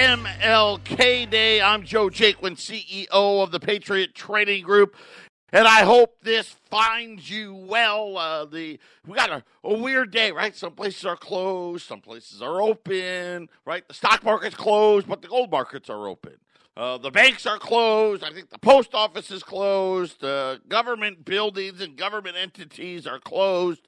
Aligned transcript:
MLK 0.00 1.28
Day. 1.28 1.60
I'm 1.60 1.84
Joe 1.84 2.08
Jaquin, 2.08 2.56
CEO 2.56 3.06
of 3.10 3.50
the 3.50 3.60
Patriot 3.60 4.14
Trading 4.14 4.64
Group. 4.64 4.96
And 5.52 5.68
I 5.68 5.82
hope 5.82 6.22
this 6.22 6.56
finds 6.70 7.28
you 7.28 7.54
well. 7.54 8.16
Uh, 8.16 8.46
the 8.46 8.80
we 9.06 9.14
got 9.14 9.28
a, 9.28 9.44
a 9.62 9.74
weird 9.76 10.10
day, 10.10 10.32
right? 10.32 10.56
Some 10.56 10.72
places 10.72 11.04
are 11.04 11.18
closed, 11.18 11.86
some 11.86 12.00
places 12.00 12.40
are 12.40 12.62
open, 12.62 13.50
right? 13.66 13.86
The 13.86 13.92
stock 13.92 14.24
market's 14.24 14.56
closed, 14.56 15.06
but 15.06 15.20
the 15.20 15.28
gold 15.28 15.50
markets 15.50 15.90
are 15.90 16.08
open. 16.08 16.36
Uh, 16.74 16.96
the 16.96 17.10
banks 17.10 17.44
are 17.44 17.58
closed. 17.58 18.24
I 18.24 18.32
think 18.32 18.48
the 18.48 18.58
post 18.58 18.94
office 18.94 19.30
is 19.30 19.42
closed. 19.42 20.24
Uh, 20.24 20.60
government 20.66 21.26
buildings 21.26 21.82
and 21.82 21.94
government 21.94 22.36
entities 22.38 23.06
are 23.06 23.18
closed. 23.18 23.86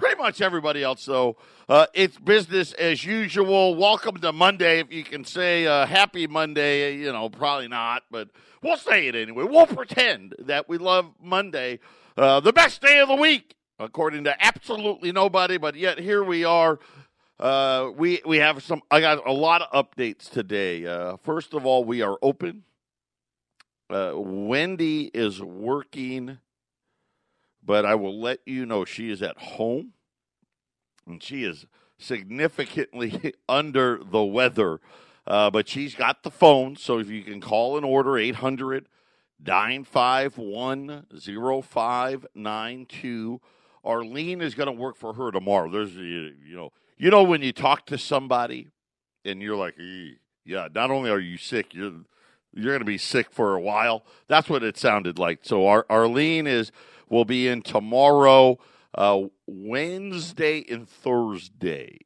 Pretty 0.00 0.16
much 0.16 0.40
everybody 0.40 0.82
else, 0.82 1.04
though, 1.04 1.36
uh, 1.68 1.84
it's 1.92 2.16
business 2.16 2.72
as 2.72 3.04
usual. 3.04 3.74
Welcome 3.74 4.16
to 4.22 4.32
Monday. 4.32 4.80
If 4.80 4.90
you 4.90 5.04
can 5.04 5.26
say 5.26 5.66
uh, 5.66 5.84
happy 5.84 6.26
Monday, 6.26 6.96
you 6.96 7.12
know, 7.12 7.28
probably 7.28 7.68
not, 7.68 8.04
but 8.10 8.30
we'll 8.62 8.78
say 8.78 9.08
it 9.08 9.14
anyway. 9.14 9.44
We'll 9.44 9.66
pretend 9.66 10.36
that 10.38 10.70
we 10.70 10.78
love 10.78 11.12
Monday, 11.22 11.80
uh, 12.16 12.40
the 12.40 12.50
best 12.50 12.80
day 12.80 12.98
of 13.00 13.08
the 13.08 13.14
week, 13.14 13.56
according 13.78 14.24
to 14.24 14.42
absolutely 14.42 15.12
nobody. 15.12 15.58
But 15.58 15.74
yet 15.74 15.98
here 15.98 16.24
we 16.24 16.46
are. 16.46 16.78
Uh, 17.38 17.90
we 17.94 18.22
we 18.24 18.38
have 18.38 18.62
some. 18.62 18.80
I 18.90 19.02
got 19.02 19.26
a 19.28 19.32
lot 19.32 19.60
of 19.60 19.86
updates 19.86 20.30
today. 20.30 20.86
Uh, 20.86 21.18
first 21.18 21.52
of 21.52 21.66
all, 21.66 21.84
we 21.84 22.00
are 22.00 22.16
open. 22.22 22.64
Uh, 23.90 24.12
Wendy 24.14 25.10
is 25.12 25.42
working 25.42 26.38
but 27.70 27.86
I 27.86 27.94
will 27.94 28.20
let 28.20 28.40
you 28.46 28.66
know 28.66 28.84
she 28.84 29.12
is 29.12 29.22
at 29.22 29.38
home 29.38 29.92
and 31.06 31.22
she 31.22 31.44
is 31.44 31.66
significantly 31.98 33.32
under 33.48 34.00
the 34.02 34.24
weather. 34.24 34.80
Uh, 35.24 35.52
but 35.52 35.68
she's 35.68 35.94
got 35.94 36.24
the 36.24 36.32
phone, 36.32 36.74
so 36.74 36.98
if 36.98 37.08
you 37.08 37.22
can 37.22 37.40
call 37.40 37.76
and 37.76 37.86
order 37.86 38.18
800 38.18 38.88
951 39.38 41.06
0592. 41.62 43.40
Arlene 43.84 44.40
is 44.40 44.56
going 44.56 44.66
to 44.66 44.72
work 44.72 44.96
for 44.96 45.12
her 45.12 45.30
tomorrow. 45.30 45.70
There's, 45.70 45.94
you 45.94 46.56
know, 46.56 46.72
you 46.98 47.08
know 47.08 47.22
when 47.22 47.40
you 47.40 47.52
talk 47.52 47.86
to 47.86 47.96
somebody 47.96 48.66
and 49.24 49.40
you're 49.40 49.54
like, 49.54 49.76
yeah, 50.44 50.66
not 50.74 50.90
only 50.90 51.08
are 51.08 51.20
you 51.20 51.36
sick, 51.36 51.72
you're 51.72 51.92
you're 52.52 52.72
going 52.72 52.80
to 52.80 52.84
be 52.84 52.98
sick 52.98 53.30
for 53.30 53.54
a 53.54 53.60
while. 53.60 54.04
That's 54.28 54.48
what 54.48 54.62
it 54.62 54.76
sounded 54.76 55.18
like. 55.18 55.40
So 55.42 55.66
Ar- 55.66 55.86
Arlene 55.88 56.46
is 56.46 56.72
will 57.08 57.24
be 57.24 57.48
in 57.48 57.62
tomorrow, 57.62 58.58
uh, 58.94 59.20
Wednesday, 59.46 60.64
and 60.70 60.88
Thursday. 60.88 61.98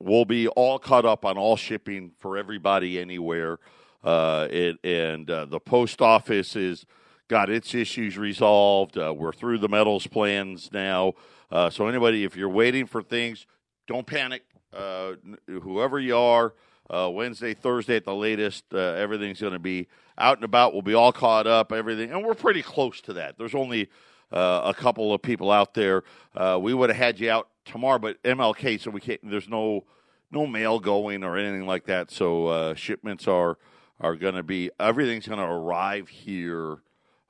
We'll 0.00 0.24
be 0.24 0.46
all 0.48 0.78
caught 0.78 1.04
up 1.04 1.24
on 1.24 1.36
all 1.36 1.56
shipping 1.56 2.12
for 2.18 2.36
everybody 2.36 3.00
anywhere. 3.00 3.58
Uh, 4.02 4.46
it, 4.48 4.76
and 4.84 5.28
uh, 5.28 5.44
the 5.44 5.58
post 5.58 6.00
office 6.00 6.54
has 6.54 6.86
got 7.26 7.50
its 7.50 7.74
issues 7.74 8.16
resolved. 8.16 8.96
Uh, 8.96 9.12
we're 9.16 9.32
through 9.32 9.58
the 9.58 9.68
metals 9.68 10.06
plans 10.06 10.70
now. 10.72 11.14
Uh, 11.50 11.68
so, 11.68 11.88
anybody, 11.88 12.24
if 12.24 12.36
you're 12.36 12.48
waiting 12.48 12.86
for 12.86 13.02
things, 13.02 13.46
don't 13.88 14.06
panic. 14.06 14.44
Uh, 14.72 15.14
whoever 15.46 15.98
you 15.98 16.16
are, 16.16 16.54
uh, 16.90 17.10
Wednesday, 17.12 17.54
Thursday 17.54 17.96
at 17.96 18.04
the 18.04 18.14
latest, 18.14 18.64
uh, 18.72 18.78
everything's 18.78 19.40
going 19.40 19.52
to 19.52 19.58
be 19.58 19.88
out 20.16 20.38
and 20.38 20.44
about. 20.44 20.72
We'll 20.72 20.82
be 20.82 20.94
all 20.94 21.12
caught 21.12 21.46
up, 21.46 21.72
everything, 21.72 22.10
and 22.10 22.24
we're 22.24 22.34
pretty 22.34 22.62
close 22.62 23.00
to 23.02 23.12
that. 23.14 23.38
There's 23.38 23.54
only 23.54 23.88
uh, 24.32 24.62
a 24.64 24.74
couple 24.74 25.12
of 25.12 25.22
people 25.22 25.50
out 25.50 25.74
there. 25.74 26.04
Uh, 26.34 26.58
we 26.60 26.74
would 26.74 26.90
have 26.90 26.96
had 26.96 27.20
you 27.20 27.30
out 27.30 27.48
tomorrow, 27.64 27.98
but 27.98 28.22
MLK, 28.22 28.80
so 28.80 28.90
we 28.90 29.00
can't. 29.00 29.20
There's 29.22 29.48
no 29.48 29.84
no 30.30 30.46
mail 30.46 30.78
going 30.78 31.24
or 31.24 31.36
anything 31.36 31.66
like 31.66 31.84
that. 31.86 32.10
So 32.10 32.46
uh, 32.46 32.74
shipments 32.74 33.26
are 33.28 33.58
are 34.00 34.16
going 34.16 34.34
to 34.34 34.42
be 34.42 34.70
everything's 34.78 35.26
going 35.26 35.40
to 35.40 35.44
arrive 35.44 36.08
here. 36.08 36.78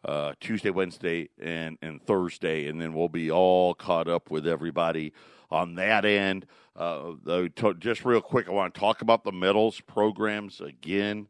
Uh, 0.04 0.32
Tuesday, 0.38 0.70
Wednesday, 0.70 1.28
and, 1.42 1.76
and 1.82 2.00
Thursday, 2.00 2.68
and 2.68 2.80
then 2.80 2.94
we'll 2.94 3.08
be 3.08 3.32
all 3.32 3.74
caught 3.74 4.06
up 4.06 4.30
with 4.30 4.46
everybody 4.46 5.12
on 5.50 5.74
that 5.74 6.04
end. 6.04 6.46
Uh, 6.78 7.48
just 7.80 8.04
real 8.04 8.20
quick, 8.20 8.48
I 8.48 8.52
want 8.52 8.72
to 8.72 8.78
talk 8.78 9.02
about 9.02 9.24
the 9.24 9.32
metals 9.32 9.80
programs 9.80 10.60
again. 10.60 11.26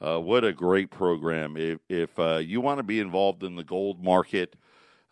Uh, 0.00 0.20
what 0.20 0.44
a 0.44 0.52
great 0.52 0.90
program! 0.90 1.56
If 1.56 1.80
if 1.88 2.16
uh, 2.16 2.36
you 2.36 2.60
want 2.60 2.78
to 2.78 2.84
be 2.84 3.00
involved 3.00 3.42
in 3.42 3.56
the 3.56 3.64
gold 3.64 4.04
market, 4.04 4.54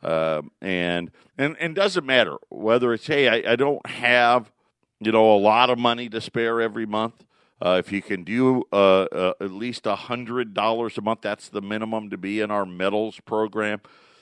uh, 0.01 0.43
and 0.61 1.11
and 1.37 1.57
and 1.59 1.75
doesn't 1.75 2.07
matter 2.07 2.37
whether 2.49 2.93
it's 2.93 3.09
hey, 3.09 3.29
I, 3.29 3.53
I, 3.53 3.57
don't 3.57 3.85
have 3.87 4.53
you 5.01 5.11
know 5.11 5.35
a 5.35 5.39
lot 5.39 5.69
of 5.69 5.81
money 5.81 6.09
to 6.11 6.21
spare 6.21 6.61
every 6.61 6.87
month. 6.87 7.25
Uh, 7.61 7.81
if 7.85 7.91
you 7.91 8.03
can 8.03 8.23
do 8.23 8.63
uh, 8.73 9.03
uh, 9.03 9.33
at 9.41 9.51
least 9.51 9.87
a 9.87 9.97
hundred 9.97 10.55
dollars 10.55 10.97
a 10.97 11.01
month, 11.01 11.23
that's 11.23 11.49
the 11.49 11.61
minimum 11.61 12.09
to 12.11 12.17
be 12.17 12.41
in 12.41 12.53
our 12.53 12.67
metals 12.67 13.19
program. 13.25 13.81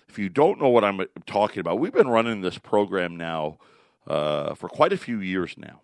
If 0.09 0.19
you 0.19 0.31
don't 0.31 0.59
know 0.59 0.71
what 0.71 0.85
I'm 0.85 1.05
talking 1.27 1.61
about, 1.61 1.79
we've 1.79 1.93
been 1.93 2.09
running 2.09 2.41
this 2.41 2.57
program 2.57 3.17
now 3.17 3.59
uh, 4.11 4.55
for 4.55 4.69
quite 4.69 4.93
a 4.93 4.97
few 4.97 5.21
years 5.21 5.55
now. 5.57 5.81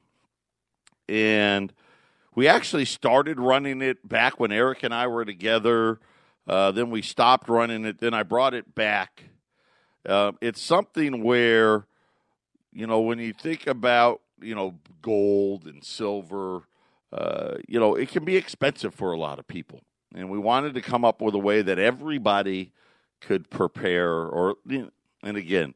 And 1.08 1.72
we 2.34 2.48
actually 2.48 2.84
started 2.84 3.38
running 3.38 3.80
it 3.80 4.06
back 4.06 4.40
when 4.40 4.50
Eric 4.50 4.82
and 4.82 4.92
I 4.92 5.06
were 5.06 5.24
together. 5.24 6.00
Uh, 6.46 6.72
then 6.72 6.90
we 6.90 7.02
stopped 7.02 7.48
running 7.48 7.84
it. 7.84 8.00
Then 8.00 8.14
I 8.14 8.24
brought 8.24 8.52
it 8.52 8.74
back. 8.74 9.24
Uh, 10.04 10.32
it's 10.40 10.60
something 10.60 11.22
where, 11.22 11.86
you 12.72 12.86
know, 12.86 13.00
when 13.00 13.20
you 13.20 13.32
think 13.32 13.68
about, 13.68 14.22
you 14.40 14.56
know, 14.56 14.74
gold 15.02 15.66
and 15.66 15.84
silver, 15.84 16.62
uh, 17.12 17.54
you 17.68 17.78
know, 17.78 17.94
it 17.94 18.08
can 18.08 18.24
be 18.24 18.36
expensive 18.36 18.92
for 18.92 19.12
a 19.12 19.18
lot 19.18 19.38
of 19.38 19.46
people. 19.46 19.80
And 20.14 20.28
we 20.28 20.38
wanted 20.38 20.74
to 20.74 20.80
come 20.80 21.04
up 21.04 21.20
with 21.20 21.34
a 21.34 21.38
way 21.38 21.62
that 21.62 21.78
everybody 21.78 22.72
could 23.20 23.50
prepare, 23.50 24.10
or, 24.10 24.56
and 24.68 25.36
again, 25.36 25.74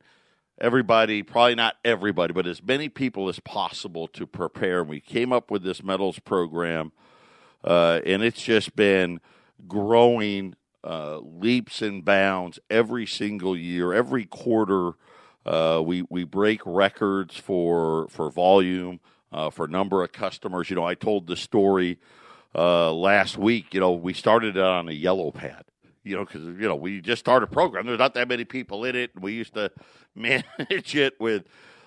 everybody, 0.60 1.22
probably 1.22 1.54
not 1.54 1.76
everybody, 1.84 2.32
but 2.32 2.46
as 2.46 2.62
many 2.62 2.88
people 2.88 3.28
as 3.28 3.40
possible 3.40 4.08
to 4.08 4.26
prepare. 4.26 4.80
And 4.80 4.88
we 4.88 5.00
came 5.00 5.32
up 5.32 5.50
with 5.50 5.62
this 5.62 5.82
metals 5.82 6.18
program, 6.18 6.92
uh, 7.64 8.00
and 8.04 8.22
it's 8.22 8.42
just 8.42 8.76
been 8.76 9.20
growing 9.66 10.54
uh, 10.84 11.18
leaps 11.18 11.82
and 11.82 12.04
bounds 12.04 12.58
every 12.68 13.06
single 13.06 13.56
year, 13.56 13.92
every 13.92 14.24
quarter. 14.24 14.92
Uh, 15.44 15.82
we 15.84 16.04
we 16.10 16.24
break 16.24 16.60
records 16.64 17.36
for 17.36 18.08
for 18.08 18.30
volume, 18.30 19.00
uh, 19.32 19.50
for 19.50 19.66
number 19.66 20.02
of 20.02 20.12
customers. 20.12 20.70
You 20.70 20.76
know, 20.76 20.84
I 20.84 20.94
told 20.94 21.26
the 21.26 21.36
story 21.36 21.98
uh, 22.54 22.92
last 22.92 23.38
week. 23.38 23.72
You 23.74 23.80
know, 23.80 23.92
we 23.92 24.12
started 24.12 24.58
on 24.58 24.88
a 24.88 24.92
yellow 24.92 25.30
pad 25.30 25.64
you 26.02 26.16
know, 26.16 26.24
because 26.24 26.42
you 26.42 26.68
know 26.68 26.76
we 26.76 27.00
just 27.00 27.20
started 27.20 27.48
a 27.48 27.52
program. 27.52 27.86
There's 27.86 27.98
not 27.98 28.14
that 28.14 28.28
many 28.28 28.44
people 28.44 28.84
in 28.84 28.96
it. 28.96 29.10
We 29.20 29.32
used 29.32 29.54
to 29.54 29.70
manage 30.14 30.96
it 30.96 31.20
with 31.20 31.44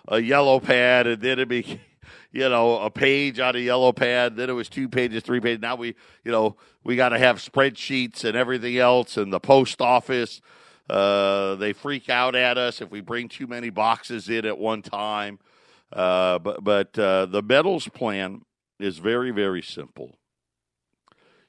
a 0.07 0.19
yellow 0.19 0.59
pad, 0.59 1.07
and 1.07 1.21
then 1.21 1.33
it'd 1.33 1.47
be, 1.47 1.79
you 2.31 2.49
know, 2.49 2.79
a 2.79 2.89
page 2.89 3.39
on 3.39 3.55
a 3.55 3.59
yellow 3.59 3.91
pad. 3.91 4.35
Then 4.35 4.49
it 4.49 4.53
was 4.53 4.69
two 4.69 4.87
pages, 4.87 5.23
three 5.23 5.39
pages. 5.39 5.61
Now 5.61 5.75
we, 5.75 5.95
you 6.23 6.31
know, 6.31 6.57
we 6.83 6.95
got 6.95 7.09
to 7.09 7.19
have 7.19 7.37
spreadsheets 7.37 8.23
and 8.23 8.35
everything 8.35 8.77
else, 8.77 9.17
and 9.17 9.31
the 9.31 9.39
post 9.39 9.81
office. 9.81 10.41
Uh, 10.89 11.55
they 11.55 11.71
freak 11.71 12.09
out 12.09 12.35
at 12.35 12.57
us 12.57 12.81
if 12.81 12.91
we 12.91 12.99
bring 12.99 13.29
too 13.29 13.47
many 13.47 13.69
boxes 13.69 14.27
in 14.29 14.45
at 14.45 14.57
one 14.57 14.81
time. 14.81 15.39
Uh, 15.91 16.39
but 16.39 16.63
but 16.63 16.99
uh, 16.99 17.25
the 17.25 17.41
metals 17.41 17.87
plan 17.87 18.41
is 18.79 18.97
very 18.97 19.31
very 19.31 19.61
simple. 19.61 20.17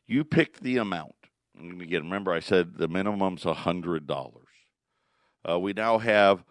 You 0.06 0.22
pick 0.22 0.60
the 0.60 0.76
amount 0.76 1.14
again, 1.80 2.02
remember 2.02 2.32
I 2.32 2.41
said 2.41 2.76
the 2.76 2.88
minimum's 2.88 3.44
hundred 3.44 4.06
dollars. 4.06 4.47
Uh, 5.48 5.58
we 5.58 5.72
now 5.72 5.98
have 5.98 6.44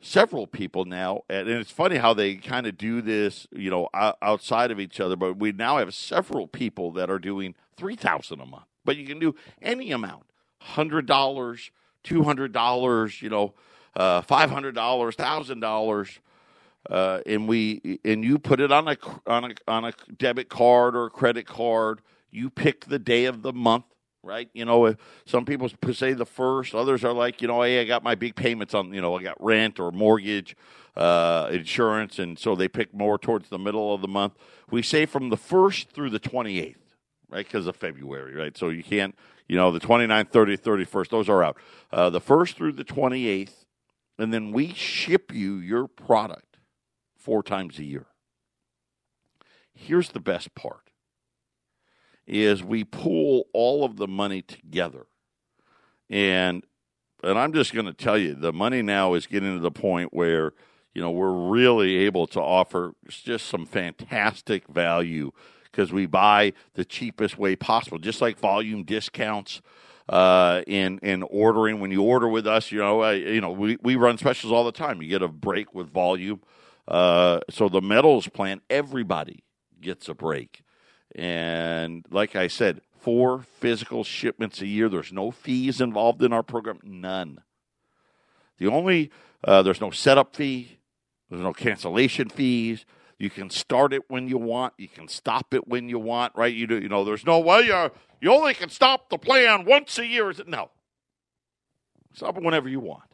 several 0.00 0.46
people 0.46 0.84
now, 0.84 1.22
and 1.28 1.48
it's 1.48 1.70
funny 1.70 1.96
how 1.96 2.14
they 2.14 2.36
kind 2.36 2.66
of 2.66 2.76
do 2.78 3.00
this, 3.02 3.46
you 3.50 3.70
know, 3.70 3.88
outside 3.94 4.70
of 4.70 4.78
each 4.78 5.00
other. 5.00 5.16
But 5.16 5.38
we 5.38 5.52
now 5.52 5.78
have 5.78 5.94
several 5.94 6.46
people 6.46 6.92
that 6.92 7.10
are 7.10 7.18
doing 7.18 7.54
three 7.76 7.96
thousand 7.96 8.40
a 8.40 8.46
month. 8.46 8.66
But 8.84 8.96
you 8.96 9.06
can 9.06 9.18
do 9.18 9.34
any 9.60 9.90
amount: 9.90 10.24
hundred 10.60 11.06
dollars, 11.06 11.70
two 12.02 12.22
hundred 12.22 12.52
dollars, 12.52 13.20
you 13.20 13.28
know, 13.28 13.54
uh, 13.96 14.22
five 14.22 14.50
hundred 14.50 14.74
dollars, 14.74 15.14
thousand 15.16 15.60
dollars. 15.60 16.20
Uh, 16.88 17.20
and 17.26 17.48
we 17.48 17.98
and 18.04 18.24
you 18.24 18.38
put 18.38 18.60
it 18.60 18.72
on 18.72 18.88
a 18.88 18.96
on 19.26 19.50
a 19.50 19.54
on 19.66 19.84
a 19.84 19.92
debit 20.16 20.48
card 20.48 20.96
or 20.96 21.06
a 21.06 21.10
credit 21.10 21.46
card. 21.46 22.00
You 22.30 22.50
pick 22.50 22.86
the 22.86 22.98
day 22.98 23.24
of 23.24 23.42
the 23.42 23.52
month 23.52 23.84
right? 24.28 24.50
You 24.52 24.66
know, 24.66 24.94
some 25.24 25.46
people 25.46 25.70
say 25.92 26.12
the 26.12 26.26
first, 26.26 26.74
others 26.74 27.02
are 27.02 27.14
like, 27.14 27.40
you 27.40 27.48
know, 27.48 27.62
hey, 27.62 27.80
I 27.80 27.84
got 27.84 28.02
my 28.02 28.14
big 28.14 28.36
payments 28.36 28.74
on, 28.74 28.92
you 28.92 29.00
know, 29.00 29.16
I 29.16 29.22
got 29.22 29.42
rent 29.42 29.80
or 29.80 29.90
mortgage, 29.90 30.54
uh, 30.96 31.48
insurance, 31.50 32.18
and 32.18 32.38
so 32.38 32.54
they 32.54 32.68
pick 32.68 32.92
more 32.92 33.16
towards 33.18 33.48
the 33.48 33.58
middle 33.58 33.94
of 33.94 34.02
the 34.02 34.08
month. 34.08 34.34
We 34.70 34.82
say 34.82 35.06
from 35.06 35.30
the 35.30 35.38
first 35.38 35.90
through 35.90 36.10
the 36.10 36.20
28th, 36.20 36.76
right? 37.30 37.46
Because 37.46 37.66
of 37.66 37.74
February, 37.74 38.34
right? 38.34 38.56
So 38.56 38.68
you 38.68 38.84
can't, 38.84 39.16
you 39.48 39.56
know, 39.56 39.72
the 39.72 39.80
29th, 39.80 40.30
30th, 40.30 40.60
31st, 40.60 41.08
those 41.08 41.28
are 41.30 41.42
out. 41.42 41.56
Uh, 41.90 42.10
the 42.10 42.20
first 42.20 42.54
through 42.54 42.72
the 42.72 42.84
28th, 42.84 43.64
and 44.18 44.32
then 44.32 44.52
we 44.52 44.74
ship 44.74 45.32
you 45.32 45.56
your 45.56 45.88
product 45.88 46.58
four 47.16 47.42
times 47.42 47.78
a 47.78 47.84
year. 47.84 48.06
Here's 49.72 50.10
the 50.10 50.20
best 50.20 50.54
part 50.54 50.87
is 52.28 52.62
we 52.62 52.84
pool 52.84 53.44
all 53.52 53.84
of 53.84 53.96
the 53.96 54.06
money 54.06 54.42
together. 54.42 55.06
And 56.10 56.64
and 57.24 57.36
I'm 57.36 57.52
just 57.52 57.74
going 57.74 57.86
to 57.86 57.92
tell 57.92 58.16
you 58.16 58.34
the 58.34 58.52
money 58.52 58.80
now 58.80 59.14
is 59.14 59.26
getting 59.26 59.54
to 59.54 59.60
the 59.60 59.72
point 59.72 60.14
where 60.14 60.52
you 60.94 61.02
know 61.02 61.10
we're 61.10 61.50
really 61.50 61.96
able 61.96 62.26
to 62.28 62.40
offer 62.40 62.92
just 63.08 63.46
some 63.46 63.66
fantastic 63.66 64.68
value 64.68 65.32
because 65.64 65.92
we 65.92 66.06
buy 66.06 66.52
the 66.74 66.84
cheapest 66.84 67.38
way 67.38 67.56
possible, 67.56 67.98
just 67.98 68.20
like 68.20 68.38
volume 68.38 68.84
discounts 68.84 69.60
uh, 70.08 70.62
in 70.66 70.98
in 70.98 71.22
ordering. 71.24 71.80
When 71.80 71.90
you 71.90 72.02
order 72.02 72.28
with 72.28 72.46
us, 72.46 72.70
you 72.70 72.78
know, 72.78 73.04
uh, 73.04 73.10
you 73.10 73.40
know, 73.40 73.50
we, 73.50 73.78
we 73.82 73.96
run 73.96 74.18
specials 74.18 74.52
all 74.52 74.64
the 74.64 74.72
time. 74.72 75.02
You 75.02 75.08
get 75.08 75.22
a 75.22 75.28
break 75.28 75.74
with 75.74 75.90
volume. 75.90 76.40
Uh, 76.86 77.40
so 77.50 77.68
the 77.68 77.82
metals 77.82 78.28
plant, 78.28 78.62
everybody 78.70 79.44
gets 79.80 80.08
a 80.08 80.14
break. 80.14 80.62
And 81.14 82.04
like 82.10 82.36
I 82.36 82.48
said, 82.48 82.82
four 83.00 83.42
physical 83.60 84.04
shipments 84.04 84.60
a 84.60 84.66
year. 84.66 84.88
There's 84.88 85.12
no 85.12 85.30
fees 85.30 85.80
involved 85.80 86.22
in 86.22 86.32
our 86.32 86.42
program. 86.42 86.78
None. 86.82 87.38
The 88.58 88.68
only 88.68 89.10
uh, 89.44 89.62
there's 89.62 89.80
no 89.80 89.90
setup 89.90 90.36
fee. 90.36 90.78
There's 91.30 91.42
no 91.42 91.52
cancellation 91.52 92.28
fees. 92.28 92.84
You 93.18 93.30
can 93.30 93.50
start 93.50 93.92
it 93.92 94.08
when 94.08 94.28
you 94.28 94.38
want. 94.38 94.74
You 94.78 94.88
can 94.88 95.08
stop 95.08 95.54
it 95.54 95.66
when 95.66 95.88
you 95.88 95.98
want. 95.98 96.32
Right? 96.36 96.54
You 96.54 96.66
do. 96.66 96.80
You 96.80 96.88
know. 96.88 97.04
There's 97.04 97.24
no 97.26 97.38
well. 97.38 97.62
You 97.62 97.90
you 98.20 98.32
only 98.32 98.54
can 98.54 98.68
stop 98.68 99.10
the 99.10 99.18
plan 99.18 99.64
once 99.64 99.98
a 99.98 100.06
year. 100.06 100.30
Is 100.30 100.40
it 100.40 100.48
no. 100.48 100.70
Stop 102.14 102.36
it 102.36 102.42
whenever 102.42 102.68
you 102.68 102.80
want. 102.80 103.04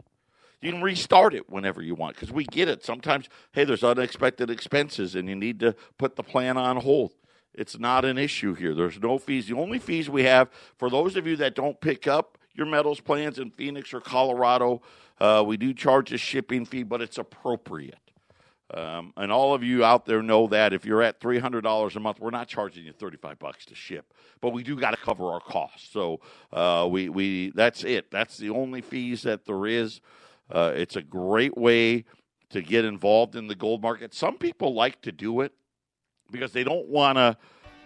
You 0.61 0.73
can 0.73 0.83
restart 0.83 1.35
it 1.35 1.51
whenever 1.51 1.83
you 1.83 1.95
want 1.95 2.17
because 2.17 2.33
we 2.33 2.45
get 2.45 2.69
it. 2.69 2.83
Sometimes, 2.83 3.29
hey, 3.53 3.65
there's 3.65 3.85
unexpected 3.85 4.49
expenses 4.49 5.15
and 5.15 5.29
you 5.29 5.37
need 5.37 5.61
to 5.61 5.77
put 5.99 6.17
the 6.17 6.23
plan 6.23 6.57
on 6.57 6.79
hold. 6.79 7.13
It's 7.55 7.79
not 7.79 8.05
an 8.05 8.19
issue 8.19 8.55
here. 8.55 8.75
There's 8.75 9.01
no 9.01 9.19
fees. 9.19 9.49
The 9.49 9.57
only 9.57 9.79
fees 9.79 10.11
we 10.11 10.25
have 10.25 10.51
for 10.77 10.91
those 10.91 11.17
of 11.17 11.27
you 11.27 11.37
that 11.37 11.55
don't 11.55 11.81
pick 11.81 12.07
up 12.07 12.39
your 12.55 12.67
metals 12.67 13.01
plans 13.01 13.39
in 13.39 13.51
Phoenix 13.51 13.93
or 13.93 14.01
Colorado, 14.01 14.83
uh, 15.21 15.43
we 15.47 15.57
do 15.57 15.73
charge 15.75 16.13
a 16.13 16.19
shipping 16.19 16.65
fee, 16.65 16.83
but 16.83 17.01
it's 17.01 17.19
appropriate. 17.19 17.99
Um, 18.73 19.13
and 19.17 19.31
all 19.31 19.55
of 19.55 19.63
you 19.63 19.85
out 19.85 20.07
there 20.07 20.23
know 20.23 20.47
that 20.49 20.73
if 20.73 20.85
you're 20.85 21.03
at 21.03 21.21
three 21.21 21.39
hundred 21.39 21.63
dollars 21.63 21.97
a 21.97 22.01
month, 22.01 22.19
we're 22.19 22.31
not 22.31 22.49
charging 22.49 22.85
you 22.85 22.93
thirty 22.93 23.19
five 23.19 23.39
bucks 23.39 23.67
to 23.67 23.75
ship, 23.75 24.13
but 24.41 24.53
we 24.53 24.63
do 24.63 24.75
got 24.75 24.93
to 24.93 24.97
cover 24.97 25.31
our 25.31 25.41
costs. 25.41 25.93
So 25.93 26.21
uh, 26.53 26.89
we 26.91 27.09
we 27.09 27.51
that's 27.55 27.85
it. 27.85 28.11
That's 28.11 28.39
the 28.39 28.51
only 28.51 28.81
fees 28.81 29.23
that 29.23 29.45
there 29.45 29.67
is. 29.67 30.01
Uh, 30.51 30.73
it's 30.75 30.97
a 30.97 31.03
great 31.03 31.57
way 31.57 32.05
to 32.51 32.63
get 32.63 32.85
involved 32.85 33.37
in 33.37 33.49
the 33.49 33.55
gold 33.55 33.83
market. 33.83 34.15
Some 34.15 34.39
people 34.39 34.75
like 34.75 35.03
to 35.03 35.13
do 35.13 35.41
it 35.43 35.53
because 36.31 36.53
they 36.53 36.65
don't 36.65 36.89
want 36.89 37.17
to 37.19 37.37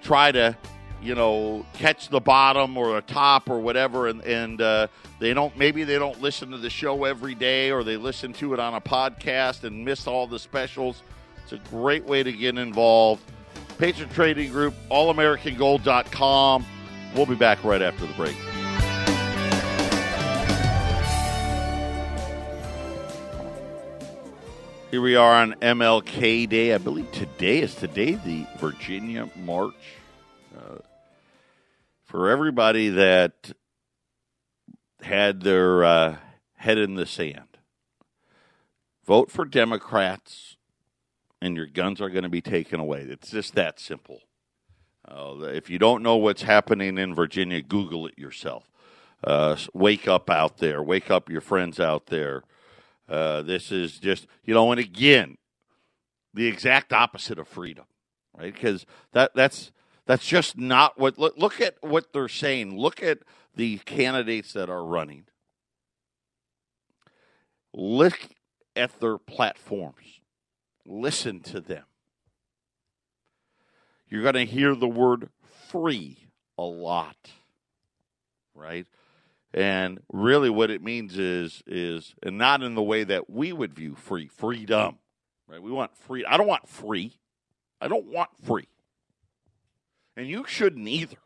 try 0.02 0.32
to 0.32 0.56
you 1.00 1.14
know, 1.14 1.64
catch 1.74 2.08
the 2.08 2.20
bottom 2.20 2.76
or 2.76 2.94
the 2.94 3.02
top 3.02 3.48
or 3.48 3.60
whatever, 3.60 4.08
and 4.08 4.22
and 4.22 4.60
uh, 4.60 4.88
they 5.20 5.32
don't 5.32 5.56
maybe 5.56 5.84
they 5.84 5.98
don't 5.98 6.20
listen 6.20 6.50
to 6.50 6.58
the 6.58 6.70
show 6.70 7.04
every 7.04 7.34
day 7.34 7.70
or 7.70 7.84
they 7.84 7.96
listen 7.96 8.32
to 8.34 8.52
it 8.54 8.60
on 8.60 8.74
a 8.74 8.80
podcast 8.80 9.64
and 9.64 9.84
miss 9.84 10.06
all 10.06 10.26
the 10.26 10.38
specials. 10.38 11.02
It's 11.42 11.52
a 11.52 11.58
great 11.70 12.04
way 12.04 12.22
to 12.22 12.32
get 12.32 12.58
involved. 12.58 13.22
Patriot 13.78 14.10
Trading 14.10 14.50
Group, 14.50 14.74
allamericangold.com. 14.90 16.66
We'll 17.14 17.26
be 17.26 17.36
back 17.36 17.62
right 17.64 17.80
after 17.80 18.06
the 18.06 18.12
break. 18.14 18.36
Here 24.90 25.02
we 25.02 25.16
are 25.16 25.34
on 25.34 25.52
MLK 25.60 26.48
Day. 26.48 26.72
I 26.72 26.78
believe 26.78 27.12
today 27.12 27.58
is 27.58 27.74
today 27.74 28.12
the 28.12 28.46
Virginia 28.56 29.28
March. 29.36 29.74
Uh, 30.56 30.78
for 32.06 32.30
everybody 32.30 32.88
that 32.88 33.52
had 35.02 35.42
their 35.42 35.84
uh, 35.84 36.16
head 36.54 36.78
in 36.78 36.94
the 36.94 37.04
sand, 37.04 37.58
vote 39.04 39.30
for 39.30 39.44
Democrats 39.44 40.56
and 41.42 41.54
your 41.54 41.66
guns 41.66 42.00
are 42.00 42.08
going 42.08 42.22
to 42.22 42.30
be 42.30 42.40
taken 42.40 42.80
away. 42.80 43.02
It's 43.02 43.30
just 43.30 43.56
that 43.56 43.78
simple. 43.78 44.22
Uh, 45.06 45.48
if 45.52 45.68
you 45.68 45.78
don't 45.78 46.02
know 46.02 46.16
what's 46.16 46.42
happening 46.44 46.96
in 46.96 47.14
Virginia, 47.14 47.60
Google 47.60 48.06
it 48.06 48.18
yourself. 48.18 48.70
Uh, 49.22 49.54
wake 49.74 50.08
up 50.08 50.30
out 50.30 50.56
there. 50.56 50.82
Wake 50.82 51.10
up 51.10 51.28
your 51.28 51.42
friends 51.42 51.78
out 51.78 52.06
there. 52.06 52.42
Uh, 53.08 53.42
this 53.42 53.72
is 53.72 53.98
just, 53.98 54.26
you 54.44 54.54
know, 54.54 54.70
and 54.70 54.80
again, 54.80 55.38
the 56.34 56.46
exact 56.46 56.92
opposite 56.92 57.38
of 57.38 57.48
freedom, 57.48 57.86
right? 58.36 58.52
Because 58.52 58.84
that 59.12 59.34
that's 59.34 59.72
that's 60.06 60.26
just 60.26 60.58
not 60.58 60.98
what. 60.98 61.18
Look, 61.18 61.36
look 61.36 61.60
at 61.60 61.76
what 61.80 62.12
they're 62.12 62.28
saying. 62.28 62.78
Look 62.78 63.02
at 63.02 63.20
the 63.56 63.78
candidates 63.78 64.52
that 64.52 64.68
are 64.68 64.84
running. 64.84 65.24
Look 67.72 68.28
at 68.76 69.00
their 69.00 69.18
platforms. 69.18 70.20
Listen 70.86 71.40
to 71.40 71.60
them. 71.60 71.84
You're 74.08 74.22
going 74.22 74.34
to 74.34 74.46
hear 74.46 74.74
the 74.74 74.88
word 74.88 75.28
free 75.68 76.28
a 76.56 76.62
lot, 76.62 77.16
right? 78.54 78.86
And 79.54 80.00
really, 80.12 80.50
what 80.50 80.70
it 80.70 80.82
means 80.82 81.18
is 81.18 81.62
is 81.66 82.14
and 82.22 82.36
not 82.36 82.62
in 82.62 82.74
the 82.74 82.82
way 82.82 83.04
that 83.04 83.30
we 83.30 83.52
would 83.52 83.74
view 83.74 83.94
free 83.94 84.28
freedom, 84.28 84.98
right? 85.46 85.62
We 85.62 85.70
want 85.70 85.96
free. 85.96 86.24
I 86.24 86.36
don't 86.36 86.46
want 86.46 86.68
free. 86.68 87.18
I 87.80 87.88
don't 87.88 88.06
want 88.06 88.30
free 88.44 88.68
and 90.18 90.28
you 90.28 90.44
shouldn't 90.46 90.88
either. 90.88 91.16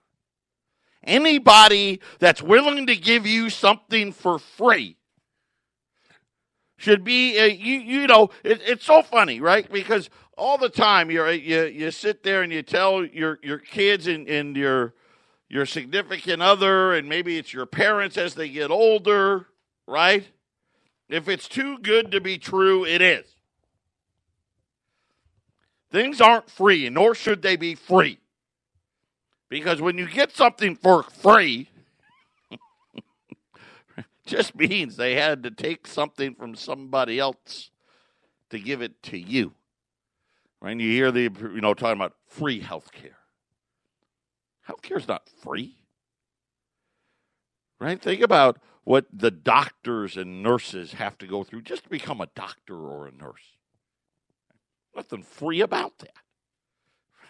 Anybody 1.02 2.00
that's 2.20 2.42
willing 2.42 2.86
to 2.86 2.94
give 2.94 3.26
you 3.26 3.50
something 3.50 4.12
for 4.12 4.38
free 4.38 4.98
should 6.76 7.02
be 7.02 7.40
uh, 7.40 7.44
you 7.44 7.78
you 7.78 8.06
know 8.06 8.30
it, 8.44 8.60
it's 8.64 8.84
so 8.84 9.02
funny 9.02 9.40
right 9.40 9.70
because 9.70 10.10
all 10.36 10.58
the 10.58 10.69
time 10.69 11.10
you 11.10 11.26
you 11.28 11.64
you 11.64 11.90
sit 11.90 12.22
there 12.22 12.42
and 12.42 12.52
you 12.52 12.62
tell 12.62 13.04
your 13.04 13.38
your 13.42 13.58
kids 13.58 14.06
and, 14.06 14.28
and 14.28 14.56
your 14.56 14.94
your 15.52 15.66
significant 15.66 16.43
other 16.43 16.93
and 16.93 17.08
maybe 17.08 17.38
it's 17.38 17.52
your 17.52 17.66
parents 17.66 18.16
as 18.16 18.34
they 18.34 18.49
get 18.49 18.72
older 18.72 19.46
right 19.87 20.26
if 21.08 21.28
it's 21.28 21.46
too 21.46 21.78
good 21.78 22.10
to 22.10 22.20
be 22.20 22.38
true 22.38 22.84
it 22.84 23.00
is 23.00 23.26
things 25.93 26.20
aren't 26.20 26.50
free 26.50 26.88
nor 26.88 27.14
should 27.14 27.43
they 27.43 27.54
be 27.54 27.76
free 27.76 28.19
because 29.53 29.82
when 29.82 29.98
you 29.98 30.08
get 30.08 30.34
something 30.34 30.77
for 30.77 31.03
free, 31.03 31.69
just 34.27 34.55
means 34.55 34.96
they 34.96 35.15
had 35.15 35.43
to 35.43 35.50
take 35.50 35.86
something 35.86 36.34
from 36.34 36.55
somebody 36.55 37.19
else 37.19 37.70
to 38.48 38.58
give 38.58 38.81
it 38.81 39.03
to 39.03 39.19
you. 39.19 39.53
Right? 40.62 40.81
you 40.81 40.91
hear 40.91 41.12
the 41.12 41.31
you 41.55 41.60
know 41.60 41.74
talking 41.74 42.00
about 42.00 42.15
free 42.29 42.60
health 42.60 42.93
care. 42.93 43.19
Health 44.62 44.82
care 44.82 44.98
is 44.98 45.08
not 45.08 45.28
free. 45.28 45.76
Right? 47.81 48.00
Think 48.00 48.20
about 48.20 48.58
what 48.84 49.06
the 49.12 49.31
doctors 49.31 50.16
and 50.16 50.42
nurses 50.42 50.94
have 50.94 51.19
to 51.19 51.26
go 51.26 51.44
through 51.44 51.62
just 51.62 51.84
to 51.84 51.90
become 51.90 52.20
a 52.20 52.28
doctor 52.34 52.76
or 52.76 53.06
a 53.06 53.12
nurse. 53.12 53.56
Nothing 54.94 55.22
free 55.22 55.60
about 55.60 55.98
that. 55.98 56.14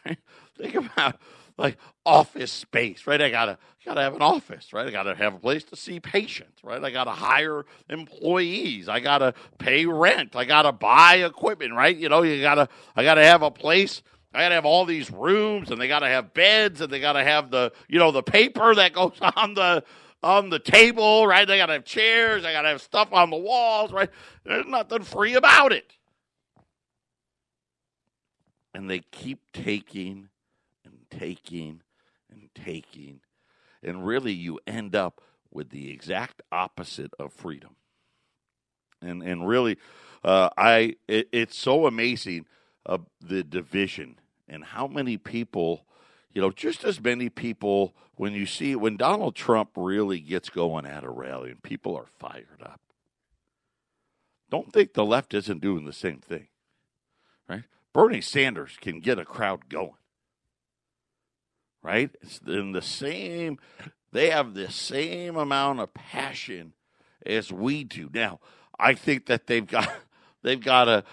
Right? 0.04 0.18
Think 0.58 0.74
about 0.74 1.20
like 1.56 1.78
office 2.04 2.50
space, 2.50 3.06
right? 3.06 3.20
I 3.20 3.30
gotta 3.30 3.56
gotta 3.84 4.00
have 4.00 4.14
an 4.14 4.22
office, 4.22 4.72
right? 4.72 4.86
I 4.86 4.90
gotta 4.90 5.14
have 5.14 5.34
a 5.34 5.38
place 5.38 5.64
to 5.64 5.76
see 5.76 6.00
patients, 6.00 6.62
right? 6.64 6.82
I 6.82 6.90
gotta 6.90 7.12
hire 7.12 7.64
employees. 7.88 8.88
I 8.88 9.00
gotta 9.00 9.34
pay 9.58 9.86
rent. 9.86 10.34
I 10.34 10.44
gotta 10.44 10.72
buy 10.72 11.16
equipment, 11.16 11.74
right? 11.74 11.96
You 11.96 12.08
know, 12.08 12.22
you 12.22 12.40
gotta 12.40 12.68
I 12.96 13.04
gotta 13.04 13.24
have 13.24 13.42
a 13.42 13.50
place. 13.50 14.02
I 14.34 14.40
gotta 14.40 14.54
have 14.54 14.64
all 14.64 14.84
these 14.84 15.10
rooms, 15.10 15.70
and 15.70 15.80
they 15.80 15.88
gotta 15.88 16.08
have 16.08 16.32
beds, 16.32 16.80
and 16.80 16.90
they 16.90 17.00
gotta 17.00 17.22
have 17.22 17.50
the 17.50 17.72
you 17.88 17.98
know 17.98 18.12
the 18.12 18.22
paper 18.22 18.74
that 18.74 18.92
goes 18.92 19.16
on 19.36 19.54
the 19.54 19.84
on 20.22 20.50
the 20.50 20.58
table, 20.58 21.26
right? 21.26 21.46
They 21.46 21.58
gotta 21.58 21.74
have 21.74 21.84
chairs. 21.84 22.44
I 22.44 22.52
gotta 22.52 22.68
have 22.68 22.82
stuff 22.82 23.12
on 23.12 23.30
the 23.30 23.36
walls, 23.36 23.92
right? 23.92 24.10
There's 24.44 24.66
nothing 24.66 25.02
free 25.02 25.34
about 25.34 25.72
it. 25.72 25.90
And 28.74 28.88
they 28.88 29.00
keep 29.00 29.40
taking 29.52 30.30
and 30.84 30.98
taking 31.10 31.82
and 32.30 32.48
taking. 32.54 33.20
And 33.82 34.06
really, 34.06 34.32
you 34.32 34.60
end 34.66 34.94
up 34.96 35.20
with 35.50 35.70
the 35.70 35.90
exact 35.90 36.40
opposite 36.50 37.12
of 37.18 37.32
freedom. 37.32 37.76
And, 39.02 39.22
and 39.22 39.46
really, 39.46 39.76
uh, 40.24 40.48
I 40.56 40.96
it, 41.08 41.28
it's 41.32 41.56
so 41.58 41.86
amazing 41.86 42.46
uh, 42.86 42.98
the 43.20 43.42
division 43.42 44.18
and 44.52 44.64
how 44.64 44.86
many 44.86 45.16
people, 45.16 45.86
you 46.32 46.40
know, 46.40 46.50
just 46.50 46.84
as 46.84 47.00
many 47.00 47.28
people 47.28 47.94
when 48.16 48.32
you 48.32 48.46
see 48.46 48.76
when 48.76 48.96
Donald 48.96 49.34
Trump 49.34 49.70
really 49.76 50.20
gets 50.20 50.48
going 50.50 50.86
at 50.86 51.04
a 51.04 51.10
rally 51.10 51.50
and 51.50 51.62
people 51.62 51.96
are 51.96 52.06
fired 52.18 52.62
up. 52.62 52.80
Don't 54.50 54.72
think 54.72 54.92
the 54.92 55.04
left 55.04 55.32
isn't 55.32 55.62
doing 55.62 55.86
the 55.86 55.92
same 55.92 56.18
thing, 56.18 56.48
right? 57.48 57.64
Bernie 57.92 58.20
Sanders 58.20 58.76
can 58.80 59.00
get 59.00 59.18
a 59.18 59.24
crowd 59.24 59.68
going 59.68 59.94
right? 61.82 62.10
It's 62.22 62.40
in 62.46 62.72
the 62.72 62.82
same, 62.82 63.58
they 64.12 64.30
have 64.30 64.54
the 64.54 64.70
same 64.70 65.36
amount 65.36 65.80
of 65.80 65.92
passion 65.92 66.74
as 67.26 67.52
we 67.52 67.84
do. 67.84 68.08
Now, 68.12 68.40
I 68.78 68.94
think 68.94 69.26
that 69.26 69.46
they've 69.46 69.66
got 69.66 69.92
they've 70.42 70.62
got 70.62 70.88
a 70.88 71.04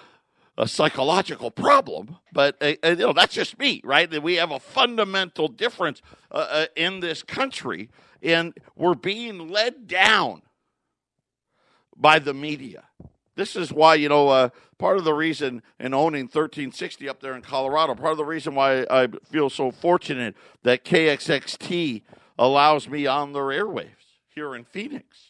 a 0.59 0.67
psychological 0.67 1.49
problem, 1.49 2.17
but 2.33 2.55
uh, 2.61 2.73
uh 2.83 2.89
you 2.89 2.95
know 2.97 3.13
that's 3.13 3.33
just 3.33 3.57
me, 3.57 3.81
right? 3.83 4.11
That 4.11 4.21
we 4.21 4.35
have 4.35 4.51
a 4.51 4.59
fundamental 4.59 5.47
difference 5.47 6.01
uh, 6.31 6.47
uh, 6.49 6.65
in 6.75 6.99
this 6.99 7.23
country, 7.23 7.89
and 8.21 8.53
we're 8.75 8.93
being 8.93 9.49
led 9.49 9.87
down 9.87 10.41
by 11.95 12.19
the 12.19 12.33
media. 12.33 12.83
This 13.35 13.55
is 13.55 13.71
why 13.71 13.95
you 13.95 14.09
know 14.09 14.27
uh, 14.27 14.49
part 14.77 14.97
of 14.97 15.05
the 15.05 15.13
reason 15.13 15.63
in 15.79 15.93
owning 15.93 16.23
1360 16.23 17.07
up 17.07 17.21
there 17.21 17.35
in 17.35 17.41
Colorado. 17.41 17.95
Part 17.95 18.11
of 18.11 18.17
the 18.17 18.25
reason 18.25 18.53
why 18.53 18.85
I 18.89 19.07
feel 19.31 19.49
so 19.49 19.71
fortunate 19.71 20.35
that 20.63 20.83
KXXT 20.83 22.01
allows 22.37 22.89
me 22.89 23.07
on 23.07 23.31
their 23.31 23.43
airwaves 23.43 23.87
here 24.35 24.53
in 24.55 24.65
Phoenix 24.65 25.29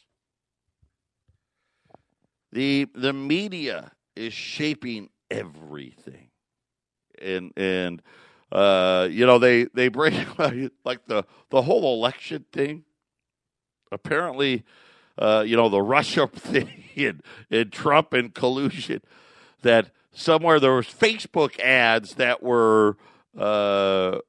the 2.51 2.87
the 2.95 3.13
media 3.13 3.91
is 4.15 4.33
shaping 4.33 5.09
everything, 5.29 6.29
and 7.21 7.51
and 7.57 8.01
uh, 8.51 9.07
you 9.09 9.25
know 9.25 9.39
they 9.39 9.65
they 9.65 9.87
bring 9.87 10.25
like 10.85 11.05
the 11.07 11.25
the 11.49 11.61
whole 11.61 11.95
election 11.95 12.45
thing. 12.51 12.83
Apparently, 13.91 14.63
uh, 15.17 15.43
you 15.45 15.55
know 15.55 15.69
the 15.69 15.81
Russia 15.81 16.27
thing 16.33 16.83
and, 16.97 17.23
and 17.49 17.71
Trump 17.71 18.13
and 18.13 18.33
collusion. 18.33 19.01
That 19.61 19.91
somewhere 20.11 20.59
there 20.59 20.73
was 20.73 20.87
Facebook 20.87 21.59
ads 21.59 22.15
that 22.15 22.41
were 22.41 22.97
uh, 23.37 24.19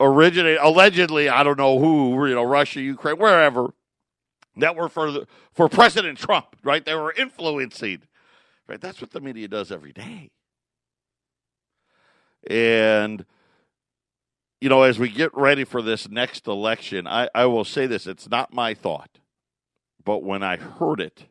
originate 0.00 0.58
allegedly. 0.60 1.28
I 1.28 1.42
don't 1.42 1.58
know 1.58 1.78
who 1.78 2.26
you 2.26 2.34
know 2.34 2.44
Russia, 2.44 2.80
Ukraine, 2.80 3.18
wherever 3.18 3.74
that 4.56 4.76
were 4.76 4.88
for 4.88 5.10
the, 5.10 5.26
for 5.52 5.68
President 5.68 6.18
Trump, 6.18 6.56
right? 6.62 6.84
They 6.84 6.94
were 6.94 7.12
influencing, 7.12 8.02
right? 8.68 8.80
That's 8.80 9.00
what 9.00 9.10
the 9.10 9.20
media 9.20 9.48
does 9.48 9.70
every 9.70 9.92
day. 9.92 10.30
And 12.48 13.24
you 14.60 14.70
know, 14.70 14.82
as 14.82 14.98
we 14.98 15.10
get 15.10 15.34
ready 15.34 15.64
for 15.64 15.82
this 15.82 16.08
next 16.08 16.46
election, 16.46 17.06
I, 17.06 17.28
I 17.34 17.46
will 17.46 17.64
say 17.64 17.86
this: 17.86 18.06
it's 18.06 18.30
not 18.30 18.52
my 18.52 18.74
thought, 18.74 19.18
but 20.04 20.22
when 20.22 20.42
I 20.42 20.56
heard 20.56 21.00
it, 21.00 21.26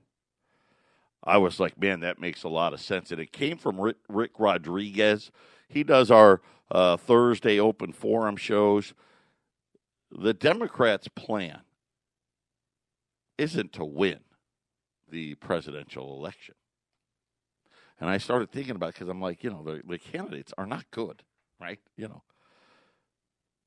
I 1.23 1.37
was 1.37 1.59
like, 1.59 1.79
man, 1.79 2.01
that 2.01 2.19
makes 2.19 2.43
a 2.43 2.49
lot 2.49 2.73
of 2.73 2.81
sense. 2.81 3.11
And 3.11 3.19
it 3.19 3.31
came 3.31 3.57
from 3.57 3.79
Rick, 3.79 3.97
Rick 4.09 4.31
Rodriguez. 4.37 5.31
He 5.67 5.83
does 5.83 6.11
our 6.11 6.41
uh, 6.69 6.97
Thursday 6.97 7.59
open 7.59 7.93
forum 7.93 8.35
shows. 8.35 8.93
The 10.11 10.33
Democrats' 10.33 11.07
plan 11.07 11.61
isn't 13.37 13.73
to 13.73 13.85
win 13.85 14.19
the 15.09 15.35
presidential 15.35 16.15
election. 16.17 16.55
And 17.99 18.09
I 18.09 18.17
started 18.17 18.51
thinking 18.51 18.75
about 18.75 18.89
it 18.89 18.95
because 18.95 19.09
I'm 19.09 19.21
like, 19.21 19.43
you 19.43 19.49
know, 19.49 19.63
the, 19.63 19.81
the 19.87 19.97
candidates 19.97 20.53
are 20.57 20.65
not 20.65 20.89
good, 20.91 21.23
right? 21.59 21.79
You 21.95 22.07
know. 22.07 22.23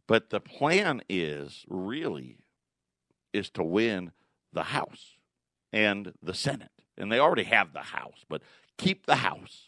But 0.07 0.31
the 0.31 0.41
plan 0.41 1.03
is 1.09 1.65
really 1.69 2.39
is 3.33 3.51
to 3.51 3.63
win 3.63 4.13
the 4.53 4.65
House 4.65 5.17
and 5.73 6.13
the 6.23 6.35
Senate. 6.35 6.71
And 6.97 7.11
they 7.11 7.19
already 7.19 7.45
have 7.45 7.73
the 7.73 7.81
House, 7.81 8.25
but 8.29 8.43
keep 8.79 9.07
the 9.07 9.17
House, 9.17 9.67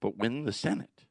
but 0.00 0.18
win 0.18 0.44
the 0.44 0.52
Senate. 0.52 1.04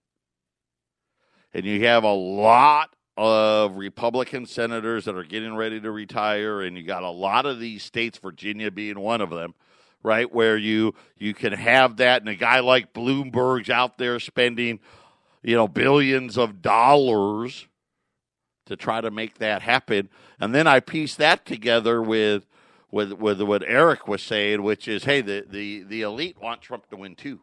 And 1.53 1.65
you 1.65 1.85
have 1.85 2.03
a 2.03 2.13
lot 2.13 2.95
of 3.17 3.75
Republican 3.75 4.45
senators 4.45 5.05
that 5.05 5.15
are 5.15 5.23
getting 5.23 5.55
ready 5.55 5.81
to 5.81 5.91
retire, 5.91 6.61
and 6.61 6.77
you 6.77 6.83
got 6.83 7.03
a 7.03 7.09
lot 7.09 7.45
of 7.45 7.59
these 7.59 7.83
states, 7.83 8.19
Virginia 8.19 8.69
being 8.69 8.99
one 8.99 9.19
of 9.19 9.29
them, 9.29 9.55
right, 10.03 10.31
where 10.33 10.57
you 10.57 10.93
you 11.17 11.33
can 11.33 11.53
have 11.53 11.97
that, 11.97 12.21
and 12.21 12.29
a 12.29 12.35
guy 12.35 12.59
like 12.59 12.93
Bloomberg's 12.93 13.69
out 13.69 13.97
there 13.97 14.19
spending, 14.19 14.79
you 15.43 15.55
know, 15.55 15.67
billions 15.67 16.37
of 16.37 16.61
dollars 16.61 17.67
to 18.65 18.75
try 18.75 19.01
to 19.01 19.11
make 19.11 19.39
that 19.39 19.61
happen, 19.61 20.09
and 20.39 20.53
then 20.53 20.67
I 20.67 20.79
piece 20.79 21.15
that 21.15 21.45
together 21.45 22.01
with 22.01 22.45
with 22.91 23.13
with 23.13 23.41
what 23.41 23.63
Eric 23.65 24.07
was 24.07 24.21
saying, 24.21 24.63
which 24.63 24.87
is, 24.87 25.03
hey, 25.03 25.21
the 25.21 25.45
the 25.47 25.83
the 25.83 26.01
elite 26.01 26.39
want 26.41 26.61
Trump 26.61 26.89
to 26.89 26.97
win 26.97 27.15
too. 27.15 27.41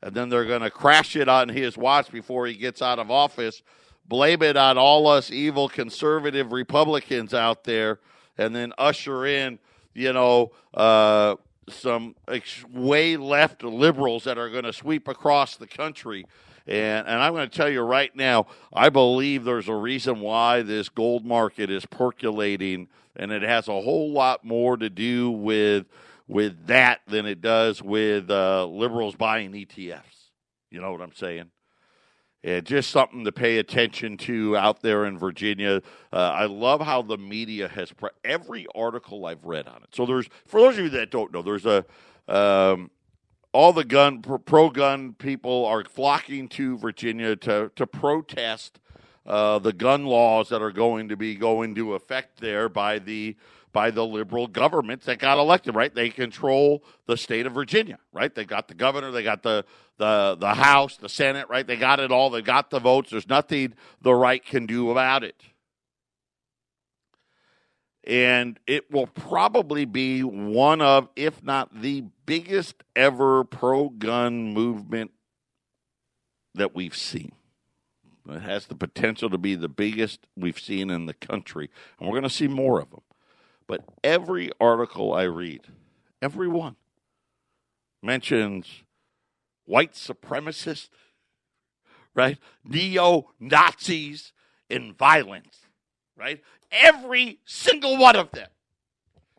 And 0.00 0.14
then 0.14 0.28
they're 0.28 0.44
going 0.44 0.62
to 0.62 0.70
crash 0.70 1.16
it 1.16 1.28
on 1.28 1.48
his 1.48 1.76
watch 1.76 2.12
before 2.12 2.46
he 2.46 2.54
gets 2.54 2.80
out 2.80 3.00
of 3.00 3.10
office 3.10 3.62
blame 4.08 4.42
it 4.42 4.56
on 4.56 4.78
all 4.78 5.06
us 5.06 5.30
evil 5.30 5.68
conservative 5.68 6.50
Republicans 6.50 7.34
out 7.34 7.64
there, 7.64 8.00
and 8.36 8.56
then 8.56 8.72
usher 8.78 9.26
in, 9.26 9.58
you 9.98 10.12
know, 10.12 10.52
uh, 10.74 11.34
some 11.68 12.14
way 12.72 13.16
left 13.16 13.64
liberals 13.64 14.24
that 14.24 14.38
are 14.38 14.48
going 14.48 14.64
to 14.64 14.72
sweep 14.72 15.08
across 15.08 15.56
the 15.56 15.66
country. 15.66 16.24
And, 16.66 17.06
and 17.06 17.20
I'm 17.20 17.32
going 17.32 17.48
to 17.48 17.56
tell 17.56 17.68
you 17.68 17.80
right 17.80 18.14
now, 18.14 18.46
I 18.72 18.90
believe 18.90 19.44
there's 19.44 19.68
a 19.68 19.74
reason 19.74 20.20
why 20.20 20.62
this 20.62 20.88
gold 20.88 21.24
market 21.24 21.70
is 21.70 21.84
percolating, 21.84 22.88
and 23.16 23.32
it 23.32 23.42
has 23.42 23.68
a 23.68 23.72
whole 23.72 24.12
lot 24.12 24.44
more 24.44 24.76
to 24.76 24.88
do 24.88 25.30
with 25.30 25.86
with 26.28 26.66
that 26.66 27.00
than 27.06 27.24
it 27.24 27.40
does 27.40 27.82
with 27.82 28.30
uh, 28.30 28.66
liberals 28.66 29.16
buying 29.16 29.52
ETFs. 29.52 30.30
You 30.70 30.82
know 30.82 30.92
what 30.92 31.00
I'm 31.00 31.14
saying? 31.14 31.50
And 32.44 32.64
just 32.64 32.90
something 32.90 33.24
to 33.24 33.32
pay 33.32 33.58
attention 33.58 34.16
to 34.18 34.56
out 34.56 34.80
there 34.80 35.06
in 35.06 35.18
Virginia. 35.18 35.82
Uh, 36.12 36.16
I 36.16 36.46
love 36.46 36.80
how 36.80 37.02
the 37.02 37.18
media 37.18 37.66
has 37.68 37.90
pre- 37.92 38.10
every 38.24 38.66
article 38.74 39.26
I've 39.26 39.44
read 39.44 39.66
on 39.66 39.82
it. 39.82 39.88
So 39.92 40.06
there's 40.06 40.28
for 40.46 40.60
those 40.60 40.78
of 40.78 40.84
you 40.84 40.90
that 40.90 41.10
don't 41.10 41.32
know, 41.32 41.42
there's 41.42 41.66
a 41.66 41.84
um, 42.28 42.90
all 43.52 43.72
the 43.72 43.84
gun 43.84 44.22
pro 44.22 44.70
gun 44.70 45.14
people 45.14 45.66
are 45.66 45.82
flocking 45.84 46.48
to 46.50 46.78
Virginia 46.78 47.34
to 47.36 47.72
to 47.74 47.86
protest 47.86 48.78
uh, 49.26 49.58
the 49.58 49.72
gun 49.72 50.06
laws 50.06 50.48
that 50.48 50.62
are 50.62 50.72
going 50.72 51.08
to 51.08 51.16
be 51.16 51.34
going 51.34 51.74
to 51.74 51.94
effect 51.94 52.40
there 52.40 52.68
by 52.68 52.98
the 52.98 53.36
by 53.72 53.90
the 53.90 54.04
liberal 54.04 54.46
government 54.46 55.02
that 55.02 55.18
got 55.18 55.38
elected, 55.38 55.74
right? 55.74 55.94
They 55.94 56.10
control 56.10 56.82
the 57.06 57.16
state 57.16 57.46
of 57.46 57.52
Virginia, 57.52 57.98
right? 58.12 58.34
They 58.34 58.44
got 58.44 58.68
the 58.68 58.74
governor, 58.74 59.10
they 59.10 59.22
got 59.22 59.42
the 59.42 59.64
the 59.98 60.36
the 60.38 60.54
House, 60.54 60.96
the 60.96 61.08
Senate, 61.08 61.48
right? 61.48 61.66
They 61.66 61.76
got 61.76 62.00
it 62.00 62.12
all. 62.12 62.30
They 62.30 62.42
got 62.42 62.70
the 62.70 62.78
votes. 62.78 63.10
There's 63.10 63.28
nothing 63.28 63.74
the 64.00 64.14
right 64.14 64.44
can 64.44 64.66
do 64.66 64.90
about 64.90 65.24
it. 65.24 65.40
And 68.04 68.58
it 68.66 68.90
will 68.90 69.08
probably 69.08 69.84
be 69.84 70.22
one 70.22 70.80
of, 70.80 71.08
if 71.14 71.42
not 71.42 71.82
the 71.82 72.04
biggest 72.24 72.82
ever 72.96 73.44
pro 73.44 73.90
gun 73.90 74.54
movement 74.54 75.10
that 76.54 76.74
we've 76.74 76.96
seen. 76.96 77.32
It 78.28 78.40
has 78.40 78.66
the 78.66 78.74
potential 78.74 79.28
to 79.30 79.38
be 79.38 79.54
the 79.54 79.68
biggest 79.68 80.26
we've 80.36 80.58
seen 80.58 80.90
in 80.90 81.06
the 81.06 81.14
country, 81.14 81.70
and 81.98 82.08
we're 82.08 82.14
going 82.14 82.22
to 82.24 82.30
see 82.30 82.48
more 82.48 82.80
of 82.80 82.90
them. 82.90 83.00
But 83.68 83.84
every 84.02 84.50
article 84.58 85.12
I 85.12 85.24
read, 85.24 85.60
every 86.22 86.48
one, 86.48 86.76
mentions 88.02 88.66
white 89.66 89.92
supremacists, 89.92 90.88
right? 92.14 92.38
Neo 92.64 93.30
Nazis 93.38 94.32
and 94.70 94.96
violence, 94.96 95.58
right? 96.16 96.42
Every 96.72 97.40
single 97.44 97.98
one 97.98 98.16
of 98.16 98.30
them, 98.30 98.48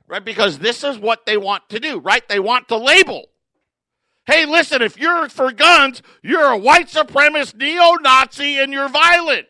right? 0.07 0.23
Because 0.23 0.59
this 0.59 0.83
is 0.83 0.99
what 0.99 1.25
they 1.25 1.35
want 1.35 1.67
to 1.69 1.79
do, 1.79 1.99
right? 1.99 2.27
They 2.29 2.39
want 2.39 2.67
to 2.67 2.77
label. 2.77 3.29
Hey, 4.27 4.45
listen, 4.45 4.83
if 4.83 4.99
you're 4.99 5.27
for 5.29 5.51
guns, 5.51 6.03
you're 6.21 6.51
a 6.51 6.57
white 6.57 6.87
supremacist, 6.87 7.55
neo 7.55 7.95
Nazi, 7.95 8.59
and 8.59 8.71
you're 8.71 8.89
violent. 8.89 9.47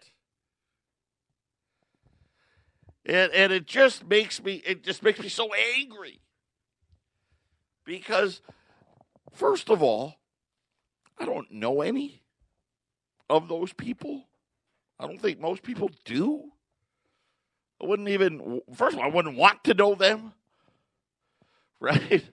And, 3.10 3.34
and 3.34 3.52
it 3.52 3.66
just 3.66 4.08
makes 4.08 4.44
me 4.44 4.62
it 4.64 4.84
just 4.84 5.02
makes 5.02 5.20
me 5.20 5.30
so 5.30 5.50
angry. 5.76 6.20
Because 7.84 8.42
first 9.34 9.72
of 9.72 9.82
all, 9.82 10.14
I 11.18 11.26
don't 11.26 11.52
know 11.52 11.82
any 11.82 12.22
of 13.28 13.48
those 13.48 13.74
people. 13.74 14.26
I 15.00 15.08
don't 15.08 15.20
think 15.20 15.40
most 15.40 15.64
people 15.64 15.90
do. 16.06 16.52
I 17.82 17.88
wouldn't 17.88 18.10
even 18.10 18.62
first 18.76 18.94
of 18.94 19.00
all, 19.00 19.06
I 19.06 19.12
wouldn't 19.12 19.38
want 19.38 19.64
to 19.64 19.74
know 19.74 19.96
them. 19.96 20.34
Right? 21.82 22.26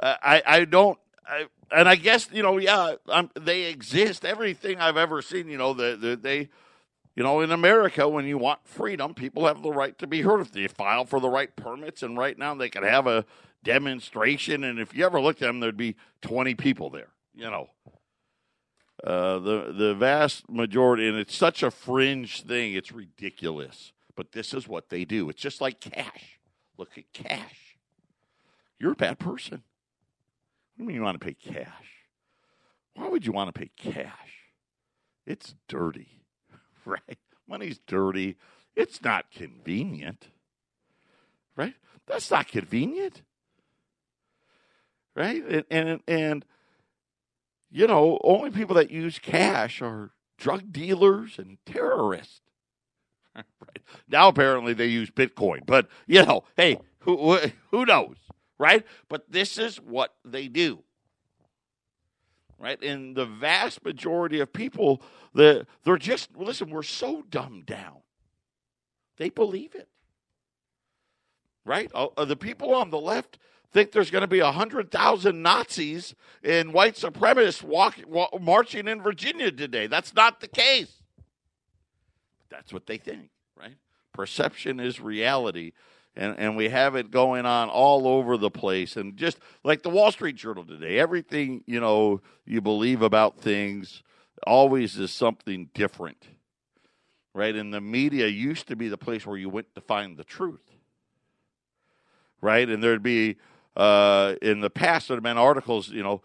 I 0.00 0.42
I 0.46 0.64
don't 0.64 0.98
I, 1.28 1.46
and 1.70 1.88
I 1.88 1.96
guess 1.96 2.28
you 2.32 2.42
know, 2.42 2.56
yeah, 2.56 2.94
I'm, 3.06 3.30
they 3.38 3.64
exist. 3.64 4.24
Everything 4.24 4.80
I've 4.80 4.96
ever 4.96 5.20
seen, 5.20 5.48
you 5.48 5.58
know, 5.58 5.74
the, 5.74 5.94
the, 5.94 6.16
they 6.16 6.48
you 7.16 7.22
know, 7.22 7.40
in 7.40 7.50
America, 7.50 8.06
when 8.06 8.26
you 8.26 8.36
want 8.36 8.60
freedom, 8.64 9.14
people 9.14 9.46
have 9.46 9.62
the 9.62 9.72
right 9.72 9.98
to 9.98 10.06
be 10.06 10.20
heard 10.20 10.40
if 10.42 10.52
they 10.52 10.68
file 10.68 11.06
for 11.06 11.18
the 11.18 11.30
right 11.30 11.54
permits. 11.56 12.02
And 12.02 12.18
right 12.18 12.38
now, 12.38 12.54
they 12.54 12.68
can 12.68 12.82
have 12.82 13.06
a 13.06 13.24
demonstration. 13.64 14.62
And 14.62 14.78
if 14.78 14.94
you 14.94 15.04
ever 15.06 15.18
looked 15.18 15.40
at 15.40 15.46
them, 15.46 15.60
there'd 15.60 15.78
be 15.78 15.96
20 16.20 16.54
people 16.54 16.90
there, 16.90 17.08
you 17.34 17.50
know. 17.50 17.70
Uh, 19.02 19.38
the 19.38 19.74
the 19.76 19.94
vast 19.94 20.48
majority, 20.48 21.06
and 21.06 21.18
it's 21.18 21.36
such 21.36 21.62
a 21.62 21.70
fringe 21.70 22.42
thing, 22.42 22.72
it's 22.72 22.92
ridiculous. 22.92 23.92
But 24.14 24.32
this 24.32 24.54
is 24.54 24.66
what 24.66 24.88
they 24.88 25.04
do. 25.04 25.28
It's 25.28 25.40
just 25.40 25.60
like 25.60 25.80
cash. 25.80 26.40
Look 26.78 26.96
at 26.96 27.12
cash. 27.12 27.76
You're 28.78 28.92
a 28.92 28.96
bad 28.96 29.18
person. 29.18 29.62
What 30.76 30.78
do 30.78 30.82
you 30.82 30.86
mean 30.88 30.96
you 30.96 31.02
want 31.02 31.20
to 31.20 31.24
pay 31.24 31.34
cash? 31.34 31.70
Why 32.94 33.08
would 33.08 33.26
you 33.26 33.32
want 33.32 33.54
to 33.54 33.58
pay 33.58 33.70
cash? 33.76 34.50
It's 35.26 35.54
dirty, 35.68 36.22
right? 37.08 37.18
Money's 37.48 37.78
dirty. 37.86 38.36
It's 38.74 39.02
not 39.02 39.30
convenient, 39.30 40.28
right? 41.56 41.74
That's 42.06 42.30
not 42.30 42.48
convenient, 42.48 43.22
right? 45.14 45.44
And 45.44 45.64
and, 45.70 46.00
and 46.06 46.44
you 47.70 47.86
know, 47.86 48.18
only 48.22 48.50
people 48.50 48.76
that 48.76 48.90
use 48.90 49.18
cash 49.18 49.82
are 49.82 50.10
drug 50.38 50.72
dealers 50.72 51.38
and 51.38 51.58
terrorists. 51.66 52.40
right. 53.34 53.82
Now 54.08 54.28
apparently 54.28 54.74
they 54.74 54.86
use 54.86 55.10
Bitcoin, 55.10 55.66
but 55.66 55.88
you 56.06 56.24
know, 56.24 56.44
hey, 56.56 56.78
who 57.00 57.38
who 57.70 57.86
knows, 57.86 58.16
right? 58.58 58.84
But 59.08 59.30
this 59.30 59.58
is 59.58 59.76
what 59.76 60.14
they 60.24 60.48
do. 60.48 60.84
Right? 62.58 62.82
And 62.82 63.14
the 63.14 63.26
vast 63.26 63.84
majority 63.84 64.40
of 64.40 64.52
people 64.52 65.02
that 65.34 65.66
they're 65.84 65.98
just 65.98 66.34
listen, 66.36 66.70
we're 66.70 66.82
so 66.82 67.22
dumbed 67.28 67.66
down. 67.66 67.98
They 69.18 69.28
believe 69.28 69.74
it. 69.74 69.88
Right? 71.64 71.90
Uh, 71.94 72.24
the 72.24 72.36
people 72.36 72.74
on 72.74 72.90
the 72.90 72.98
left 72.98 73.38
think 73.72 73.92
there's 73.92 74.10
going 74.10 74.22
to 74.22 74.28
be 74.28 74.40
100,000 74.40 75.42
Nazis 75.42 76.14
and 76.42 76.72
white 76.72 76.94
supremacists 76.94 77.62
walk, 77.62 77.96
walk, 78.06 78.40
marching 78.40 78.88
in 78.88 79.02
Virginia 79.02 79.50
today. 79.50 79.86
That's 79.86 80.14
not 80.14 80.40
the 80.40 80.48
case. 80.48 81.02
That's 82.48 82.72
what 82.72 82.86
they 82.86 82.96
think, 82.96 83.30
right? 83.54 83.76
Perception 84.12 84.80
is 84.80 85.00
reality. 85.00 85.72
And, 86.16 86.38
and 86.38 86.56
we 86.56 86.70
have 86.70 86.96
it 86.96 87.10
going 87.10 87.44
on 87.44 87.68
all 87.68 88.08
over 88.08 88.38
the 88.38 88.50
place. 88.50 88.96
And 88.96 89.16
just 89.16 89.38
like 89.62 89.82
the 89.82 89.90
Wall 89.90 90.10
Street 90.10 90.36
Journal 90.36 90.64
today, 90.64 90.98
everything, 90.98 91.62
you 91.66 91.78
know, 91.78 92.22
you 92.46 92.60
believe 92.60 93.02
about 93.02 93.38
things 93.38 94.02
always 94.46 94.98
is 94.98 95.10
something 95.10 95.68
different, 95.74 96.26
right? 97.34 97.54
And 97.54 97.72
the 97.72 97.80
media 97.80 98.28
used 98.28 98.68
to 98.68 98.76
be 98.76 98.88
the 98.88 98.96
place 98.96 99.26
where 99.26 99.36
you 99.36 99.50
went 99.50 99.74
to 99.74 99.80
find 99.82 100.16
the 100.16 100.24
truth, 100.24 100.64
right? 102.40 102.68
And 102.68 102.82
there'd 102.82 103.02
be 103.02 103.36
uh, 103.76 104.34
in 104.40 104.60
the 104.60 104.70
past 104.70 105.08
there'd 105.08 105.22
been 105.22 105.36
articles, 105.36 105.90
you 105.90 106.02
know, 106.02 106.22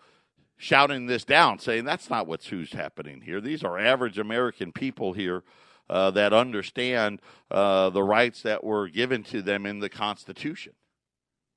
shouting 0.55 1.07
this 1.07 1.25
down, 1.25 1.59
saying 1.59 1.83
that's 1.83 2.09
not 2.09 2.27
what's 2.27 2.47
who's 2.47 2.71
happening 2.71 3.21
here. 3.21 3.41
These 3.41 3.63
are 3.63 3.77
average 3.77 4.19
American 4.19 4.71
people 4.71 5.11
here 5.11 5.43
uh, 5.91 6.09
that 6.11 6.31
understand 6.31 7.19
uh, 7.51 7.89
the 7.89 8.01
rights 8.01 8.41
that 8.43 8.63
were 8.63 8.87
given 8.87 9.23
to 9.23 9.41
them 9.41 9.65
in 9.65 9.79
the 9.79 9.89
Constitution, 9.89 10.71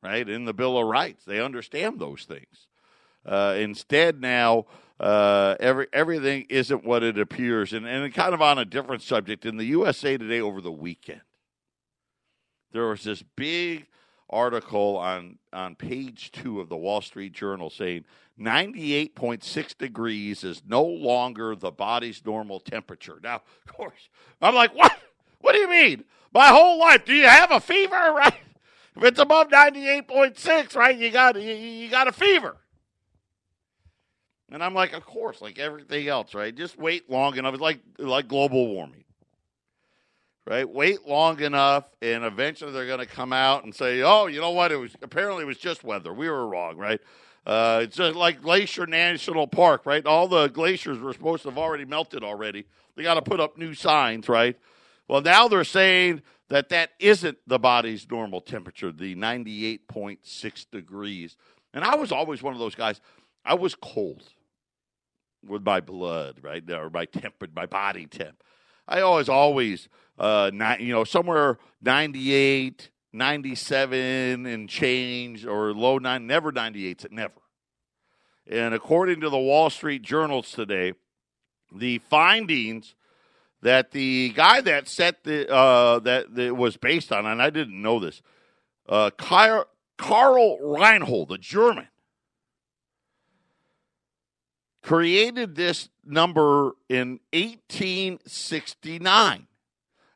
right? 0.03 0.29
In 0.29 0.45
the 0.45 0.53
Bill 0.53 0.77
of 0.77 0.89
Rights, 0.89 1.25
they 1.25 1.41
understand 1.41 2.01
those 2.01 2.25
things. 2.25 2.67
Uh, 3.25 3.55
instead, 3.57 4.21
now 4.21 4.67
uh, 4.99 5.55
every 5.61 5.87
everything 5.93 6.47
isn't 6.51 6.85
what 6.85 7.05
it 7.05 7.17
appears, 7.17 7.73
and 7.73 7.87
and 7.87 8.13
kind 8.13 8.35
of 8.35 8.43
on 8.43 8.59
a 8.59 8.65
different 8.65 9.03
subject 9.03 9.47
in 9.47 9.57
the 9.57 9.67
USA 9.67 10.19
Today 10.19 10.41
over 10.41 10.61
the 10.61 10.73
weekend, 10.73 11.23
there 12.73 12.89
was 12.89 13.05
this 13.05 13.23
big 13.37 13.87
article 14.31 14.97
on 14.97 15.39
on 15.53 15.75
page 15.77 16.33
two 16.33 16.61
of 16.61 16.69
the 16.69 16.77
Wall 16.77 17.01
Street 17.01 17.33
Journal 17.33 17.71
saying 17.71 18.05
98.6 18.41 19.79
degrees 19.79 20.43
is 20.43 20.63
no 20.67 20.83
longer 20.83 21.55
the 21.55 21.71
body's 21.71 22.25
normal 22.25 22.59
temperature. 22.59 23.19
Now, 23.23 23.37
of 23.37 23.73
course, 23.73 24.09
I'm 24.43 24.55
like, 24.55 24.75
what? 24.75 24.93
What 25.41 25.53
do 25.53 25.59
you 25.59 25.69
mean? 25.69 26.05
My 26.33 26.49
whole 26.49 26.79
life, 26.79 27.05
do 27.05 27.13
you 27.13 27.27
have 27.27 27.51
a 27.51 27.61
fever? 27.61 27.95
Right? 28.15 28.35
If 28.97 29.03
it's 29.03 29.19
above 29.19 29.49
98.6, 29.49 30.77
right, 30.77 30.97
you 30.97 31.11
got 31.11 31.41
you, 31.41 31.53
you 31.53 31.91
got 31.91 32.09
a 32.09 32.13
fever. 32.13 32.57
And 34.51 34.63
I'm 34.63 34.73
like, 34.73 34.93
of 34.93 35.05
course, 35.05 35.43
like 35.43 35.59
everything 35.59 36.07
else, 36.07 36.33
right? 36.33 36.55
Just 36.55 36.79
wait 36.79 37.11
long 37.11 37.37
enough. 37.37 37.55
It's 37.55 37.61
like 37.61 37.81
like 37.99 38.29
global 38.29 38.69
warming 38.69 39.04
right? 40.47 40.69
Wait 40.69 41.07
long 41.07 41.41
enough, 41.41 41.85
and 42.03 42.25
eventually 42.25 42.73
they're 42.73 42.87
going 42.87 42.99
to 43.01 43.07
come 43.07 43.33
out 43.33 43.65
and 43.65 43.75
say, 43.75 44.03
"Oh, 44.03 44.27
you 44.27 44.41
know 44.41 44.51
what? 44.51 44.73
It 44.73 44.77
was 44.77 44.95
apparently 45.03 45.43
it 45.43 45.47
was 45.47 45.59
just 45.59 45.85
weather. 45.85 46.13
We 46.13 46.29
were 46.29 46.47
wrong, 46.47 46.77
right?" 46.77 47.01
Uh, 47.47 47.81
it's 47.83 47.97
just 47.97 48.17
like 48.17 48.41
Glacier 48.41 48.87
National 48.87 49.47
Park, 49.47 49.85
right? 49.85 50.05
All 50.07 50.29
the 50.29 50.49
glaciers 50.49 50.99
were 50.99 51.13
supposed 51.13 51.43
to 51.43 51.51
have 51.51 51.59
already 51.59 51.85
melted 51.85 52.25
already. 52.25 52.65
They 52.97 53.03
got 53.03 53.15
to 53.15 53.23
put 53.23 53.41
up 53.41 53.59
new 53.59 53.75
signs, 53.75 54.29
right? 54.29 54.59
Well, 55.09 55.21
now 55.21 55.49
they're 55.49 55.65
saying 55.65 56.23
that 56.49 56.71
that 56.71 56.91
isn't 56.99 57.39
the 57.47 57.59
body's 57.59 58.11
normal 58.11 58.41
temperature, 58.41 58.93
the 58.93 59.15
98.6 59.15 60.67
degrees. 60.71 61.37
And 61.75 61.85
I 61.85 61.97
was 61.97 62.13
always 62.13 62.43
one 62.43 62.55
of 62.55 62.61
those 62.61 62.75
guys. 62.75 63.01
I 63.45 63.55
was 63.55 63.75
cold 63.75 64.23
with 65.47 65.65
my 65.65 65.81
blood, 65.81 66.39
right? 66.43 66.69
Or 66.71 66.89
my 66.89 67.05
temp, 67.05 67.35
my 67.55 67.67
body 67.67 68.07
temp. 68.07 68.43
I 68.87 69.01
always, 69.01 69.29
always 69.29 69.89
uh, 70.19 70.51
not, 70.53 70.81
you 70.81 70.93
know, 70.93 71.05
somewhere 71.05 71.59
98, 71.83 72.91
97 73.13 74.47
and 74.47 74.69
change 74.69 75.47
or 75.47 75.73
low 75.73 75.99
nine, 75.99 76.27
never 76.27 76.53
98s, 76.53 77.11
never. 77.11 77.35
And 78.47 78.75
according 78.75 79.21
to 79.21 79.31
the 79.31 79.39
Wall 79.39 79.71
Street 79.71 80.03
Journals 80.03 80.51
today, 80.51 80.93
the 81.75 81.99
findings 81.99 82.95
that 83.63 83.93
the 83.93 84.31
guy 84.31 84.61
that 84.61 84.89
set 84.89 85.25
the 85.25 85.51
uh, 85.51 85.99
that, 86.01 86.35
that 86.35 86.55
was 86.55 86.77
based 86.77 87.11
on, 87.11 87.25
and 87.25 87.41
I 87.41 87.49
didn't 87.51 87.81
know 87.81 87.99
this, 87.99 88.21
uh, 88.89 89.11
Karl 89.17 90.59
Reinhold, 90.61 91.33
a 91.33 91.39
German, 91.39 91.89
created 94.85 95.57
this 95.57 95.89
number 96.05 96.77
in 96.89 97.19
1869. 97.33 99.49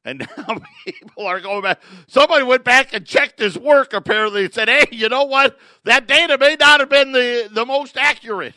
And 0.05 0.19
now 0.37 0.61
people 0.85 1.27
are 1.27 1.41
going 1.41 1.63
back. 1.63 1.81
Somebody 2.07 2.45
went 2.45 2.63
back 2.65 2.93
and 2.93 3.05
checked 3.05 3.41
his 3.41 3.59
work 3.59 3.93
apparently 3.95 4.45
and 4.45 4.55
said, 4.55 4.69
hey, 4.69 4.85
you 4.93 5.09
know 5.09 5.25
what? 5.25 5.59
That 5.85 6.07
data 6.07 6.39
may 6.39 6.57
not 6.61 6.79
have 6.81 6.91
been 6.91 7.13
the, 7.13 7.49
the 7.51 7.67
most 7.67 7.97
accurate. 7.97 8.55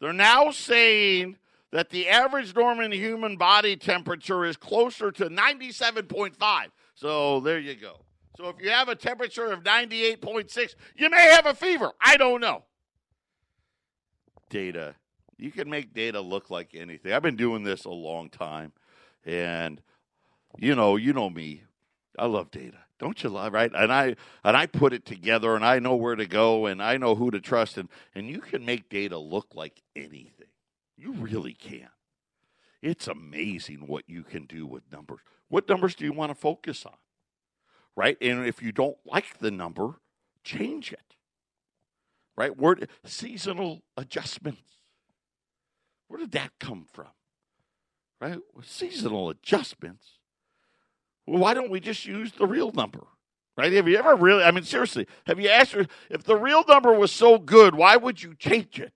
They're 0.00 0.12
now 0.12 0.50
saying 0.50 1.36
that 1.70 1.90
the 1.90 2.08
average 2.08 2.54
Norman 2.54 2.92
human 2.92 3.36
body 3.36 3.76
temperature 3.76 4.46
is 4.46 4.56
closer 4.56 5.10
to 5.12 5.26
97.5. 5.26 6.64
So 6.94 7.40
there 7.40 7.58
you 7.58 7.74
go. 7.74 8.00
So 8.38 8.48
if 8.48 8.56
you 8.62 8.70
have 8.70 8.88
a 8.88 8.94
temperature 8.94 9.44
of 9.46 9.62
98.6, 9.62 10.74
you 10.96 11.10
may 11.10 11.32
have 11.32 11.44
a 11.44 11.54
fever. 11.54 11.92
I 12.00 12.16
don't 12.16 12.40
know. 12.40 12.64
Data. 14.48 14.94
You 15.36 15.50
can 15.50 15.70
make 15.70 15.94
data 15.94 16.20
look 16.20 16.50
like 16.50 16.74
anything. 16.74 17.12
I've 17.12 17.22
been 17.22 17.36
doing 17.36 17.62
this 17.62 17.84
a 17.84 17.90
long 17.90 18.28
time. 18.28 18.72
And 19.24 19.80
you 20.58 20.74
know, 20.74 20.96
you 20.96 21.12
know 21.12 21.30
me. 21.30 21.62
I 22.18 22.26
love 22.26 22.50
data. 22.50 22.78
Don't 22.98 23.22
you 23.22 23.30
love 23.30 23.52
right? 23.52 23.70
And 23.72 23.92
I 23.92 24.16
and 24.42 24.56
I 24.56 24.66
put 24.66 24.92
it 24.92 25.04
together 25.04 25.54
and 25.54 25.64
I 25.64 25.78
know 25.78 25.94
where 25.94 26.16
to 26.16 26.26
go 26.26 26.66
and 26.66 26.82
I 26.82 26.96
know 26.96 27.14
who 27.14 27.30
to 27.30 27.40
trust 27.40 27.78
and 27.78 27.88
and 28.14 28.28
you 28.28 28.40
can 28.40 28.64
make 28.64 28.88
data 28.88 29.18
look 29.18 29.54
like 29.54 29.82
anything. 29.94 30.48
You 30.96 31.12
really 31.12 31.54
can. 31.54 31.88
It's 32.82 33.06
amazing 33.06 33.86
what 33.86 34.04
you 34.08 34.22
can 34.24 34.46
do 34.46 34.66
with 34.66 34.82
numbers. 34.90 35.20
What 35.48 35.68
numbers 35.68 35.94
do 35.94 36.04
you 36.04 36.12
want 36.12 36.30
to 36.30 36.34
focus 36.34 36.84
on? 36.84 36.96
Right? 37.96 38.16
And 38.20 38.46
if 38.46 38.62
you 38.62 38.72
don't 38.72 38.98
like 39.04 39.38
the 39.38 39.50
number, 39.50 40.00
change 40.44 40.92
it. 40.92 41.16
Right? 42.38 42.56
Word 42.56 42.88
seasonal 43.04 43.82
adjustments. 43.96 44.62
Where 46.06 46.20
did 46.20 46.30
that 46.32 46.52
come 46.60 46.86
from? 46.92 47.08
right? 48.20 48.38
Seasonal 48.62 49.30
adjustments. 49.30 50.06
Well, 51.26 51.40
why 51.40 51.54
don't 51.54 51.68
we 51.68 51.80
just 51.80 52.06
use 52.06 52.32
the 52.32 52.46
real 52.46 52.70
number? 52.70 53.06
Right? 53.56 53.72
Have 53.72 53.88
you 53.88 53.96
ever 53.96 54.14
really, 54.14 54.44
I 54.44 54.52
mean, 54.52 54.62
seriously, 54.62 55.08
have 55.26 55.40
you 55.40 55.48
asked 55.48 55.74
if 56.10 56.22
the 56.22 56.36
real 56.36 56.64
number 56.68 56.92
was 56.92 57.10
so 57.10 57.38
good, 57.38 57.74
why 57.74 57.96
would 57.96 58.22
you 58.22 58.34
change 58.34 58.78
it? 58.78 58.92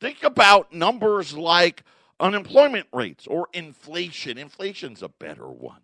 Think 0.00 0.22
about 0.22 0.72
numbers 0.72 1.34
like 1.34 1.82
unemployment 2.20 2.88
rates 2.92 3.26
or 3.26 3.48
inflation. 3.54 4.36
Inflation's 4.36 5.02
a 5.02 5.08
better 5.08 5.48
one. 5.48 5.80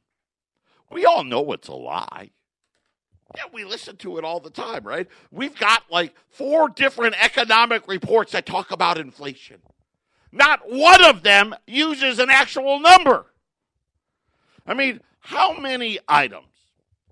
We 0.91 1.07
all 1.07 1.25
know 1.25 1.53
it's 1.53 1.69
a 1.69 1.75
lie. 1.75 2.31
Yeah, 3.37 3.43
we 3.53 3.65
listen 3.65 3.97
to 3.99 4.19
it 4.19 4.25
all 4.25 4.41
the 4.41 4.51
time, 4.51 4.85
right? 4.85 5.07
We've 5.31 5.57
got 5.59 5.83
like 5.91 6.15
four 6.31 6.69
different 6.69 7.23
economic 7.23 7.87
reports 7.87 8.33
that 8.33 8.47
talk 8.47 8.71
about 8.71 8.97
inflation. 8.97 9.61
Not 10.33 10.61
one 10.71 11.05
of 11.05 11.23
them 11.23 11.55
uses 11.67 12.19
an 12.19 12.31
actual 12.31 12.81
number. 12.81 13.27
I 14.67 14.75
mean, 14.75 15.01
how 15.21 15.59
many 15.59 15.99
items? 16.09 16.47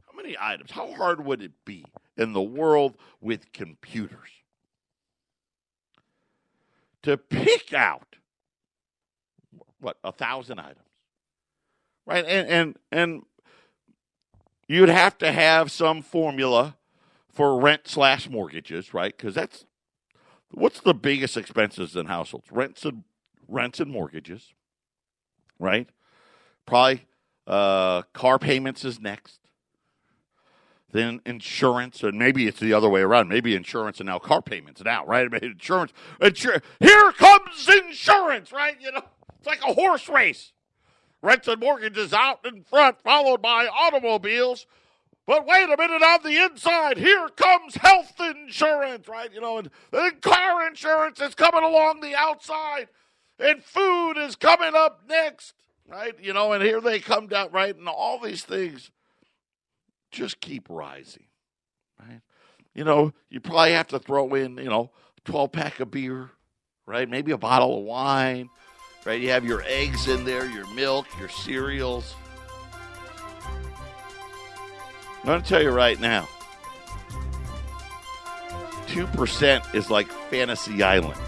How 0.06 0.16
many 0.16 0.36
items? 0.40 0.70
How 0.70 0.92
hard 0.92 1.24
would 1.24 1.42
it 1.42 1.52
be 1.64 1.84
in 2.16 2.32
the 2.32 2.42
world 2.42 2.96
with 3.20 3.52
computers 3.52 4.30
to 7.02 7.16
pick 7.16 7.72
out 7.72 8.16
what 9.80 9.98
a 10.02 10.12
thousand 10.12 10.58
items, 10.58 10.80
right? 12.06 12.24
And 12.24 12.48
and 12.48 12.76
and 12.90 13.22
you'd 14.68 14.88
have 14.88 15.18
to 15.18 15.32
have 15.32 15.70
some 15.70 16.02
formula 16.02 16.76
for 17.32 17.60
rent 17.60 17.82
slash 17.86 18.28
mortgages, 18.28 18.94
right? 18.94 19.16
Because 19.16 19.34
that's 19.34 19.66
what's 20.50 20.80
the 20.80 20.94
biggest 20.94 21.36
expenses 21.36 21.96
in 21.96 22.06
households: 22.06 22.50
rents 22.50 22.84
and 22.84 23.04
rents 23.48 23.80
and 23.80 23.90
mortgages, 23.90 24.54
right? 25.58 25.88
Probably 26.64 27.06
uh, 27.46 28.02
car 28.12 28.38
payments 28.38 28.84
is 28.84 29.00
next. 29.00 29.40
Then 30.92 31.20
insurance, 31.26 32.02
and 32.02 32.18
maybe 32.18 32.46
it's 32.46 32.60
the 32.60 32.72
other 32.72 32.88
way 32.88 33.02
around. 33.02 33.28
Maybe 33.28 33.54
insurance 33.54 34.00
and 34.00 34.06
now 34.06 34.18
car 34.18 34.40
payments 34.40 34.82
now, 34.82 35.04
right? 35.04 35.30
Insurance, 35.42 35.92
insur- 36.20 36.62
here 36.80 37.12
comes 37.12 37.68
insurance, 37.68 38.52
right? 38.52 38.80
You 38.80 38.92
know, 38.92 39.02
it's 39.36 39.46
like 39.46 39.60
a 39.62 39.74
horse 39.74 40.08
race. 40.08 40.52
Rents 41.26 41.48
and 41.48 41.60
mortgages 41.60 42.12
out 42.12 42.46
in 42.46 42.62
front, 42.62 43.02
followed 43.02 43.42
by 43.42 43.66
automobiles. 43.66 44.66
But 45.26 45.44
wait 45.44 45.64
a 45.64 45.76
minute, 45.76 46.02
on 46.02 46.22
the 46.22 46.44
inside, 46.44 46.98
here 46.98 47.28
comes 47.30 47.74
health 47.74 48.20
insurance, 48.20 49.08
right? 49.08 49.32
You 49.34 49.40
know, 49.40 49.58
and, 49.58 49.70
and 49.92 50.22
car 50.22 50.66
insurance 50.66 51.20
is 51.20 51.34
coming 51.34 51.64
along 51.64 52.00
the 52.00 52.14
outside, 52.14 52.88
and 53.40 53.62
food 53.62 54.12
is 54.18 54.36
coming 54.36 54.74
up 54.74 55.02
next 55.08 55.54
right? 55.88 56.14
You 56.20 56.32
know, 56.32 56.52
and 56.52 56.62
here 56.62 56.80
they 56.80 56.98
come 56.98 57.26
down, 57.26 57.50
right? 57.52 57.76
And 57.76 57.88
all 57.88 58.18
these 58.18 58.44
things 58.44 58.90
just 60.10 60.40
keep 60.40 60.66
rising, 60.68 61.26
right? 62.00 62.20
You 62.74 62.84
know, 62.84 63.12
you 63.30 63.40
probably 63.40 63.72
have 63.72 63.88
to 63.88 63.98
throw 63.98 64.34
in, 64.34 64.58
you 64.58 64.68
know, 64.68 64.90
12 65.24 65.52
pack 65.52 65.80
of 65.80 65.90
beer, 65.90 66.30
right? 66.86 67.08
Maybe 67.08 67.32
a 67.32 67.38
bottle 67.38 67.78
of 67.78 67.84
wine, 67.84 68.48
right? 69.06 69.20
You 69.20 69.30
have 69.30 69.44
your 69.44 69.62
eggs 69.66 70.08
in 70.08 70.24
there, 70.24 70.44
your 70.46 70.66
milk, 70.74 71.06
your 71.18 71.30
cereals. 71.30 72.14
I'm 75.20 75.26
going 75.26 75.42
to 75.42 75.48
tell 75.48 75.62
you 75.62 75.70
right 75.70 75.98
now 75.98 76.28
2% 78.88 79.74
is 79.74 79.90
like 79.90 80.08
Fantasy 80.30 80.82
Island 80.82 81.18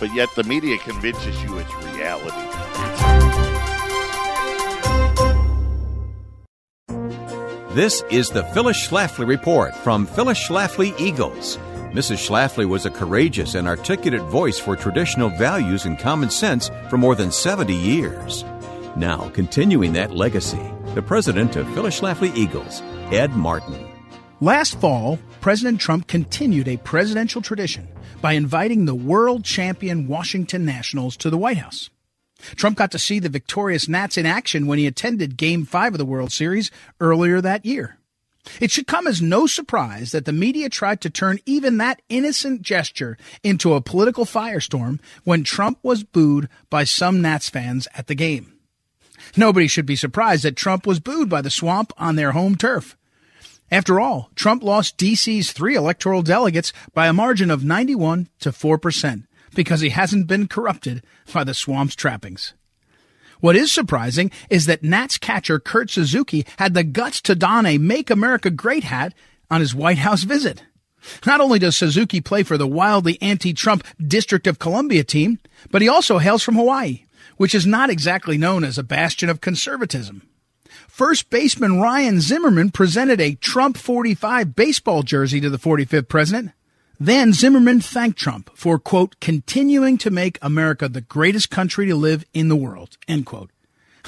but 0.00 0.12
yet 0.14 0.34
the 0.34 0.42
media 0.44 0.78
convinces 0.78 1.40
you 1.42 1.58
it's 1.58 1.74
reality. 1.84 2.36
This 7.74 8.02
is 8.10 8.30
the 8.30 8.42
Phyllis 8.54 8.88
Schlafly 8.88 9.28
Report 9.28 9.76
from 9.76 10.06
Phyllis 10.06 10.38
Schlafly 10.38 10.98
Eagles. 10.98 11.58
Mrs. 11.92 12.18
Schlafly 12.18 12.68
was 12.68 12.86
a 12.86 12.90
courageous 12.90 13.56
and 13.56 13.66
articulate 13.66 14.22
voice 14.22 14.60
for 14.60 14.76
traditional 14.76 15.28
values 15.28 15.86
and 15.86 15.98
common 15.98 16.30
sense 16.30 16.70
for 16.88 16.96
more 16.96 17.16
than 17.16 17.32
70 17.32 17.74
years. 17.74 18.44
Now, 18.94 19.28
continuing 19.30 19.92
that 19.94 20.14
legacy, 20.14 20.62
the 20.94 21.02
president 21.02 21.56
of 21.56 21.66
Phyllis 21.74 21.98
Schlafly 21.98 22.32
Eagles, 22.36 22.80
Ed 23.10 23.32
Martin. 23.32 23.88
Last 24.40 24.78
fall, 24.80 25.18
President 25.40 25.80
Trump 25.80 26.06
continued 26.06 26.68
a 26.68 26.76
presidential 26.76 27.42
tradition 27.42 27.88
by 28.20 28.34
inviting 28.34 28.84
the 28.84 28.94
world 28.94 29.44
champion 29.44 30.06
Washington 30.06 30.64
Nationals 30.64 31.16
to 31.16 31.28
the 31.28 31.38
White 31.38 31.58
House. 31.58 31.90
Trump 32.54 32.78
got 32.78 32.92
to 32.92 33.00
see 33.00 33.18
the 33.18 33.28
victorious 33.28 33.88
Nats 33.88 34.16
in 34.16 34.26
action 34.26 34.68
when 34.68 34.78
he 34.78 34.86
attended 34.86 35.36
Game 35.36 35.64
5 35.64 35.94
of 35.94 35.98
the 35.98 36.04
World 36.04 36.30
Series 36.30 36.70
earlier 37.00 37.40
that 37.40 37.66
year. 37.66 37.96
It 38.60 38.70
should 38.70 38.86
come 38.86 39.06
as 39.06 39.20
no 39.20 39.46
surprise 39.46 40.12
that 40.12 40.24
the 40.24 40.32
media 40.32 40.68
tried 40.68 41.00
to 41.02 41.10
turn 41.10 41.38
even 41.44 41.76
that 41.76 42.02
innocent 42.08 42.62
gesture 42.62 43.18
into 43.42 43.74
a 43.74 43.80
political 43.80 44.24
firestorm 44.24 44.98
when 45.24 45.44
Trump 45.44 45.78
was 45.82 46.04
booed 46.04 46.48
by 46.70 46.84
some 46.84 47.20
Nats 47.20 47.48
fans 47.48 47.86
at 47.94 48.06
the 48.06 48.14
game. 48.14 48.54
Nobody 49.36 49.66
should 49.66 49.86
be 49.86 49.96
surprised 49.96 50.44
that 50.44 50.56
Trump 50.56 50.86
was 50.86 51.00
booed 51.00 51.28
by 51.28 51.42
the 51.42 51.50
swamp 51.50 51.92
on 51.98 52.16
their 52.16 52.32
home 52.32 52.56
turf. 52.56 52.96
After 53.70 54.00
all, 54.00 54.30
Trump 54.34 54.62
lost 54.62 54.98
DC's 54.98 55.52
three 55.52 55.76
electoral 55.76 56.22
delegates 56.22 56.72
by 56.92 57.06
a 57.06 57.12
margin 57.12 57.50
of 57.50 57.62
91 57.62 58.28
to 58.40 58.50
4% 58.50 59.26
because 59.54 59.80
he 59.80 59.90
hasn't 59.90 60.26
been 60.26 60.48
corrupted 60.48 61.04
by 61.32 61.44
the 61.44 61.54
swamp's 61.54 61.94
trappings. 61.94 62.54
What 63.40 63.56
is 63.56 63.72
surprising 63.72 64.30
is 64.50 64.66
that 64.66 64.82
Nats 64.82 65.18
catcher 65.18 65.58
Kurt 65.58 65.90
Suzuki 65.90 66.46
had 66.58 66.74
the 66.74 66.84
guts 66.84 67.20
to 67.22 67.34
don 67.34 67.66
a 67.66 67.78
Make 67.78 68.10
America 68.10 68.50
Great 68.50 68.84
hat 68.84 69.14
on 69.50 69.60
his 69.60 69.74
White 69.74 69.98
House 69.98 70.24
visit. 70.24 70.62
Not 71.24 71.40
only 71.40 71.58
does 71.58 71.76
Suzuki 71.76 72.20
play 72.20 72.42
for 72.42 72.58
the 72.58 72.66
wildly 72.66 73.16
anti-Trump 73.22 73.84
District 73.98 74.46
of 74.46 74.58
Columbia 74.58 75.02
team, 75.02 75.38
but 75.70 75.80
he 75.80 75.88
also 75.88 76.18
hails 76.18 76.42
from 76.42 76.56
Hawaii, 76.56 77.04
which 77.38 77.54
is 77.54 77.66
not 77.66 77.88
exactly 77.88 78.36
known 78.36 78.64
as 78.64 78.76
a 78.76 78.82
bastion 78.82 79.30
of 79.30 79.40
conservatism. 79.40 80.22
First 80.86 81.30
baseman 81.30 81.80
Ryan 81.80 82.20
Zimmerman 82.20 82.70
presented 82.70 83.20
a 83.20 83.34
Trump 83.36 83.78
45 83.78 84.54
baseball 84.54 85.02
jersey 85.02 85.40
to 85.40 85.48
the 85.48 85.58
45th 85.58 86.08
president. 86.08 86.50
Then 87.02 87.32
Zimmerman 87.32 87.80
thanked 87.80 88.18
Trump 88.18 88.50
for, 88.54 88.78
quote, 88.78 89.18
continuing 89.20 89.96
to 89.98 90.10
make 90.10 90.38
America 90.42 90.86
the 90.86 91.00
greatest 91.00 91.48
country 91.48 91.86
to 91.86 91.94
live 91.94 92.26
in 92.34 92.48
the 92.48 92.56
world, 92.56 92.98
end 93.08 93.24
quote. 93.24 93.50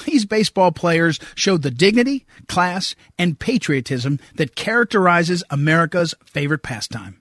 These 0.05 0.25
baseball 0.25 0.71
players 0.71 1.19
showed 1.33 1.63
the 1.63 1.71
dignity, 1.71 2.27
class, 2.47 2.93
and 3.17 3.39
patriotism 3.39 4.19
that 4.35 4.55
characterizes 4.55 5.43
America's 5.49 6.13
favorite 6.23 6.61
pastime. 6.61 7.19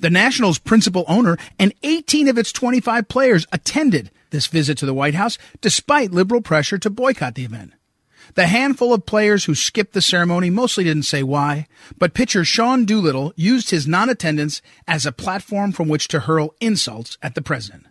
The 0.00 0.10
Nationals' 0.10 0.58
principal 0.58 1.04
owner 1.06 1.36
and 1.56 1.72
18 1.84 2.26
of 2.26 2.36
its 2.36 2.50
25 2.50 3.06
players 3.06 3.46
attended 3.52 4.10
this 4.30 4.48
visit 4.48 4.76
to 4.78 4.86
the 4.86 4.94
White 4.94 5.14
House 5.14 5.38
despite 5.60 6.10
liberal 6.10 6.40
pressure 6.40 6.78
to 6.78 6.90
boycott 6.90 7.36
the 7.36 7.44
event. 7.44 7.74
The 8.34 8.46
handful 8.46 8.92
of 8.92 9.06
players 9.06 9.44
who 9.44 9.54
skipped 9.54 9.92
the 9.92 10.02
ceremony 10.02 10.50
mostly 10.50 10.84
didn't 10.84 11.04
say 11.04 11.22
why, 11.22 11.66
but 11.98 12.14
pitcher 12.14 12.44
Sean 12.44 12.84
Doolittle 12.84 13.32
used 13.36 13.70
his 13.70 13.86
non-attendance 13.86 14.60
as 14.86 15.06
a 15.06 15.12
platform 15.12 15.72
from 15.72 15.88
which 15.88 16.08
to 16.08 16.20
hurl 16.20 16.54
insults 16.60 17.16
at 17.22 17.34
the 17.34 17.42
president. 17.42 17.86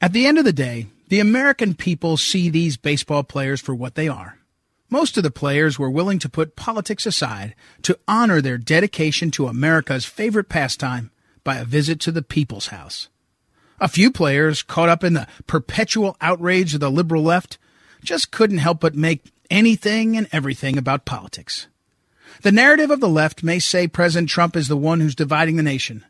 At 0.00 0.12
the 0.12 0.26
end 0.26 0.38
of 0.38 0.44
the 0.44 0.52
day, 0.52 0.88
the 1.08 1.20
American 1.20 1.74
people 1.74 2.16
see 2.16 2.50
these 2.50 2.76
baseball 2.76 3.22
players 3.22 3.60
for 3.60 3.74
what 3.74 3.94
they 3.94 4.08
are. 4.08 4.38
Most 4.90 5.16
of 5.16 5.22
the 5.22 5.30
players 5.30 5.78
were 5.78 5.90
willing 5.90 6.18
to 6.18 6.28
put 6.28 6.56
politics 6.56 7.06
aside 7.06 7.54
to 7.82 7.98
honor 8.06 8.40
their 8.40 8.58
dedication 8.58 9.30
to 9.32 9.46
America's 9.46 10.04
favorite 10.04 10.48
pastime 10.48 11.10
by 11.44 11.56
a 11.56 11.64
visit 11.64 12.00
to 12.00 12.12
the 12.12 12.22
People's 12.22 12.68
House. 12.68 13.08
A 13.80 13.88
few 13.88 14.10
players, 14.10 14.62
caught 14.62 14.88
up 14.88 15.04
in 15.04 15.12
the 15.12 15.28
perpetual 15.46 16.16
outrage 16.20 16.74
of 16.74 16.80
the 16.80 16.90
liberal 16.90 17.22
left, 17.22 17.58
just 18.02 18.30
couldn't 18.30 18.58
help 18.58 18.80
but 18.80 18.94
make 18.94 19.24
anything 19.50 20.16
and 20.16 20.28
everything 20.32 20.76
about 20.78 21.04
politics. 21.04 21.66
The 22.42 22.52
narrative 22.52 22.90
of 22.90 23.00
the 23.00 23.08
left 23.08 23.42
may 23.42 23.58
say 23.58 23.88
President 23.88 24.28
Trump 24.28 24.56
is 24.56 24.68
the 24.68 24.76
one 24.76 25.00
who's 25.00 25.14
dividing 25.14 25.56
the 25.56 25.62
nation, 25.62 26.04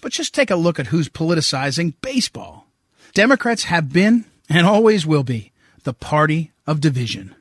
but 0.00 0.12
just 0.12 0.34
take 0.34 0.50
a 0.50 0.56
look 0.56 0.78
at 0.78 0.88
who's 0.88 1.08
politicizing 1.08 1.94
baseball. 2.02 2.66
Democrats 3.14 3.64
have 3.64 3.92
been 3.92 4.24
and 4.48 4.66
always 4.66 5.06
will 5.06 5.24
be 5.24 5.52
the 5.84 5.94
party 5.94 6.52
of 6.66 6.80
division. 6.80 7.34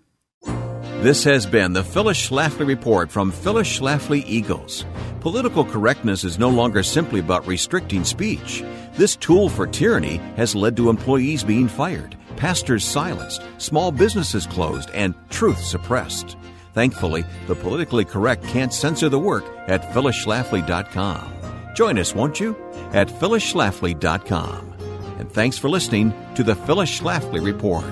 This 1.01 1.23
has 1.23 1.45
been 1.45 1.73
the 1.73 1.83
Phyllis 1.83 2.29
Schlafly 2.29 2.67
Report 2.67 3.09
from 3.09 3.31
Phyllis 3.31 3.79
Schlafly 3.79 4.23
Eagles. 4.25 4.85
Political 5.21 5.65
correctness 5.65 6.23
is 6.23 6.39
no 6.39 6.49
longer 6.49 6.83
simply 6.83 7.19
about 7.19 7.47
restricting 7.47 8.03
speech. 8.03 8.63
This 8.95 9.15
tool 9.15 9.49
for 9.49 9.65
tyranny 9.65 10.17
has 10.35 10.55
led 10.55 10.75
to 10.77 10.89
employees 10.89 11.43
being 11.43 11.67
fired 11.67 12.17
pastors 12.39 12.83
silenced, 12.83 13.43
small 13.59 13.91
businesses 13.91 14.47
closed, 14.47 14.89
and 14.91 15.13
truth 15.29 15.59
suppressed. 15.63 16.37
Thankfully, 16.73 17.25
the 17.47 17.55
politically 17.55 18.05
correct 18.05 18.43
can't 18.45 18.73
censor 18.73 19.09
the 19.09 19.19
work 19.19 19.45
at 19.67 19.83
phyllisschlafly.com. 19.93 21.33
Join 21.75 21.99
us, 21.99 22.15
won't 22.15 22.39
you? 22.39 22.55
At 22.93 23.09
phyllisschlafly.com. 23.09 24.73
And 25.19 25.29
thanks 25.31 25.57
for 25.57 25.69
listening 25.69 26.13
to 26.35 26.43
the 26.43 26.55
Phyllis 26.55 26.99
Schlafly 26.99 27.43
Report. 27.43 27.83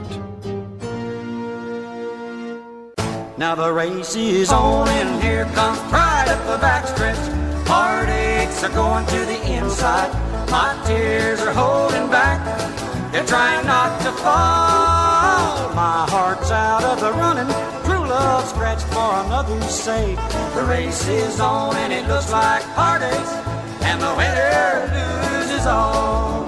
Now 3.38 3.54
the 3.54 3.72
race 3.72 4.16
is 4.16 4.52
on 4.52 4.88
and 4.88 5.22
here 5.22 5.46
comes 5.54 5.78
pride 5.92 6.30
up 6.30 6.44
the 6.48 6.66
backstretch. 6.66 7.68
Heartaches 7.68 8.64
are 8.64 8.70
going 8.70 9.06
to 9.08 9.20
the 9.26 9.54
inside. 9.54 10.12
My 10.50 10.82
tears 10.88 11.42
are 11.42 11.54
holding 11.54 12.10
back. 12.10 12.66
They're 13.17 13.25
trying 13.25 13.65
not 13.65 13.99
to 14.01 14.12
fall. 14.12 15.73
My 15.73 16.06
heart's 16.08 16.51
out 16.51 16.84
of 16.84 16.99
the 16.99 17.12
running. 17.13 17.47
True 17.84 18.08
love 18.08 18.47
scratched 18.47 18.86
for 18.93 19.12
another's 19.25 19.73
sake. 19.73 20.17
The 20.53 20.63
race 20.69 21.08
is 21.08 21.39
on 21.39 21.75
and 21.77 21.91
it 21.91 22.08
looks 22.08 22.32
like 22.32 22.62
heartaches. 22.62 23.32
And 23.82 23.99
the 23.99 24.13
winner 24.15 24.86
loses 25.34 25.65
all. 25.65 26.45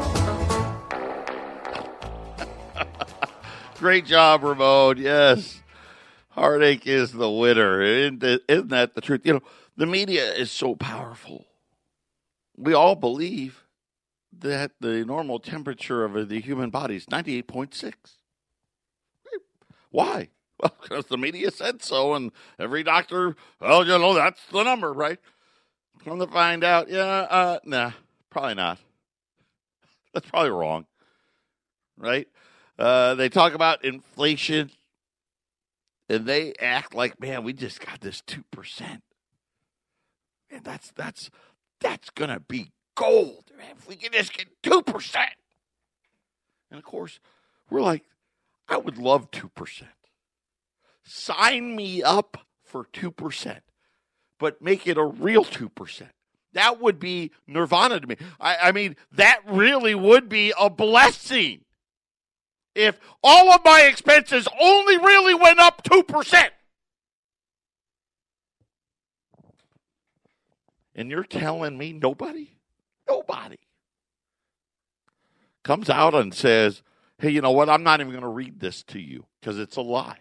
Great 3.80 4.06
job, 4.06 4.44
Ramon. 4.44 4.98
Yes. 5.00 5.64
Heartache 6.30 6.86
is 6.86 7.14
the 7.14 7.32
winner. 7.32 7.82
Isn't 7.82 8.20
that 8.20 8.94
the 8.94 9.02
truth? 9.02 9.22
You 9.24 9.34
know, 9.34 9.44
the 9.76 9.88
media 9.88 10.32
is 10.36 10.52
so 10.52 10.76
powerful. 10.76 11.48
We 12.56 12.76
all 12.76 12.94
believe 12.94 13.64
that 14.42 14.72
the 14.80 15.06
normal 15.06 15.40
temperature 15.40 16.04
of 16.06 16.30
the 16.30 16.40
human 16.40 16.70
body 16.70 16.96
is 16.96 17.06
98.6. 17.06 17.94
Why? 19.92 20.30
Well, 20.62 20.76
because 20.82 21.06
the 21.06 21.18
media 21.18 21.52
said 21.52 21.82
so, 21.82 22.16
and 22.16 22.34
every 22.60 22.84
doctor, 22.84 23.38
well, 23.62 23.88
you 23.88 23.98
know, 23.98 24.14
that's 24.14 24.42
the 24.52 24.62
number, 24.62 24.92
right? 24.92 25.18
Come 26.04 26.20
to 26.20 26.28
find 26.28 26.66
out, 26.66 26.90
yeah, 26.90 27.06
uh, 27.06 27.60
nah, 27.64 27.92
probably 28.30 28.56
not. 28.56 28.78
That's 30.14 30.30
probably 30.30 30.50
wrong, 30.50 30.86
right? 31.98 32.28
Uh, 32.78 33.16
they 33.16 33.30
talk 33.30 33.54
about 33.54 33.86
inflation, 33.86 34.72
and 36.10 36.26
they 36.26 36.54
act 36.60 36.94
like, 36.94 37.22
man, 37.22 37.44
we 37.44 37.54
just 37.54 37.80
got 37.80 38.02
this 38.02 38.20
two 38.20 38.44
percent, 38.52 39.04
and 40.50 40.64
that's 40.64 40.92
that's 40.92 41.30
that's 41.80 42.10
gonna 42.10 42.40
be 42.40 42.72
gold, 42.96 43.49
If 43.60 43.88
we 43.88 43.96
can 43.96 44.12
just 44.12 44.34
get 44.34 44.48
two 44.64 44.82
percent, 44.82 45.30
and 46.72 46.78
of 46.78 46.84
course, 46.86 47.20
we're 47.70 47.82
like, 47.82 48.04
I 48.68 48.78
would 48.78 48.98
love 48.98 49.32
two 49.32 49.50
percent. 49.50 49.90
Sign 51.04 51.76
me 51.76 52.04
up 52.04 52.46
for 52.70 52.86
2%, 52.86 53.60
but 54.38 54.62
make 54.62 54.88
it 54.88 54.98
a 54.98 55.04
real 55.04 55.44
2%. 55.44 56.10
That 56.54 56.80
would 56.80 57.00
be 57.00 57.32
nirvana 57.48 58.00
to 58.00 58.08
me. 58.08 58.16
I, 58.40 58.58
I 58.64 58.72
mean, 58.72 58.96
that 59.14 59.42
really 59.48 59.96
would 59.96 60.30
be 60.30 60.54
a 60.60 60.70
blessing 60.70 61.62
if 62.76 63.00
all 63.24 63.52
of 63.52 63.62
my 63.66 63.82
expenses 63.82 64.48
only 64.62 64.98
really 64.98 65.34
went 65.34 65.60
up 65.60 65.84
2%. 65.84 66.50
And 70.96 71.10
you're 71.10 71.24
telling 71.24 71.78
me 71.78 71.94
nobody? 71.94 72.52
Nobody 73.10 73.58
comes 75.64 75.90
out 75.90 76.14
and 76.14 76.34
says, 76.34 76.84
hey, 77.18 77.30
you 77.30 77.42
know 77.42 77.52
what? 77.52 77.70
I'm 77.70 77.84
not 77.84 78.00
even 78.00 78.12
going 78.12 78.22
to 78.22 78.28
read 78.28 78.60
this 78.60 78.84
to 78.84 79.00
you 79.00 79.26
because 79.40 79.60
it's 79.60 79.76
a 79.76 79.82
lie. 79.82 80.20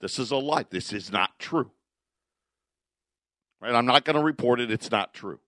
This 0.00 0.18
is 0.18 0.30
a 0.30 0.36
lie. 0.36 0.64
This 0.70 0.92
is 0.92 1.12
not 1.12 1.38
true. 1.38 1.70
Right? 3.60 3.74
I'm 3.74 3.86
not 3.86 4.04
going 4.04 4.16
to 4.16 4.22
report 4.22 4.60
it. 4.60 4.70
It's 4.70 4.90
not 4.90 5.12
true. 5.12 5.40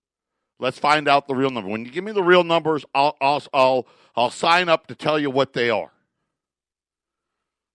Let's 0.58 0.78
find 0.78 1.08
out 1.08 1.26
the 1.26 1.34
real 1.34 1.50
number. 1.50 1.70
When 1.70 1.84
you 1.84 1.90
give 1.90 2.04
me 2.04 2.12
the 2.12 2.22
real 2.22 2.44
numbers, 2.44 2.84
I'll, 2.94 3.16
I'll, 3.20 3.42
I'll, 3.52 3.86
I'll 4.14 4.30
sign 4.30 4.68
up 4.68 4.86
to 4.88 4.94
tell 4.94 5.18
you 5.18 5.30
what 5.30 5.54
they 5.54 5.70
are. 5.70 5.90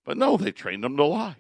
But 0.06 0.18
no, 0.18 0.38
they 0.38 0.52
trained 0.52 0.84
them 0.84 0.96
to 0.98 1.04
lie. 1.04 1.36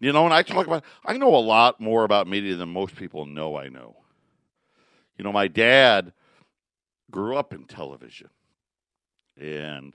You 0.00 0.12
know, 0.12 0.24
and 0.24 0.32
I 0.32 0.42
talk 0.42 0.66
about, 0.66 0.84
I 1.04 1.18
know 1.18 1.34
a 1.34 1.36
lot 1.36 1.80
more 1.80 2.04
about 2.04 2.28
media 2.28 2.54
than 2.54 2.68
most 2.68 2.94
people 2.94 3.26
know 3.26 3.56
I 3.56 3.68
know. 3.68 3.96
You 5.18 5.24
know, 5.24 5.32
my 5.32 5.48
dad 5.48 6.12
grew 7.10 7.36
up 7.36 7.52
in 7.52 7.64
television. 7.64 8.30
And 9.36 9.94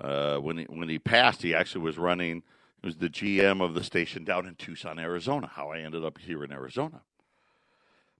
uh, 0.00 0.38
when, 0.38 0.58
he, 0.58 0.64
when 0.64 0.88
he 0.88 0.98
passed, 0.98 1.42
he 1.42 1.54
actually 1.54 1.82
was 1.82 1.98
running 1.98 2.42
he 2.82 2.88
was 2.88 2.96
the 2.96 3.08
GM 3.08 3.62
of 3.62 3.74
the 3.74 3.82
station 3.82 4.24
down 4.24 4.46
in 4.46 4.54
Tucson, 4.54 4.98
Arizona, 4.98 5.50
how 5.52 5.70
I 5.70 5.80
ended 5.80 6.04
up 6.04 6.18
here 6.18 6.44
in 6.44 6.52
Arizona. 6.52 7.00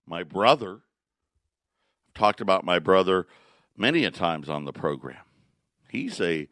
My 0.05 0.23
brother, 0.23 0.79
talked 2.15 2.41
about 2.41 2.65
my 2.65 2.79
brother 2.79 3.27
many 3.77 4.03
a 4.03 4.11
times 4.11 4.49
on 4.49 4.65
the 4.65 4.73
program. 4.73 5.23
He's 5.89 6.19
a 6.19 6.47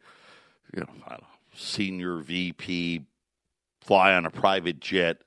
you 0.74 0.80
know, 0.80 0.86
know 1.10 1.18
senior 1.54 2.18
VP, 2.18 3.04
fly 3.80 4.14
on 4.14 4.26
a 4.26 4.30
private 4.30 4.80
jet 4.80 5.22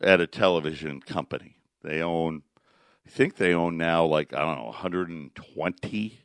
at 0.00 0.20
a 0.20 0.26
television 0.26 1.00
company. 1.00 1.56
They 1.82 2.02
own, 2.02 2.42
I 3.06 3.10
think 3.10 3.36
they 3.36 3.52
own 3.52 3.76
now 3.76 4.04
like, 4.04 4.32
I 4.32 4.40
don't 4.40 4.58
know, 4.58 4.66
120 4.66 6.20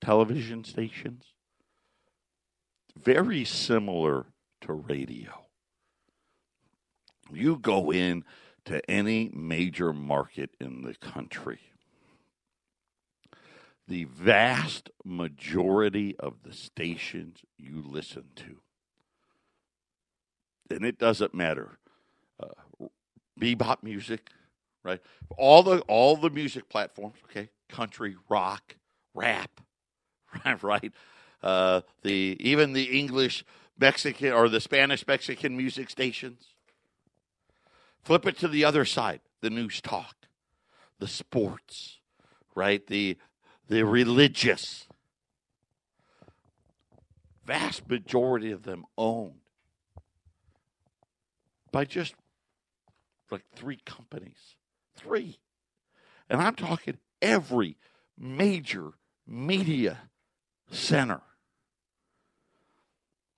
television 0.00 0.64
stations 0.64 1.32
very 2.96 3.44
similar 3.44 4.26
to 4.62 4.72
radio. 4.72 5.46
You 7.32 7.58
go 7.58 7.90
in 7.92 8.24
to 8.64 8.88
any 8.90 9.30
major 9.32 9.92
market 9.92 10.50
in 10.60 10.82
the 10.82 10.94
country. 10.94 11.60
The 13.88 14.04
vast 14.04 14.90
majority 15.04 16.16
of 16.18 16.42
the 16.44 16.52
stations 16.52 17.38
you 17.58 17.82
listen 17.84 18.24
to, 18.36 18.60
and 20.70 20.84
it 20.84 20.98
doesn't 20.98 21.34
matter, 21.34 21.78
uh, 22.40 22.86
bebop 23.38 23.82
music, 23.82 24.30
right? 24.84 25.00
All 25.36 25.62
the 25.62 25.80
all 25.82 26.16
the 26.16 26.30
music 26.30 26.68
platforms, 26.68 27.16
okay, 27.24 27.50
country, 27.68 28.16
rock, 28.28 28.76
rap, 29.14 29.60
right? 30.62 30.92
uh, 31.42 31.80
the 32.02 32.36
even 32.40 32.72
the 32.72 32.98
English 32.98 33.44
Mexican 33.78 34.32
or 34.32 34.48
the 34.48 34.60
Spanish 34.60 35.06
Mexican 35.06 35.56
music 35.56 35.90
stations. 35.90 36.54
Flip 38.04 38.26
it 38.26 38.38
to 38.38 38.48
the 38.48 38.64
other 38.64 38.84
side, 38.84 39.20
the 39.40 39.50
news 39.50 39.80
talk, 39.80 40.16
the 40.98 41.08
sports, 41.08 41.98
right? 42.54 42.86
The 42.86 43.16
the 43.68 43.84
religious. 43.84 44.86
Vast 47.44 47.88
majority 47.88 48.52
of 48.52 48.62
them 48.62 48.84
owned 48.96 49.40
by 51.72 51.84
just 51.84 52.14
like 53.32 53.42
three 53.56 53.80
companies. 53.84 54.54
Three. 54.96 55.38
And 56.28 56.40
I'm 56.40 56.54
talking 56.54 56.98
every 57.20 57.76
major 58.18 58.92
media 59.26 59.98
center 60.70 61.22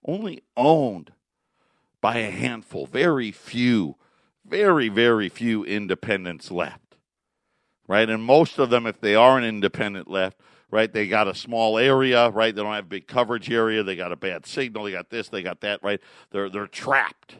only 0.04 0.42
owned 0.56 1.12
by 2.00 2.18
a 2.18 2.30
handful, 2.30 2.86
very 2.86 3.30
few, 3.32 3.96
very, 4.44 4.88
very 4.88 5.28
few 5.28 5.64
independents 5.64 6.50
left. 6.50 6.96
Right? 7.86 8.08
And 8.08 8.22
most 8.22 8.58
of 8.58 8.70
them, 8.70 8.86
if 8.86 9.00
they 9.00 9.14
are 9.14 9.38
an 9.38 9.44
independent 9.44 10.08
left, 10.08 10.38
right, 10.70 10.92
they 10.92 11.06
got 11.06 11.28
a 11.28 11.34
small 11.34 11.78
area, 11.78 12.30
right? 12.30 12.54
They 12.54 12.62
don't 12.62 12.74
have 12.74 12.88
big 12.88 13.06
coverage 13.06 13.50
area, 13.50 13.82
they 13.82 13.96
got 13.96 14.12
a 14.12 14.16
bad 14.16 14.44
signal, 14.46 14.84
they 14.84 14.92
got 14.92 15.10
this, 15.10 15.28
they 15.28 15.42
got 15.42 15.60
that, 15.60 15.82
right? 15.82 16.00
They're 16.30 16.50
they're 16.50 16.66
trapped. 16.66 17.36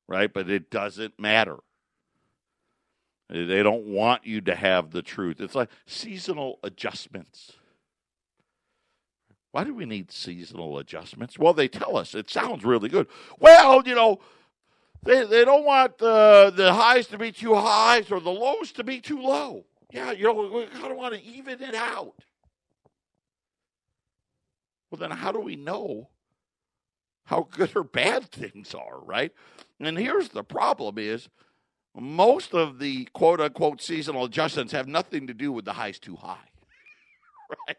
Right? 0.06 0.30
But 0.32 0.48
it 0.50 0.70
doesn't 0.70 1.18
matter. 1.18 1.56
They 3.30 3.62
don't 3.62 3.86
want 3.86 4.26
you 4.26 4.42
to 4.42 4.54
have 4.54 4.90
the 4.90 5.00
truth. 5.00 5.40
It's 5.40 5.54
like 5.54 5.70
seasonal 5.86 6.58
adjustments. 6.62 7.52
Why 9.52 9.64
do 9.64 9.74
we 9.74 9.86
need 9.86 10.12
seasonal 10.12 10.76
adjustments? 10.78 11.38
Well, 11.38 11.54
they 11.54 11.68
tell 11.68 11.96
us 11.96 12.14
it 12.14 12.28
sounds 12.28 12.62
really 12.62 12.90
good. 12.90 13.06
Well, 13.38 13.82
you 13.86 13.94
know, 13.94 14.20
they, 15.02 15.24
they 15.24 15.46
don't 15.46 15.64
want 15.64 15.96
the, 15.96 16.52
the 16.54 16.74
highs 16.74 17.06
to 17.08 17.16
be 17.16 17.32
too 17.32 17.54
high 17.54 18.04
or 18.10 18.20
the 18.20 18.30
lows 18.30 18.70
to 18.72 18.84
be 18.84 19.00
too 19.00 19.18
low. 19.20 19.64
Yeah, 19.92 20.12
you 20.12 20.24
know, 20.24 20.50
we 20.52 20.66
kind 20.66 20.90
of 20.90 20.96
want 20.96 21.14
to 21.14 21.22
even 21.22 21.62
it 21.62 21.74
out. 21.74 22.14
Well, 24.90 24.98
then 24.98 25.10
how 25.10 25.32
do 25.32 25.40
we 25.40 25.54
know 25.54 26.08
how 27.24 27.46
good 27.50 27.76
or 27.76 27.84
bad 27.84 28.24
things 28.30 28.74
are, 28.74 29.00
right? 29.04 29.32
And 29.78 29.98
here's 29.98 30.30
the 30.30 30.42
problem 30.42 30.98
is 30.98 31.28
most 31.94 32.54
of 32.54 32.78
the 32.78 33.04
quote 33.12 33.40
unquote 33.40 33.82
seasonal 33.82 34.24
adjustments 34.24 34.72
have 34.72 34.88
nothing 34.88 35.26
to 35.26 35.34
do 35.34 35.52
with 35.52 35.66
the 35.66 35.74
highs 35.74 35.98
too 35.98 36.16
high. 36.16 36.48
right? 37.68 37.76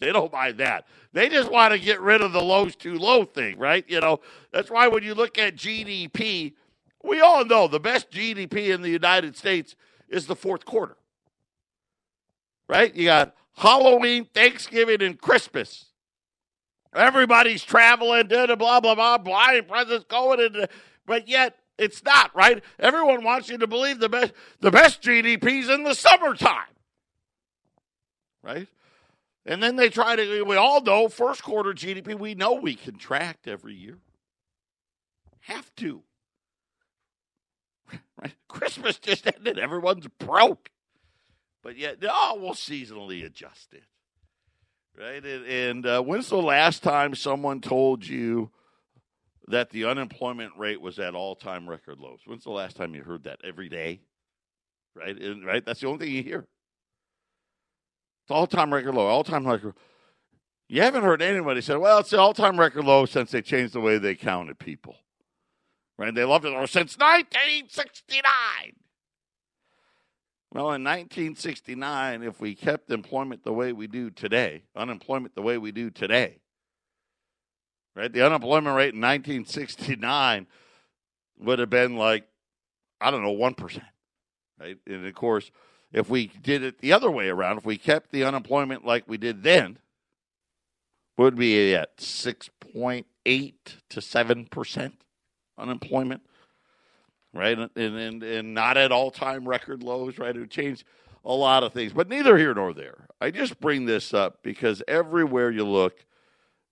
They 0.00 0.12
don't 0.12 0.32
mind 0.32 0.58
that. 0.58 0.86
They 1.14 1.30
just 1.30 1.50
want 1.50 1.72
to 1.72 1.78
get 1.78 2.00
rid 2.00 2.20
of 2.20 2.32
the 2.32 2.42
lows 2.42 2.76
too 2.76 2.98
low 2.98 3.24
thing, 3.24 3.58
right? 3.58 3.84
You 3.88 4.00
know, 4.00 4.20
that's 4.52 4.70
why 4.70 4.88
when 4.88 5.02
you 5.02 5.14
look 5.14 5.38
at 5.38 5.56
GDP, 5.56 6.52
we 7.02 7.20
all 7.20 7.46
know 7.46 7.66
the 7.66 7.80
best 7.80 8.10
GDP 8.10 8.74
in 8.74 8.82
the 8.82 8.90
United 8.90 9.36
States 9.36 9.74
is 10.08 10.26
the 10.26 10.36
fourth 10.36 10.66
quarter. 10.66 10.96
Right? 12.68 12.94
You 12.94 13.06
got 13.06 13.34
Halloween, 13.56 14.26
Thanksgiving, 14.32 15.02
and 15.02 15.20
Christmas. 15.20 15.86
Everybody's 16.94 17.64
traveling, 17.64 18.28
blah, 18.28 18.54
blah, 18.54 18.80
blah, 18.80 18.94
blah, 18.94 19.18
buying 19.18 19.64
presents, 19.64 20.04
going 20.04 20.40
in, 20.40 20.66
but 21.06 21.28
yet 21.28 21.56
it's 21.76 22.04
not, 22.04 22.34
right? 22.36 22.62
Everyone 22.78 23.24
wants 23.24 23.48
you 23.48 23.58
to 23.58 23.66
believe 23.66 23.98
the 23.98 24.08
best 24.08 24.32
the 24.60 24.70
best 24.70 25.02
GDP's 25.02 25.68
in 25.68 25.82
the 25.82 25.94
summertime. 25.94 26.68
Right? 28.42 28.68
And 29.46 29.62
then 29.62 29.76
they 29.76 29.88
try 29.88 30.16
to 30.16 30.42
we 30.44 30.56
all 30.56 30.80
know 30.82 31.08
first 31.08 31.42
quarter 31.42 31.72
GDP, 31.72 32.16
we 32.18 32.34
know 32.34 32.54
we 32.54 32.76
contract 32.76 33.48
every 33.48 33.74
year. 33.74 33.98
Have 35.40 35.74
to. 35.76 36.02
Right? 38.16 38.34
Christmas 38.46 38.98
just 38.98 39.26
ended. 39.26 39.58
Everyone's 39.58 40.06
broke. 40.06 40.70
But 41.64 41.78
yet, 41.78 41.96
oh, 42.06 42.38
we'll 42.40 42.52
seasonally 42.52 43.24
adjust 43.24 43.72
it. 43.72 43.84
Right? 44.96 45.24
And, 45.24 45.46
and 45.46 45.86
uh, 45.86 46.02
when's 46.02 46.28
the 46.28 46.36
last 46.36 46.82
time 46.82 47.14
someone 47.14 47.62
told 47.62 48.06
you 48.06 48.50
that 49.48 49.70
the 49.70 49.86
unemployment 49.86 50.52
rate 50.58 50.80
was 50.80 50.98
at 50.98 51.14
all 51.14 51.34
time 51.34 51.68
record 51.68 51.98
lows? 51.98 52.20
When's 52.26 52.44
the 52.44 52.50
last 52.50 52.76
time 52.76 52.94
you 52.94 53.02
heard 53.02 53.24
that? 53.24 53.40
Every 53.42 53.70
day? 53.70 54.02
Right? 54.94 55.18
And, 55.18 55.44
right? 55.44 55.64
That's 55.64 55.80
the 55.80 55.88
only 55.88 56.06
thing 56.06 56.14
you 56.14 56.22
hear. 56.22 56.46
It's 58.24 58.30
all 58.30 58.46
time 58.46 58.72
record 58.72 58.94
low, 58.94 59.06
all 59.06 59.24
time 59.24 59.46
record. 59.46 59.74
You 60.68 60.82
haven't 60.82 61.02
heard 61.02 61.22
anybody 61.22 61.62
say, 61.62 61.76
well, 61.76 61.98
it's 61.98 62.10
the 62.10 62.18
all 62.18 62.34
time 62.34 62.60
record 62.60 62.84
low 62.84 63.06
since 63.06 63.30
they 63.30 63.40
changed 63.40 63.72
the 63.72 63.80
way 63.80 63.96
they 63.96 64.14
counted 64.14 64.58
people. 64.58 64.96
Right? 65.96 66.14
They 66.14 66.24
loved 66.24 66.44
it 66.44 66.52
or 66.52 66.66
since 66.66 66.98
1969. 66.98 68.22
Well, 70.54 70.66
in 70.66 70.84
1969, 70.84 72.22
if 72.22 72.40
we 72.40 72.54
kept 72.54 72.92
employment 72.92 73.42
the 73.42 73.52
way 73.52 73.72
we 73.72 73.88
do 73.88 74.08
today, 74.08 74.62
unemployment 74.76 75.34
the 75.34 75.42
way 75.42 75.58
we 75.58 75.72
do 75.72 75.90
today, 75.90 76.38
right? 77.96 78.12
The 78.12 78.24
unemployment 78.24 78.76
rate 78.76 78.94
in 78.94 79.00
1969 79.00 80.46
would 81.40 81.58
have 81.58 81.70
been 81.70 81.96
like, 81.96 82.28
I 83.00 83.10
don't 83.10 83.24
know, 83.24 83.34
1%, 83.34 83.82
right? 84.60 84.78
And 84.86 85.04
of 85.04 85.14
course, 85.14 85.50
if 85.92 86.08
we 86.08 86.28
did 86.28 86.62
it 86.62 86.78
the 86.78 86.92
other 86.92 87.10
way 87.10 87.28
around, 87.28 87.58
if 87.58 87.66
we 87.66 87.76
kept 87.76 88.12
the 88.12 88.22
unemployment 88.22 88.84
like 88.84 89.08
we 89.08 89.18
did 89.18 89.42
then, 89.42 89.80
would 91.18 91.34
be 91.34 91.74
at 91.74 91.96
6.8 91.96 93.04
to 93.88 94.00
7% 94.00 94.92
unemployment 95.58 96.22
right? 97.34 97.58
And, 97.58 97.70
and, 97.76 98.22
and 98.22 98.54
not 98.54 98.76
at 98.76 98.92
all 98.92 99.10
time 99.10 99.46
record 99.46 99.82
lows, 99.82 100.18
right? 100.18 100.34
It 100.34 100.38
would 100.38 100.50
change 100.50 100.86
a 101.24 101.32
lot 101.32 101.62
of 101.62 101.72
things, 101.72 101.92
but 101.92 102.08
neither 102.08 102.36
here 102.36 102.54
nor 102.54 102.72
there. 102.72 103.06
I 103.20 103.30
just 103.30 103.60
bring 103.60 103.86
this 103.86 104.14
up 104.14 104.42
because 104.42 104.82
everywhere 104.86 105.50
you 105.50 105.64
look, 105.64 106.04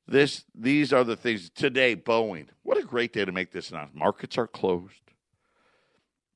this 0.06 0.44
these 0.54 0.92
are 0.92 1.04
the 1.04 1.16
things. 1.16 1.50
Today, 1.50 1.96
Boeing. 1.96 2.48
What 2.62 2.78
a 2.78 2.82
great 2.82 3.12
day 3.12 3.24
to 3.24 3.32
make 3.32 3.52
this 3.52 3.70
announcement. 3.70 3.98
Markets 3.98 4.36
are 4.36 4.46
closed. 4.46 4.94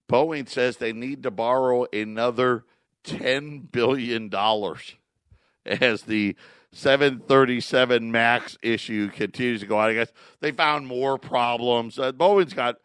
Boeing 0.09 0.49
says 0.49 0.77
they 0.77 0.93
need 0.93 1.23
to 1.25 1.31
borrow 1.31 1.87
another 1.93 2.65
ten 3.05 3.61
billion 3.61 4.29
dollars 4.29 4.95
as 5.67 6.03
the 6.03 6.37
737 6.73 8.13
Max 8.13 8.59
issue 8.63 9.09
continues 9.11 9.61
to 9.63 9.67
go 9.67 9.79
on. 9.79 9.91
I 9.91 9.95
guess 9.95 10.13
they 10.41 10.53
found 10.53 10.87
more 10.87 11.19
problems. 11.19 11.99
Uh, 11.99 12.13
Boeing's 12.13 12.53
got 12.53 12.77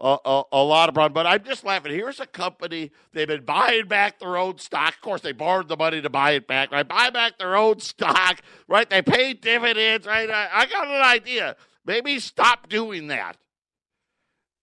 a, 0.00 0.16
a, 0.24 0.42
a, 0.52 0.62
lot 0.62 0.88
of 0.88 0.94
problems. 0.94 1.14
But 1.14 1.26
I'm 1.26 1.44
just 1.44 1.64
laughing. 1.64 1.92
Here's 1.92 2.20
a 2.20 2.26
company, 2.26 2.90
they've 3.12 3.28
been 3.28 3.44
buying 3.44 3.86
back 3.86 4.18
their 4.18 4.36
own 4.36 4.58
stock. 4.58 4.94
Of 4.94 5.00
course, 5.00 5.20
they 5.20 5.32
borrowed 5.32 5.68
the 5.68 5.76
money 5.76 6.00
to 6.00 6.10
buy 6.10 6.32
it 6.32 6.46
back, 6.46 6.72
right? 6.72 6.86
Buy 6.86 7.10
back 7.10 7.38
their 7.38 7.56
own 7.56 7.80
stock, 7.80 8.40
right? 8.66 8.88
They 8.88 9.02
pay 9.02 9.34
dividends, 9.34 10.06
right? 10.06 10.30
I, 10.30 10.48
I 10.52 10.66
got 10.66 10.86
an 10.86 11.02
idea. 11.02 11.56
Maybe 11.84 12.18
stop 12.18 12.68
doing 12.68 13.08
that. 13.08 13.36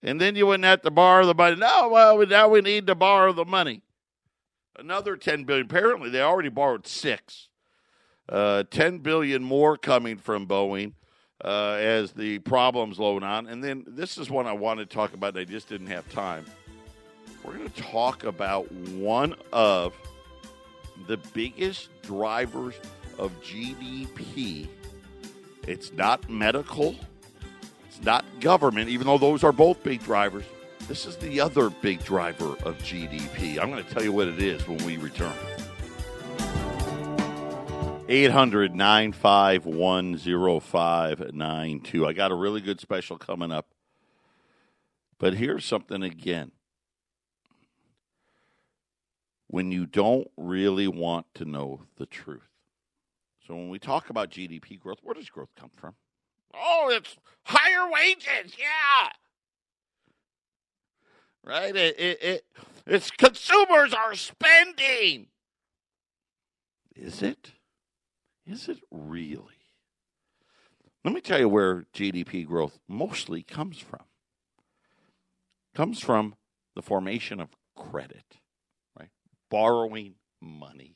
And 0.03 0.21
then 0.21 0.35
you 0.35 0.47
wouldn't 0.47 0.65
have 0.65 0.81
to 0.83 0.91
borrow 0.91 1.25
the 1.25 1.33
money. 1.33 1.55
No, 1.55 1.89
well, 1.89 2.25
now 2.25 2.47
we 2.47 2.61
need 2.61 2.87
to 2.87 2.95
borrow 2.95 3.33
the 3.33 3.45
money. 3.45 3.81
Another 4.77 5.17
10 5.17 5.43
billion. 5.43 5.65
Apparently, 5.65 6.09
they 6.09 6.21
already 6.21 6.49
borrowed 6.49 6.85
six. 6.85 7.49
Uh, 8.29 8.63
10 8.69 8.99
billion 8.99 9.43
more 9.43 9.77
coming 9.77 10.17
from 10.17 10.45
Boeing 10.45 10.93
uh, 11.43 11.77
as 11.79 12.11
the 12.11 12.39
problems 12.39 12.99
load 12.99 13.23
on. 13.23 13.47
And 13.47 13.63
then 13.63 13.83
this 13.87 14.17
is 14.17 14.29
one 14.29 14.47
I 14.47 14.53
wanted 14.53 14.89
to 14.89 14.95
talk 14.95 15.13
about, 15.13 15.37
I 15.37 15.43
just 15.43 15.69
didn't 15.69 15.87
have 15.87 16.09
time. 16.11 16.45
We're 17.43 17.53
going 17.53 17.69
to 17.69 17.81
talk 17.81 18.23
about 18.23 18.71
one 18.71 19.35
of 19.53 19.93
the 21.07 21.17
biggest 21.17 21.89
drivers 22.01 22.75
of 23.17 23.31
GDP. 23.41 24.67
It's 25.67 25.93
not 25.93 26.29
medical, 26.29 26.95
it's 27.87 28.01
not 28.01 28.25
government, 28.39 28.89
even 28.89 29.07
though 29.07 29.17
those 29.17 29.43
are 29.43 29.51
both 29.51 29.83
big 29.83 30.03
drivers. 30.03 30.45
This 30.87 31.05
is 31.05 31.17
the 31.17 31.41
other 31.41 31.69
big 31.69 32.03
driver 32.03 32.51
of 32.63 32.77
GDP. 32.79 33.59
I'm 33.59 33.69
going 33.69 33.83
to 33.83 33.93
tell 33.93 34.03
you 34.03 34.13
what 34.13 34.27
it 34.27 34.41
is 34.41 34.65
when 34.67 34.83
we 34.85 34.97
return. 34.97 35.33
800 38.07 38.75
951 38.75 40.17
0592. 40.61 42.05
I 42.05 42.13
got 42.13 42.31
a 42.31 42.35
really 42.35 42.61
good 42.61 42.79
special 42.79 43.17
coming 43.17 43.51
up. 43.51 43.67
But 45.19 45.33
here's 45.35 45.65
something 45.65 46.03
again. 46.03 46.51
When 49.47 49.71
you 49.71 49.85
don't 49.85 50.29
really 50.37 50.87
want 50.87 51.25
to 51.35 51.45
know 51.45 51.81
the 51.97 52.05
truth. 52.05 52.47
So 53.45 53.55
when 53.55 53.69
we 53.69 53.79
talk 53.79 54.09
about 54.09 54.29
GDP 54.29 54.79
growth, 54.79 54.99
where 55.01 55.15
does 55.15 55.29
growth 55.29 55.51
come 55.57 55.71
from? 55.75 55.95
Oh, 56.53 56.89
it's 56.91 57.17
higher 57.43 57.89
wages. 57.89 58.53
Yeah. 58.57 59.09
Right? 61.43 61.75
It, 61.75 61.99
it, 61.99 62.21
it, 62.21 62.45
it's 62.85 63.09
consumers 63.09 63.93
are 63.93 64.15
spending. 64.15 65.27
Is 66.95 67.21
it? 67.21 67.51
Is 68.47 68.69
it 68.69 68.79
really? 68.89 69.59
Let 71.03 71.13
me 71.13 71.21
tell 71.21 71.39
you 71.39 71.49
where 71.49 71.85
GDP 71.93 72.45
growth 72.45 72.79
mostly 72.87 73.43
comes 73.43 73.77
from. 73.77 74.03
Comes 75.75 75.99
from 75.99 76.35
the 76.73 76.81
formation 76.81 77.39
of 77.39 77.49
credit, 77.75 78.37
right? 78.97 79.09
Borrowing 79.49 80.15
money. 80.41 80.95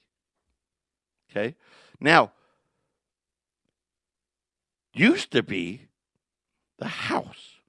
Okay? 1.29 1.55
Now, 1.99 2.31
used 4.93 5.31
to 5.31 5.43
be 5.43 5.87
the 6.77 6.87
house 6.87 7.59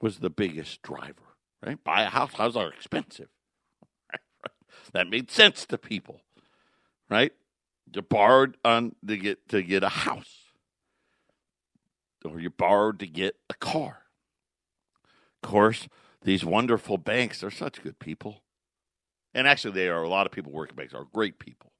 was 0.00 0.18
the 0.18 0.30
biggest 0.30 0.80
driver, 0.82 1.36
right? 1.64 1.82
Buy 1.82 2.02
a 2.02 2.08
house, 2.08 2.34
houses 2.34 2.56
are 2.56 2.68
expensive. 2.68 3.28
That 4.92 5.08
made 5.08 5.30
sense 5.30 5.66
to 5.66 5.78
people, 5.78 6.20
right? 7.08 7.32
You 7.92 8.02
borrowed 8.02 8.56
on 8.64 8.94
to 9.06 9.16
get 9.16 9.48
to 9.48 9.62
get 9.62 9.82
a 9.82 9.88
house, 9.88 10.36
or 12.24 12.40
you 12.40 12.50
borrowed 12.50 12.98
to 13.00 13.06
get 13.06 13.36
a 13.48 13.54
car. 13.54 14.02
Of 15.42 15.50
course, 15.50 15.88
these 16.22 16.44
wonderful 16.44 16.98
banks 16.98 17.42
are 17.42 17.50
such 17.50 17.82
good 17.82 17.98
people, 17.98 18.42
and 19.34 19.48
actually, 19.48 19.72
they 19.72 19.88
are 19.88 20.02
a 20.02 20.08
lot 20.08 20.26
of 20.26 20.32
people 20.32 20.52
working 20.52 20.76
banks 20.76 20.94
are 20.94 21.06
great 21.12 21.38
people. 21.38 21.72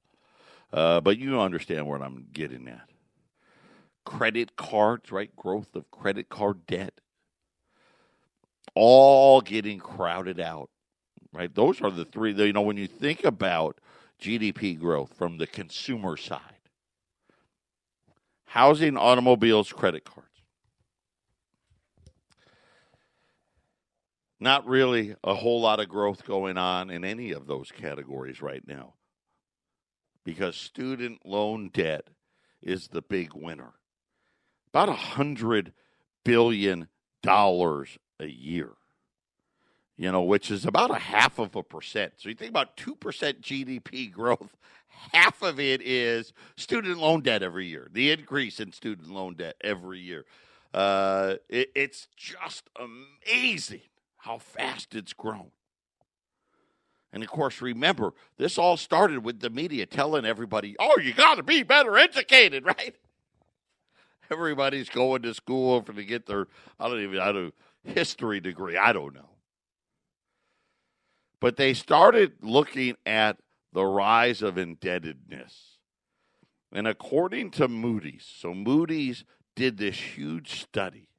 Uh, 0.73 1.01
but 1.01 1.17
you 1.17 1.39
understand 1.39 1.87
what 1.87 2.01
I'm 2.01 2.27
getting 2.31 2.67
at. 2.67 2.89
Credit 4.05 4.55
cards, 4.55 5.11
right? 5.11 5.35
Growth 5.35 5.75
of 5.75 5.89
credit 5.91 6.29
card 6.29 6.65
debt, 6.65 6.99
all 8.73 9.41
getting 9.41 9.79
crowded 9.79 10.39
out, 10.39 10.69
right? 11.33 11.53
Those 11.53 11.81
are 11.81 11.91
the 11.91 12.05
three. 12.05 12.33
You 12.33 12.53
know, 12.53 12.61
when 12.61 12.77
you 12.77 12.87
think 12.87 13.23
about 13.23 13.79
GDP 14.21 14.79
growth 14.79 15.13
from 15.17 15.37
the 15.37 15.47
consumer 15.47 16.15
side. 16.15 16.39
Housing, 18.45 18.97
automobiles, 18.97 19.71
credit 19.73 20.05
cards. 20.05 20.27
Not 24.39 24.65
really 24.67 25.15
a 25.23 25.35
whole 25.35 25.61
lot 25.61 25.79
of 25.79 25.89
growth 25.89 26.25
going 26.25 26.57
on 26.57 26.89
in 26.89 27.03
any 27.03 27.31
of 27.31 27.47
those 27.47 27.71
categories 27.71 28.41
right 28.41 28.65
now 28.67 28.95
because 30.23 30.55
student 30.55 31.25
loan 31.25 31.69
debt 31.73 32.07
is 32.61 32.87
the 32.87 33.01
big 33.01 33.33
winner. 33.33 33.73
About 34.69 34.89
a 34.89 34.93
hundred 34.93 35.73
billion 36.23 36.87
dollars 37.21 37.97
a 38.19 38.27
year. 38.27 38.71
You 40.01 40.11
know, 40.11 40.23
which 40.23 40.49
is 40.49 40.65
about 40.65 40.89
a 40.89 40.95
half 40.95 41.37
of 41.37 41.55
a 41.55 41.61
percent. 41.61 42.13
So 42.17 42.29
you 42.29 42.33
think 42.33 42.49
about 42.49 42.75
two 42.75 42.95
percent 42.95 43.39
GDP 43.39 44.11
growth, 44.11 44.57
half 45.13 45.43
of 45.43 45.59
it 45.59 45.79
is 45.83 46.33
student 46.57 46.97
loan 46.97 47.21
debt 47.21 47.43
every 47.43 47.67
year. 47.67 47.87
The 47.93 48.09
increase 48.09 48.59
in 48.59 48.71
student 48.71 49.11
loan 49.11 49.35
debt 49.35 49.57
every 49.61 49.99
year. 49.99 50.25
Uh, 50.73 51.35
it, 51.49 51.69
it's 51.75 52.07
just 52.17 52.67
amazing 52.79 53.81
how 54.17 54.39
fast 54.39 54.95
it's 54.95 55.13
grown. 55.13 55.51
And 57.13 57.21
of 57.21 57.29
course, 57.29 57.61
remember, 57.61 58.15
this 58.37 58.57
all 58.57 58.77
started 58.77 59.23
with 59.23 59.39
the 59.39 59.51
media 59.51 59.85
telling 59.85 60.25
everybody, 60.25 60.75
oh, 60.79 60.97
you 60.99 61.13
got 61.13 61.35
to 61.35 61.43
be 61.43 61.61
better 61.61 61.95
educated, 61.95 62.65
right? 62.79 62.95
Everybody's 64.31 64.89
going 64.89 65.21
to 65.21 65.35
school 65.35 65.83
for 65.83 65.93
to 65.93 66.03
get 66.03 66.25
their, 66.25 66.47
I 66.79 66.87
don't 66.87 67.01
even, 67.01 67.19
I 67.19 67.31
don't, 67.31 67.53
history 67.83 68.39
degree. 68.39 68.77
I 68.77 68.93
don't 68.93 69.13
know. 69.13 69.30
But 71.41 71.57
they 71.57 71.73
started 71.73 72.33
looking 72.41 72.95
at 73.05 73.37
the 73.73 73.83
rise 73.83 74.41
of 74.41 74.57
indebtedness. 74.57 75.79
And 76.71 76.87
according 76.87 77.51
to 77.51 77.67
Moody's, 77.67 78.25
so 78.39 78.53
Moody's 78.53 79.25
did 79.55 79.77
this 79.77 79.97
huge 79.97 80.61
study. 80.61 81.09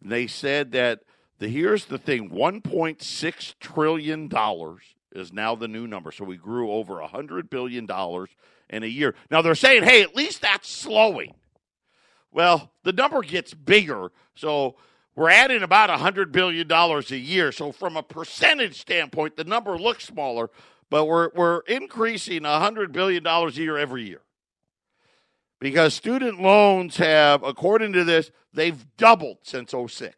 They 0.00 0.26
said 0.26 0.72
that 0.72 1.00
the, 1.38 1.48
here's 1.48 1.86
the 1.86 1.98
thing 1.98 2.30
1.6 2.30 3.54
trillion 3.60 4.28
dollars 4.28 4.82
is 5.12 5.32
now 5.32 5.54
the 5.54 5.68
new 5.68 5.86
number. 5.86 6.12
So 6.12 6.24
we 6.24 6.36
grew 6.36 6.70
over 6.70 7.00
100 7.00 7.50
billion 7.50 7.84
dollars 7.84 8.30
in 8.70 8.82
a 8.82 8.86
year. 8.86 9.14
Now 9.30 9.42
they're 9.42 9.54
saying, 9.54 9.82
"Hey, 9.82 10.02
at 10.02 10.14
least 10.14 10.40
that's 10.40 10.68
slowing." 10.68 11.34
Well, 12.30 12.70
the 12.84 12.92
number 12.92 13.20
gets 13.22 13.52
bigger. 13.52 14.12
So 14.34 14.76
we're 15.16 15.30
adding 15.30 15.62
about 15.62 15.90
$100 15.90 16.32
billion 16.32 16.70
a 16.70 17.00
year. 17.16 17.52
So, 17.52 17.72
from 17.72 17.96
a 17.96 18.02
percentage 18.02 18.80
standpoint, 18.80 19.36
the 19.36 19.44
number 19.44 19.76
looks 19.76 20.04
smaller, 20.04 20.50
but 20.88 21.06
we're, 21.06 21.30
we're 21.34 21.60
increasing 21.60 22.42
$100 22.42 22.92
billion 22.92 23.26
a 23.26 23.50
year 23.50 23.76
every 23.76 24.04
year 24.04 24.22
because 25.60 25.94
student 25.94 26.40
loans 26.40 26.96
have, 26.96 27.42
according 27.42 27.92
to 27.92 28.04
this, 28.04 28.30
they've 28.52 28.84
doubled 28.96 29.38
since 29.42 29.72
06 29.72 30.16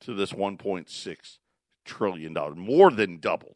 to 0.00 0.14
this 0.14 0.32
1.6 0.32 1.38
trillion 1.84 2.34
dollars, 2.34 2.56
more 2.56 2.90
than 2.90 3.18
doubled. 3.18 3.54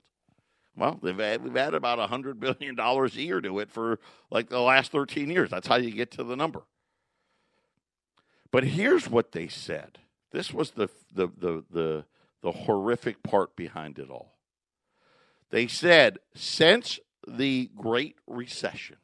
Well, 0.77 0.99
they've 1.03 1.19
had, 1.19 1.43
we've 1.43 1.55
had 1.55 1.75
about 1.75 1.99
100 1.99 2.39
billion 2.41 2.77
dollars 2.77 3.17
a 3.17 3.23
year 3.23 3.41
to 3.41 3.59
it 3.59 3.71
for 3.71 3.99
like 4.31 4.49
the 4.49 4.61
last 4.61 4.93
13 4.93 5.29
years. 5.29 5.51
That's 5.51 5.67
how 5.67 5.77
you 5.77 5.91
get 5.91 6.13
to 6.13 6.25
the 6.25 6.37
number. 6.37 6.63
But 8.51 8.65
here's 8.65 9.09
what 9.09 9.33
they 9.33 9.49
said. 9.49 9.99
This 10.33 10.53
was 10.53 10.73
the 10.73 10.89
the 11.13 11.29
the 11.29 11.65
the, 11.71 12.05
the 12.43 12.53
horrific 12.53 13.23
part 13.23 13.57
behind 13.57 13.99
it 13.99 14.11
all. 14.11 14.37
They 15.51 15.67
said 15.67 16.19
since 16.35 17.01
the 17.27 17.71
Great 17.77 18.17
Recession, 18.27 18.97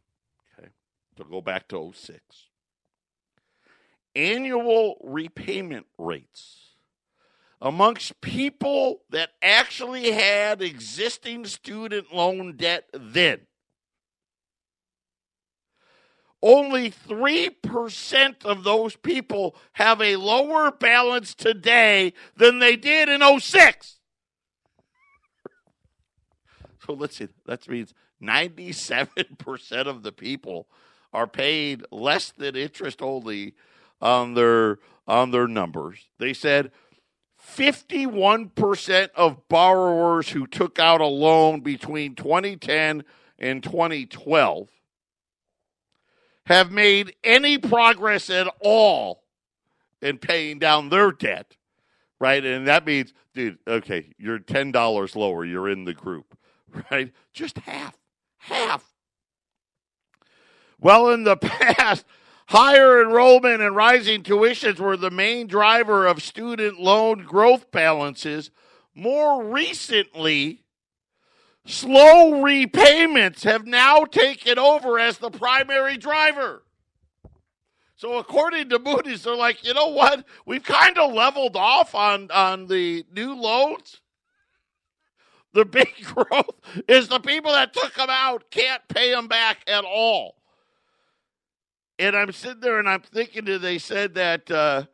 okay, 0.59 0.70
to 1.16 1.24
go 1.24 1.40
back 1.40 1.68
to 1.68 1.92
06. 1.94 2.20
Annual 4.14 4.97
repayment 5.03 5.86
rates 5.99 6.66
amongst 7.61 8.20
people 8.20 9.03
that 9.11 9.30
actually 9.42 10.12
had 10.12 10.62
existing 10.62 11.44
student 11.44 12.12
loan 12.14 12.57
debt 12.57 12.88
then. 12.92 13.45
Only 16.43 16.91
3% 16.91 18.45
of 18.45 18.62
those 18.62 18.95
people 18.97 19.57
have 19.72 20.01
a 20.01 20.16
lower 20.16 20.70
balance 20.70 21.34
today 21.34 22.12
than 22.37 22.59
they 22.59 22.76
did 22.76 23.09
in 23.09 23.22
06. 23.41 23.95
So 26.87 26.93
let's 26.93 27.16
see, 27.16 27.26
that 27.47 27.68
means 27.68 27.95
97% 28.22 29.72
of 29.87 30.05
the 30.05 30.12
people 30.12 30.68
are 31.12 31.26
paid 31.26 31.84
less 31.91 32.30
than 32.30 32.55
interest 32.55 33.03
only 33.03 33.55
on 34.01 34.34
their 34.34 34.78
on 35.09 35.30
their 35.32 35.49
numbers. 35.49 36.07
They 36.18 36.32
said 36.32 36.70
51% 37.45 39.09
of 39.14 39.49
borrowers 39.49 40.30
who 40.30 40.47
took 40.47 40.78
out 40.78 41.01
a 41.01 41.07
loan 41.07 41.61
between 41.61 42.14
2010 42.14 43.05
and 43.39 43.62
2012 43.62 44.68
have 46.47 46.70
made 46.72 47.14
any 47.22 47.59
progress 47.59 48.30
at 48.30 48.49
all 48.61 49.22
in 50.03 50.18
paying 50.18 50.59
down 50.59 50.88
their 50.88 51.12
debt, 51.12 51.57
right? 52.18 52.44
And 52.44 52.66
that 52.66 52.86
means, 52.86 53.12
dude, 53.34 53.59
okay, 53.66 54.12
you're 54.18 54.38
$10 54.38 55.16
lower, 55.16 55.44
you're 55.44 55.68
in 55.68 55.84
the 55.84 55.94
group, 55.94 56.36
right? 56.90 57.12
Just 57.32 57.59
half, 57.59 57.97
half 58.38 58.84
well, 60.80 61.11
in 61.11 61.24
the 61.24 61.36
past, 61.40 62.05
higher 62.49 63.01
enrollment 63.03 63.62
and 63.62 63.74
rising 63.74 64.22
tuitions 64.22 64.78
were 64.78 64.97
the 64.97 65.11
main 65.11 65.47
driver 65.47 66.07
of 66.07 66.22
student 66.22 66.78
loan 66.80 67.24
growth 67.24 67.70
balances. 67.70 68.51
More 68.94 69.44
recently, 69.44 70.62
slow 71.66 72.42
repayments 72.42 73.42
have 73.44 73.66
now 73.66 74.04
taken 74.04 74.58
over 74.58 74.98
as 74.98 75.18
the 75.18 75.30
primary 75.30 75.96
driver. 75.96 76.62
So 77.96 78.18
according 78.18 78.68
to 78.70 78.78
Moody's, 78.78 79.22
they're 79.22 79.34
like, 79.34 79.66
you 79.66 79.72
know 79.72 79.88
what? 79.88 80.24
We've 80.44 80.62
kind 80.62 80.98
of 80.98 81.12
leveled 81.12 81.56
off 81.56 81.94
on, 81.94 82.30
on 82.30 82.66
the 82.66 83.04
new 83.10 83.34
loans. 83.34 84.00
The 85.54 85.64
big 85.64 85.88
growth 86.04 86.60
is 86.86 87.08
the 87.08 87.18
people 87.18 87.52
that 87.52 87.72
took 87.72 87.94
them 87.94 88.10
out 88.10 88.50
can't 88.50 88.86
pay 88.88 89.10
them 89.10 89.28
back 89.28 89.60
at 89.66 89.84
all. 89.84 90.36
And 91.98 92.14
I'm 92.14 92.32
sitting 92.32 92.60
there 92.60 92.78
and 92.78 92.86
I'm 92.88 93.00
thinking 93.00 93.46
that 93.46 93.62
they 93.62 93.78
said 93.78 94.14
that 94.16 94.50
uh, 94.50 94.84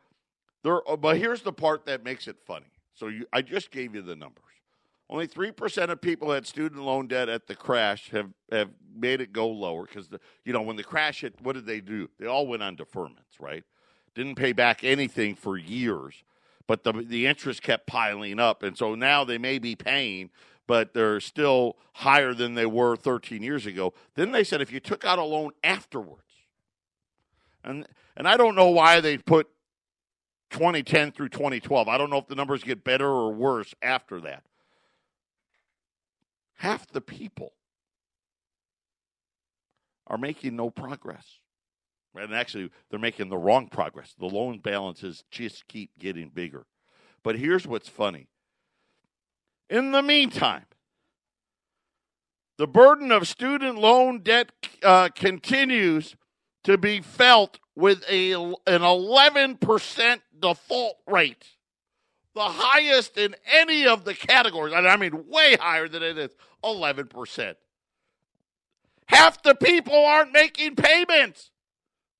there. 0.63 0.81
But 0.97 1.17
here's 1.17 1.41
the 1.41 1.51
part 1.51 1.85
that 1.87 2.05
makes 2.05 2.29
it 2.29 2.37
funny. 2.47 2.71
So 2.93 3.07
you, 3.07 3.25
I 3.33 3.41
just 3.41 3.71
gave 3.71 3.93
you 3.93 4.01
the 4.01 4.15
numbers. 4.15 4.42
Only 5.09 5.27
three 5.27 5.51
percent 5.51 5.91
of 5.91 6.01
people 6.01 6.31
had 6.31 6.47
student 6.47 6.81
loan 6.81 7.07
debt 7.07 7.29
at 7.29 7.47
the 7.47 7.55
crash 7.55 8.09
have 8.11 8.31
have 8.51 8.69
made 8.95 9.21
it 9.21 9.33
go 9.33 9.47
lower 9.47 9.85
because 9.85 10.09
you 10.45 10.53
know 10.53 10.61
when 10.61 10.75
the 10.75 10.83
crash 10.83 11.21
hit, 11.21 11.35
what 11.41 11.53
did 11.53 11.65
they 11.65 11.81
do? 11.81 12.09
They 12.19 12.25
all 12.25 12.47
went 12.47 12.63
on 12.63 12.75
deferments, 12.75 13.39
right? 13.39 13.63
Didn't 14.15 14.35
pay 14.35 14.53
back 14.53 14.83
anything 14.83 15.35
for 15.35 15.57
years, 15.57 16.23
but 16.67 16.83
the 16.83 16.93
the 16.93 17.27
interest 17.27 17.61
kept 17.61 17.87
piling 17.87 18.39
up, 18.39 18.63
and 18.63 18.77
so 18.77 18.95
now 18.95 19.23
they 19.23 19.37
may 19.37 19.59
be 19.59 19.75
paying, 19.75 20.29
but 20.67 20.93
they're 20.93 21.19
still 21.19 21.77
higher 21.93 22.33
than 22.33 22.55
they 22.55 22.65
were 22.65 22.95
13 22.95 23.43
years 23.43 23.65
ago. 23.65 23.93
Then 24.15 24.31
they 24.31 24.43
said 24.43 24.61
if 24.61 24.71
you 24.71 24.79
took 24.79 25.05
out 25.05 25.19
a 25.19 25.23
loan 25.23 25.51
afterwards 25.63 26.23
and 27.63 27.87
and 28.15 28.27
I 28.27 28.37
don't 28.37 28.55
know 28.55 28.69
why 28.69 29.01
they 29.01 29.17
put 29.17 29.47
2010 30.51 31.11
through 31.11 31.29
2012. 31.29 31.87
I 31.87 31.97
don't 31.97 32.09
know 32.09 32.17
if 32.17 32.27
the 32.27 32.35
numbers 32.35 32.63
get 32.63 32.83
better 32.83 33.07
or 33.07 33.33
worse 33.33 33.73
after 33.81 34.21
that. 34.21 34.43
Half 36.63 36.87
the 36.87 37.01
people 37.01 37.51
are 40.07 40.17
making 40.17 40.55
no 40.55 40.69
progress. 40.69 41.39
And 42.15 42.33
actually, 42.33 42.71
they're 42.89 43.01
making 43.01 43.27
the 43.27 43.37
wrong 43.37 43.67
progress. 43.67 44.13
The 44.17 44.27
loan 44.27 44.59
balances 44.59 45.25
just 45.29 45.67
keep 45.67 45.91
getting 45.99 46.29
bigger. 46.29 46.65
But 47.21 47.37
here's 47.37 47.67
what's 47.67 47.89
funny. 47.89 48.29
In 49.69 49.91
the 49.91 50.01
meantime, 50.01 50.63
the 52.57 52.67
burden 52.67 53.11
of 53.11 53.27
student 53.27 53.77
loan 53.77 54.19
debt 54.19 54.53
uh, 54.83 55.09
continues 55.09 56.15
to 56.63 56.77
be 56.77 57.01
felt 57.01 57.59
with 57.75 58.05
a 58.09 58.31
an 58.31 58.53
11% 58.67 60.21
default 60.39 60.95
rate. 61.07 61.45
The 62.35 62.41
highest 62.41 63.17
in 63.17 63.35
any 63.51 63.85
of 63.85 64.05
the 64.05 64.13
categories. 64.13 64.73
I 64.73 64.97
mean, 64.97 65.27
way 65.27 65.55
higher 65.59 65.87
than 65.87 66.01
it 66.01 66.17
is 66.17 66.31
11%. 66.63 67.55
Half 69.05 69.43
the 69.43 69.55
people 69.55 70.05
aren't 70.05 70.31
making 70.31 70.75
payments. 70.75 71.51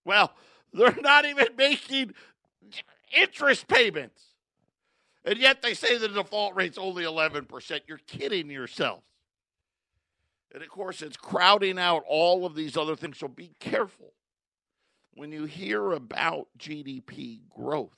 Well, 0.05 0.33
they're 0.73 0.95
not 1.01 1.25
even 1.25 1.47
making 1.57 2.13
interest 3.11 3.67
payments. 3.67 4.21
And 5.25 5.37
yet 5.37 5.61
they 5.61 5.73
say 5.73 5.97
the 5.97 6.09
default 6.09 6.55
rate's 6.55 6.77
only 6.77 7.03
11%. 7.03 7.81
You're 7.87 7.99
kidding 8.05 8.49
yourself. 8.49 9.03
And 10.53 10.61
of 10.61 10.69
course, 10.69 11.01
it's 11.01 11.17
crowding 11.17 11.79
out 11.79 12.03
all 12.07 12.45
of 12.45 12.55
these 12.55 12.77
other 12.77 12.95
things. 12.95 13.17
So 13.17 13.27
be 13.27 13.51
careful 13.59 14.13
when 15.15 15.31
you 15.31 15.45
hear 15.45 15.91
about 15.93 16.47
GDP 16.57 17.39
growth, 17.49 17.95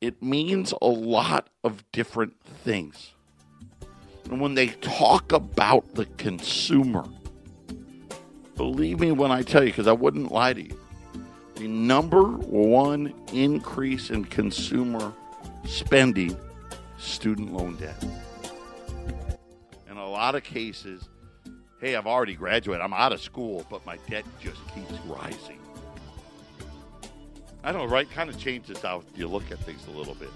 it 0.00 0.22
means 0.22 0.72
a 0.80 0.88
lot 0.88 1.48
of 1.64 1.84
different 1.92 2.34
things. 2.64 3.12
And 4.30 4.40
when 4.40 4.54
they 4.54 4.68
talk 4.68 5.32
about 5.32 5.94
the 5.94 6.04
consumer, 6.04 7.04
Believe 8.58 8.98
me 8.98 9.12
when 9.12 9.30
I 9.30 9.42
tell 9.42 9.62
you, 9.62 9.70
because 9.70 9.86
I 9.86 9.92
wouldn't 9.92 10.32
lie 10.32 10.52
to 10.52 10.60
you. 10.60 10.76
The 11.54 11.68
number 11.68 12.24
one 12.24 13.14
increase 13.32 14.10
in 14.10 14.24
consumer 14.24 15.12
spending, 15.64 16.36
student 16.98 17.52
loan 17.52 17.76
debt. 17.76 18.04
In 19.88 19.96
a 19.96 20.08
lot 20.08 20.34
of 20.34 20.42
cases, 20.42 21.08
hey, 21.80 21.94
I've 21.94 22.08
already 22.08 22.34
graduated, 22.34 22.82
I'm 22.82 22.92
out 22.92 23.12
of 23.12 23.20
school, 23.20 23.64
but 23.70 23.86
my 23.86 23.96
debt 24.10 24.24
just 24.40 24.58
keeps 24.74 24.92
rising. 25.06 25.60
I 27.64 27.72
know, 27.72 27.84
right? 27.84 28.10
Kind 28.10 28.30
of 28.30 28.38
changes 28.38 28.80
how 28.80 29.02
you 29.14 29.28
look 29.28 29.50
at 29.50 29.58
things 29.60 29.86
a 29.86 29.90
little 29.90 30.14
bit. 30.14 30.30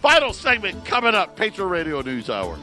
Final 0.00 0.32
segment 0.32 0.84
coming 0.84 1.14
up, 1.14 1.36
Patriot 1.36 1.68
Radio 1.68 2.00
News 2.00 2.30
Hour. 2.30 2.58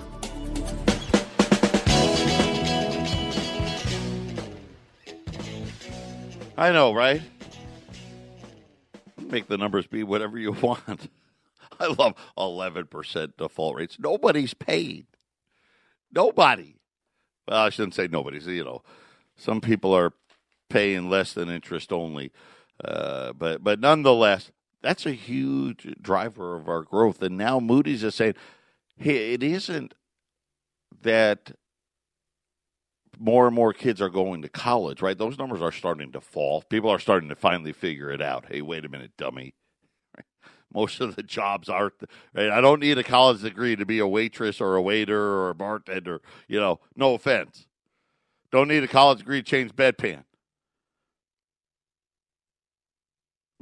I 6.58 6.72
know, 6.72 6.94
right? 6.94 7.22
Make 9.20 9.48
the 9.48 9.58
numbers 9.58 9.88
be 9.88 10.04
whatever 10.04 10.38
you 10.38 10.52
want. 10.62 11.10
I 11.80 11.88
love 11.88 12.14
11% 12.38 13.38
default 13.38 13.76
rates. 13.76 13.98
Nobody's 14.00 14.54
paid. 14.54 15.08
Nobody. 16.14 16.76
Well, 17.48 17.58
I 17.66 17.70
shouldn't 17.70 17.96
say 17.96 18.08
nobody's. 18.08 18.46
You 18.46 18.64
know, 18.64 18.84
some 19.36 19.62
people 19.62 19.94
are 19.94 20.14
paying 20.70 21.10
less 21.10 21.34
than 21.34 21.50
interest 21.50 21.92
only. 21.92 22.32
Uh, 22.84 23.34
but 23.34 23.64
but 23.64 23.80
nonetheless, 23.80 24.52
that's 24.82 25.06
a 25.06 25.12
huge 25.12 25.96
driver 26.02 26.56
of 26.56 26.68
our 26.68 26.82
growth. 26.82 27.22
And 27.22 27.38
now 27.38 27.60
Moody's 27.60 28.04
is 28.04 28.16
saying, 28.16 28.36
hey, 28.98 29.34
it 29.34 29.44
isn't 29.44 29.94
that 31.02 31.52
more 33.20 33.46
and 33.46 33.56
more 33.56 33.74
kids 33.74 34.02
are 34.02 34.10
going 34.10 34.42
to 34.42 34.50
college, 34.50 35.02
right? 35.02 35.18
Those 35.18 35.38
numbers 35.38 35.62
are 35.62 35.72
starting 35.72 36.12
to 36.14 36.22
fall. 36.22 36.64
People 36.64 36.90
are 36.90 37.00
starting 37.00 37.30
to 37.30 37.36
finally 37.36 37.74
figure 37.74 38.10
it 38.12 38.22
out. 38.22 38.46
Hey, 38.50 38.62
wait 38.62 38.86
a 38.86 38.90
minute, 38.90 39.12
dummy. 39.18 39.54
Most 40.74 41.02
of 41.02 41.16
the 41.16 41.24
jobs 41.24 41.70
aren't. 41.70 41.94
Right? 42.34 42.50
I 42.50 42.62
don't 42.62 42.80
need 42.80 42.98
a 42.98 43.04
college 43.04 43.42
degree 43.42 43.76
to 43.76 43.86
be 43.86 44.00
a 44.00 44.08
waitress 44.08 44.60
or 44.60 44.76
a 44.76 44.82
waiter 44.82 45.22
or 45.22 45.50
a 45.50 45.56
bartender. 45.56 46.22
You 46.48 46.60
know, 46.60 46.80
no 46.96 47.14
offense. 47.14 47.68
Don't 48.52 48.68
need 48.68 48.84
a 48.84 48.88
college 48.88 49.20
degree 49.20 49.42
to 49.42 49.50
change 49.50 49.76
bedpan. 49.76 50.24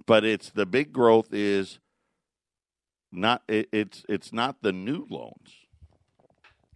But 0.09 0.25
it's 0.25 0.49
the 0.49 0.65
big 0.65 0.91
growth 0.91 1.33
is 1.33 1.79
not. 3.11 3.43
It, 3.47 3.69
it's 3.71 4.03
it's 4.09 4.33
not 4.33 4.57
the 4.61 4.73
new 4.73 5.05
loans 5.09 5.53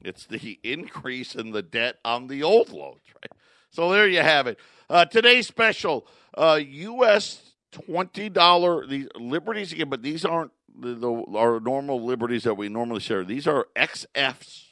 it's 0.04 0.26
the 0.26 0.60
increase 0.64 1.36
in 1.36 1.52
the 1.52 1.62
debt 1.62 1.98
on 2.04 2.28
the 2.28 2.44
old 2.44 2.70
loans, 2.70 3.02
right? 3.22 3.32
So 3.72 3.92
there 3.92 4.08
you 4.08 4.22
have 4.22 4.48
it. 4.48 4.60
Uh, 4.90 5.06
today's 5.06 5.48
special, 5.48 6.06
uh, 6.38 6.60
U.S. 6.62 7.54
twenty 7.72 8.30
dollar 8.30 8.86
these 8.86 9.08
liberties 9.16 9.72
again, 9.72 9.90
but 9.90 10.04
these 10.04 10.26
aren't 10.26 10.52
the, 10.80 10.94
the, 10.94 11.24
our 11.36 11.60
normal 11.60 12.04
liberties 12.04 12.44
that 12.44 12.56
we 12.56 12.70
normally 12.70 13.00
share. 13.00 13.24
These 13.24 13.48
are 13.48 13.68
XFs. 13.76 14.66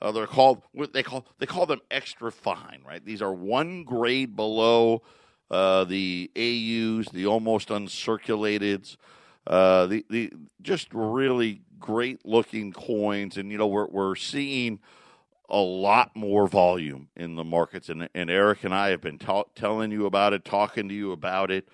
Uh, 0.00 0.12
they're 0.12 0.26
called 0.26 0.62
they 0.94 1.02
call 1.02 1.26
they 1.38 1.44
call 1.44 1.66
them 1.66 1.80
extra 1.90 2.32
fine, 2.32 2.82
right? 2.86 3.04
These 3.04 3.20
are 3.20 3.34
one 3.34 3.84
grade 3.84 4.34
below 4.34 5.02
uh, 5.50 5.84
the 5.84 6.30
AUs, 6.36 7.08
the 7.12 7.26
almost 7.26 7.68
uncirculateds. 7.68 8.96
Uh, 9.46 9.86
the 9.86 10.04
the 10.08 10.32
just 10.62 10.88
really 10.92 11.62
great 11.78 12.24
looking 12.24 12.72
coins, 12.72 13.36
and 13.36 13.50
you 13.50 13.58
know 13.58 13.66
we're 13.66 13.86
we're 13.86 14.14
seeing 14.14 14.78
a 15.48 15.58
lot 15.58 16.14
more 16.14 16.46
volume 16.46 17.08
in 17.16 17.34
the 17.36 17.44
markets, 17.44 17.88
and 17.88 18.08
and 18.14 18.30
Eric 18.30 18.64
and 18.64 18.74
I 18.74 18.90
have 18.90 19.00
been 19.00 19.18
ta- 19.18 19.44
telling 19.54 19.90
you 19.90 20.06
about 20.06 20.32
it, 20.32 20.44
talking 20.44 20.88
to 20.88 20.94
you 20.94 21.12
about 21.12 21.50
it. 21.50 21.68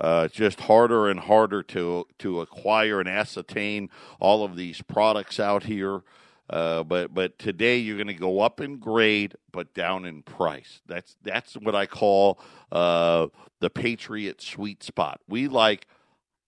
Uh, 0.00 0.22
it's 0.26 0.34
just 0.34 0.60
harder 0.60 1.08
and 1.08 1.20
harder 1.20 1.62
to 1.62 2.06
to 2.18 2.40
acquire 2.40 2.98
and 2.98 3.08
ascertain 3.08 3.90
all 4.18 4.44
of 4.44 4.56
these 4.56 4.80
products 4.82 5.38
out 5.38 5.64
here. 5.64 6.02
Uh, 6.50 6.82
but 6.82 7.14
but 7.14 7.38
today 7.38 7.78
you're 7.78 7.96
going 7.96 8.06
to 8.08 8.14
go 8.14 8.40
up 8.40 8.60
in 8.60 8.78
grade, 8.78 9.34
but 9.52 9.72
down 9.74 10.04
in 10.04 10.22
price. 10.22 10.82
That's 10.86 11.16
that's 11.22 11.54
what 11.54 11.74
I 11.74 11.86
call 11.86 12.38
uh, 12.70 13.28
the 13.60 13.70
Patriot 13.70 14.42
sweet 14.42 14.82
spot. 14.82 15.20
We 15.28 15.48
like 15.48 15.86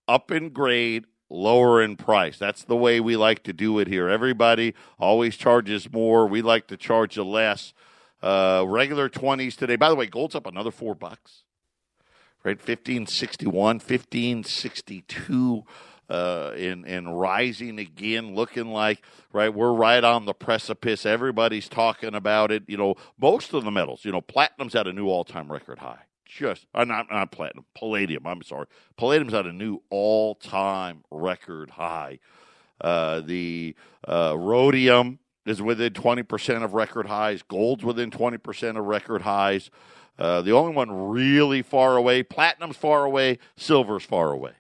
up 0.07 0.31
in 0.31 0.51
grade, 0.51 1.07
lower 1.31 1.83
in 1.83 1.97
price. 1.97 2.39
That's 2.39 2.65
the 2.65 2.77
way 2.77 3.01
we 3.01 3.17
like 3.17 3.43
to 3.45 3.53
do 3.53 3.79
it 3.79 3.89
here. 3.89 4.09
Everybody 4.09 4.75
always 4.99 5.37
charges 5.37 5.91
more. 5.91 6.27
We 6.27 6.43
like 6.43 6.67
to 6.69 6.77
charge 6.77 7.17
you 7.17 7.25
less. 7.25 7.73
Uh, 8.23 8.65
regular 8.67 9.09
20s 9.11 9.55
today. 9.55 9.77
By 9.77 9.91
the 9.91 9.95
way, 9.95 10.07
gold's 10.07 10.35
up 10.35 10.47
another 10.47 10.71
four 10.71 10.95
bucks. 10.95 11.43
Right, 12.43 12.59
1561, 12.59 13.53
1562 13.77 15.65
uh, 16.15 16.55
and 16.57 16.87
and 16.87 17.19
rising 17.19 17.79
again, 17.79 18.35
looking 18.35 18.69
like 18.69 19.03
right. 19.33 19.53
We're 19.53 19.73
right 19.73 20.03
on 20.05 20.27
the 20.27 20.35
precipice. 20.35 21.05
Everybody's 21.05 21.69
talking 21.69 22.15
about 22.15 22.53
it. 22.53 22.63
You 22.69 22.77
know, 22.77 22.95
most 23.21 23.53
of 23.53 23.65
the 23.65 23.71
metals. 23.71 24.05
You 24.05 24.13
know, 24.13 24.21
platinum's 24.21 24.75
at 24.75 24.87
a 24.87 24.93
new 24.93 25.09
all 25.09 25.25
time 25.25 25.51
record 25.51 25.81
high 25.81 26.05
just 26.27 26.67
uh, 26.75 26.85
not 26.85 27.11
not 27.11 27.33
platinum, 27.33 27.65
palladium. 27.75 28.27
I'm 28.27 28.43
sorry, 28.43 28.67
palladium's 28.97 29.35
at 29.35 29.47
a 29.47 29.53
new 29.53 29.83
all 29.91 30.37
time 30.37 31.05
record 31.11 31.71
high. 31.71 32.21
Uh, 32.81 33.21
the 33.21 33.75
uh, 34.07 34.37
rhodium 34.37 35.19
is 35.47 35.63
within 35.63 35.93
20% 35.93 36.65
of 36.65 36.75
record 36.75 37.07
highs. 37.07 37.43
Gold's 37.43 37.85
within 37.85 38.11
20% 38.11 38.79
of 38.79 38.85
record 38.85 39.23
highs. 39.23 39.71
Uh, 40.19 40.43
the 40.43 40.53
only 40.53 40.75
one 40.75 40.91
really 41.09 41.63
far 41.63 41.97
away, 41.97 42.23
platinum's 42.23 42.77
far 42.77 43.05
away, 43.05 43.39
silver's 43.57 44.05
far 44.05 44.33
away 44.33 44.53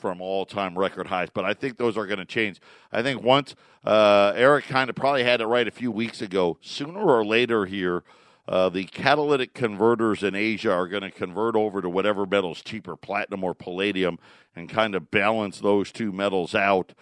from 0.00 0.20
all 0.20 0.46
time 0.46 0.78
record 0.78 1.06
highs. 1.06 1.28
But 1.32 1.44
I 1.44 1.54
think 1.54 1.76
those 1.76 1.96
are 1.96 2.06
going 2.06 2.18
to 2.18 2.24
change. 2.24 2.60
I 2.90 3.02
think 3.02 3.22
once 3.22 3.54
uh, 3.84 4.32
Eric 4.34 4.64
kind 4.66 4.90
of 4.90 4.96
probably 4.96 5.24
had 5.24 5.40
it 5.40 5.46
right 5.46 5.68
a 5.68 5.70
few 5.70 5.92
weeks 5.92 6.22
ago, 6.22 6.58
sooner 6.60 7.00
or 7.00 7.24
later 7.24 7.66
here, 7.66 8.02
uh, 8.48 8.68
the 8.68 8.84
catalytic 8.84 9.54
converters 9.54 10.22
in 10.22 10.34
Asia 10.34 10.72
are 10.72 10.88
going 10.88 11.02
to 11.02 11.10
convert 11.10 11.54
over 11.54 11.80
to 11.80 11.88
whatever 11.88 12.26
metal's 12.26 12.62
cheaper, 12.62 12.96
platinum 12.96 13.44
or 13.44 13.54
palladium, 13.54 14.18
and 14.56 14.68
kind 14.68 14.94
of 14.94 15.10
balance 15.10 15.60
those 15.60 15.92
two 15.92 16.10
metals 16.10 16.54
out. 16.54 16.92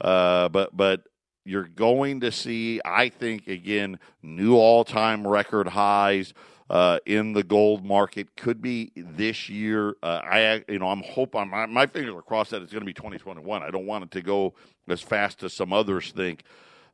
Uh, 0.00 0.48
but 0.48 0.74
but 0.76 1.02
you're 1.44 1.68
going 1.68 2.20
to 2.20 2.32
see, 2.32 2.80
I 2.84 3.10
think, 3.10 3.48
again, 3.48 3.98
new 4.22 4.56
all-time 4.56 5.26
record 5.26 5.68
highs. 5.68 6.32
Uh, 6.70 6.98
in 7.04 7.34
the 7.34 7.42
gold 7.42 7.84
market 7.84 8.34
could 8.36 8.62
be 8.62 8.90
this 8.96 9.50
year. 9.50 9.94
Uh, 10.02 10.20
I, 10.24 10.64
you 10.66 10.78
know, 10.78 10.88
I'm 10.88 11.02
hoping 11.02 11.50
my, 11.50 11.66
my 11.66 11.86
fingers 11.86 12.14
are 12.14 12.22
crossed 12.22 12.52
that 12.52 12.62
it's 12.62 12.72
going 12.72 12.80
to 12.80 12.86
be 12.86 12.94
2021. 12.94 13.62
I 13.62 13.70
don't 13.70 13.84
want 13.84 14.04
it 14.04 14.10
to 14.12 14.22
go 14.22 14.54
as 14.88 15.02
fast 15.02 15.42
as 15.42 15.52
some 15.52 15.74
others 15.74 16.10
think. 16.12 16.42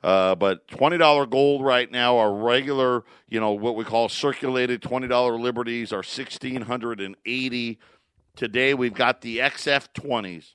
Uh, 0.02 0.34
but 0.34 0.66
twenty 0.66 0.96
dollar 0.96 1.26
gold 1.26 1.62
right 1.62 1.90
now, 1.90 2.16
our 2.16 2.32
regular, 2.32 3.04
you 3.28 3.38
know, 3.38 3.52
what 3.52 3.76
we 3.76 3.84
call 3.84 4.08
circulated 4.08 4.80
twenty 4.80 5.06
dollar 5.06 5.38
liberties 5.38 5.92
are 5.92 6.02
sixteen 6.02 6.62
hundred 6.62 7.00
and 7.00 7.16
eighty. 7.26 7.78
Today 8.34 8.72
we've 8.72 8.94
got 8.94 9.20
the 9.20 9.38
XF 9.38 9.88
twenties 9.92 10.54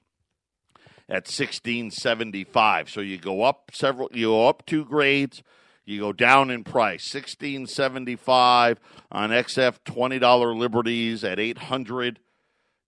at 1.08 1.28
sixteen 1.28 1.92
seventy 1.92 2.44
five. 2.44 2.90
So 2.90 3.02
you 3.02 3.20
go 3.20 3.44
up 3.44 3.70
several, 3.72 4.10
you 4.12 4.30
go 4.30 4.48
up 4.48 4.66
two 4.66 4.84
grades, 4.84 5.44
you 5.86 6.00
go 6.00 6.14
down 6.14 6.50
in 6.50 6.64
price. 6.64 7.04
Sixteen 7.04 7.68
seventy 7.68 8.16
five 8.16 8.80
on 9.12 9.30
XF 9.30 9.78
twenty 9.86 10.20
dollar 10.20 10.56
liberties 10.56 11.24
at 11.24 11.40
eight 11.40 11.58
hundred 11.58 12.20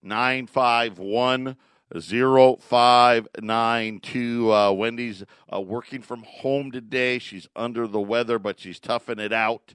nine 0.01 0.47
five 0.47 0.97
one. 0.97 1.57
0592. 1.93 4.53
Uh, 4.53 4.71
Wendy's 4.73 5.23
uh, 5.53 5.61
working 5.61 6.01
from 6.01 6.23
home 6.23 6.69
today. 6.71 7.17
She's 7.17 7.47
under 7.55 7.87
the 7.87 8.01
weather, 8.01 8.39
but 8.39 8.59
she's 8.59 8.77
toughing 8.77 9.19
it 9.19 9.31
out. 9.31 9.73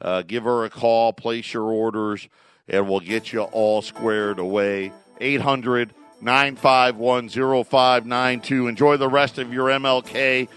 Uh, 0.00 0.22
give 0.22 0.44
her 0.44 0.64
a 0.64 0.70
call, 0.70 1.12
place 1.14 1.54
your 1.54 1.64
orders, 1.64 2.28
and 2.68 2.88
we'll 2.88 3.00
get 3.00 3.32
you 3.32 3.40
all 3.40 3.80
squared 3.80 4.38
away. 4.38 4.92
800 5.18 5.94
951 6.20 7.30
0592. 7.30 8.68
Enjoy 8.68 8.98
the 8.98 9.08
rest 9.08 9.38
of 9.38 9.50
your 9.52 9.68
MLK. 9.68 10.48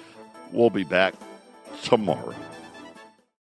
We'll 0.51 0.69
be 0.69 0.83
back 0.83 1.13
tomorrow. 1.83 2.48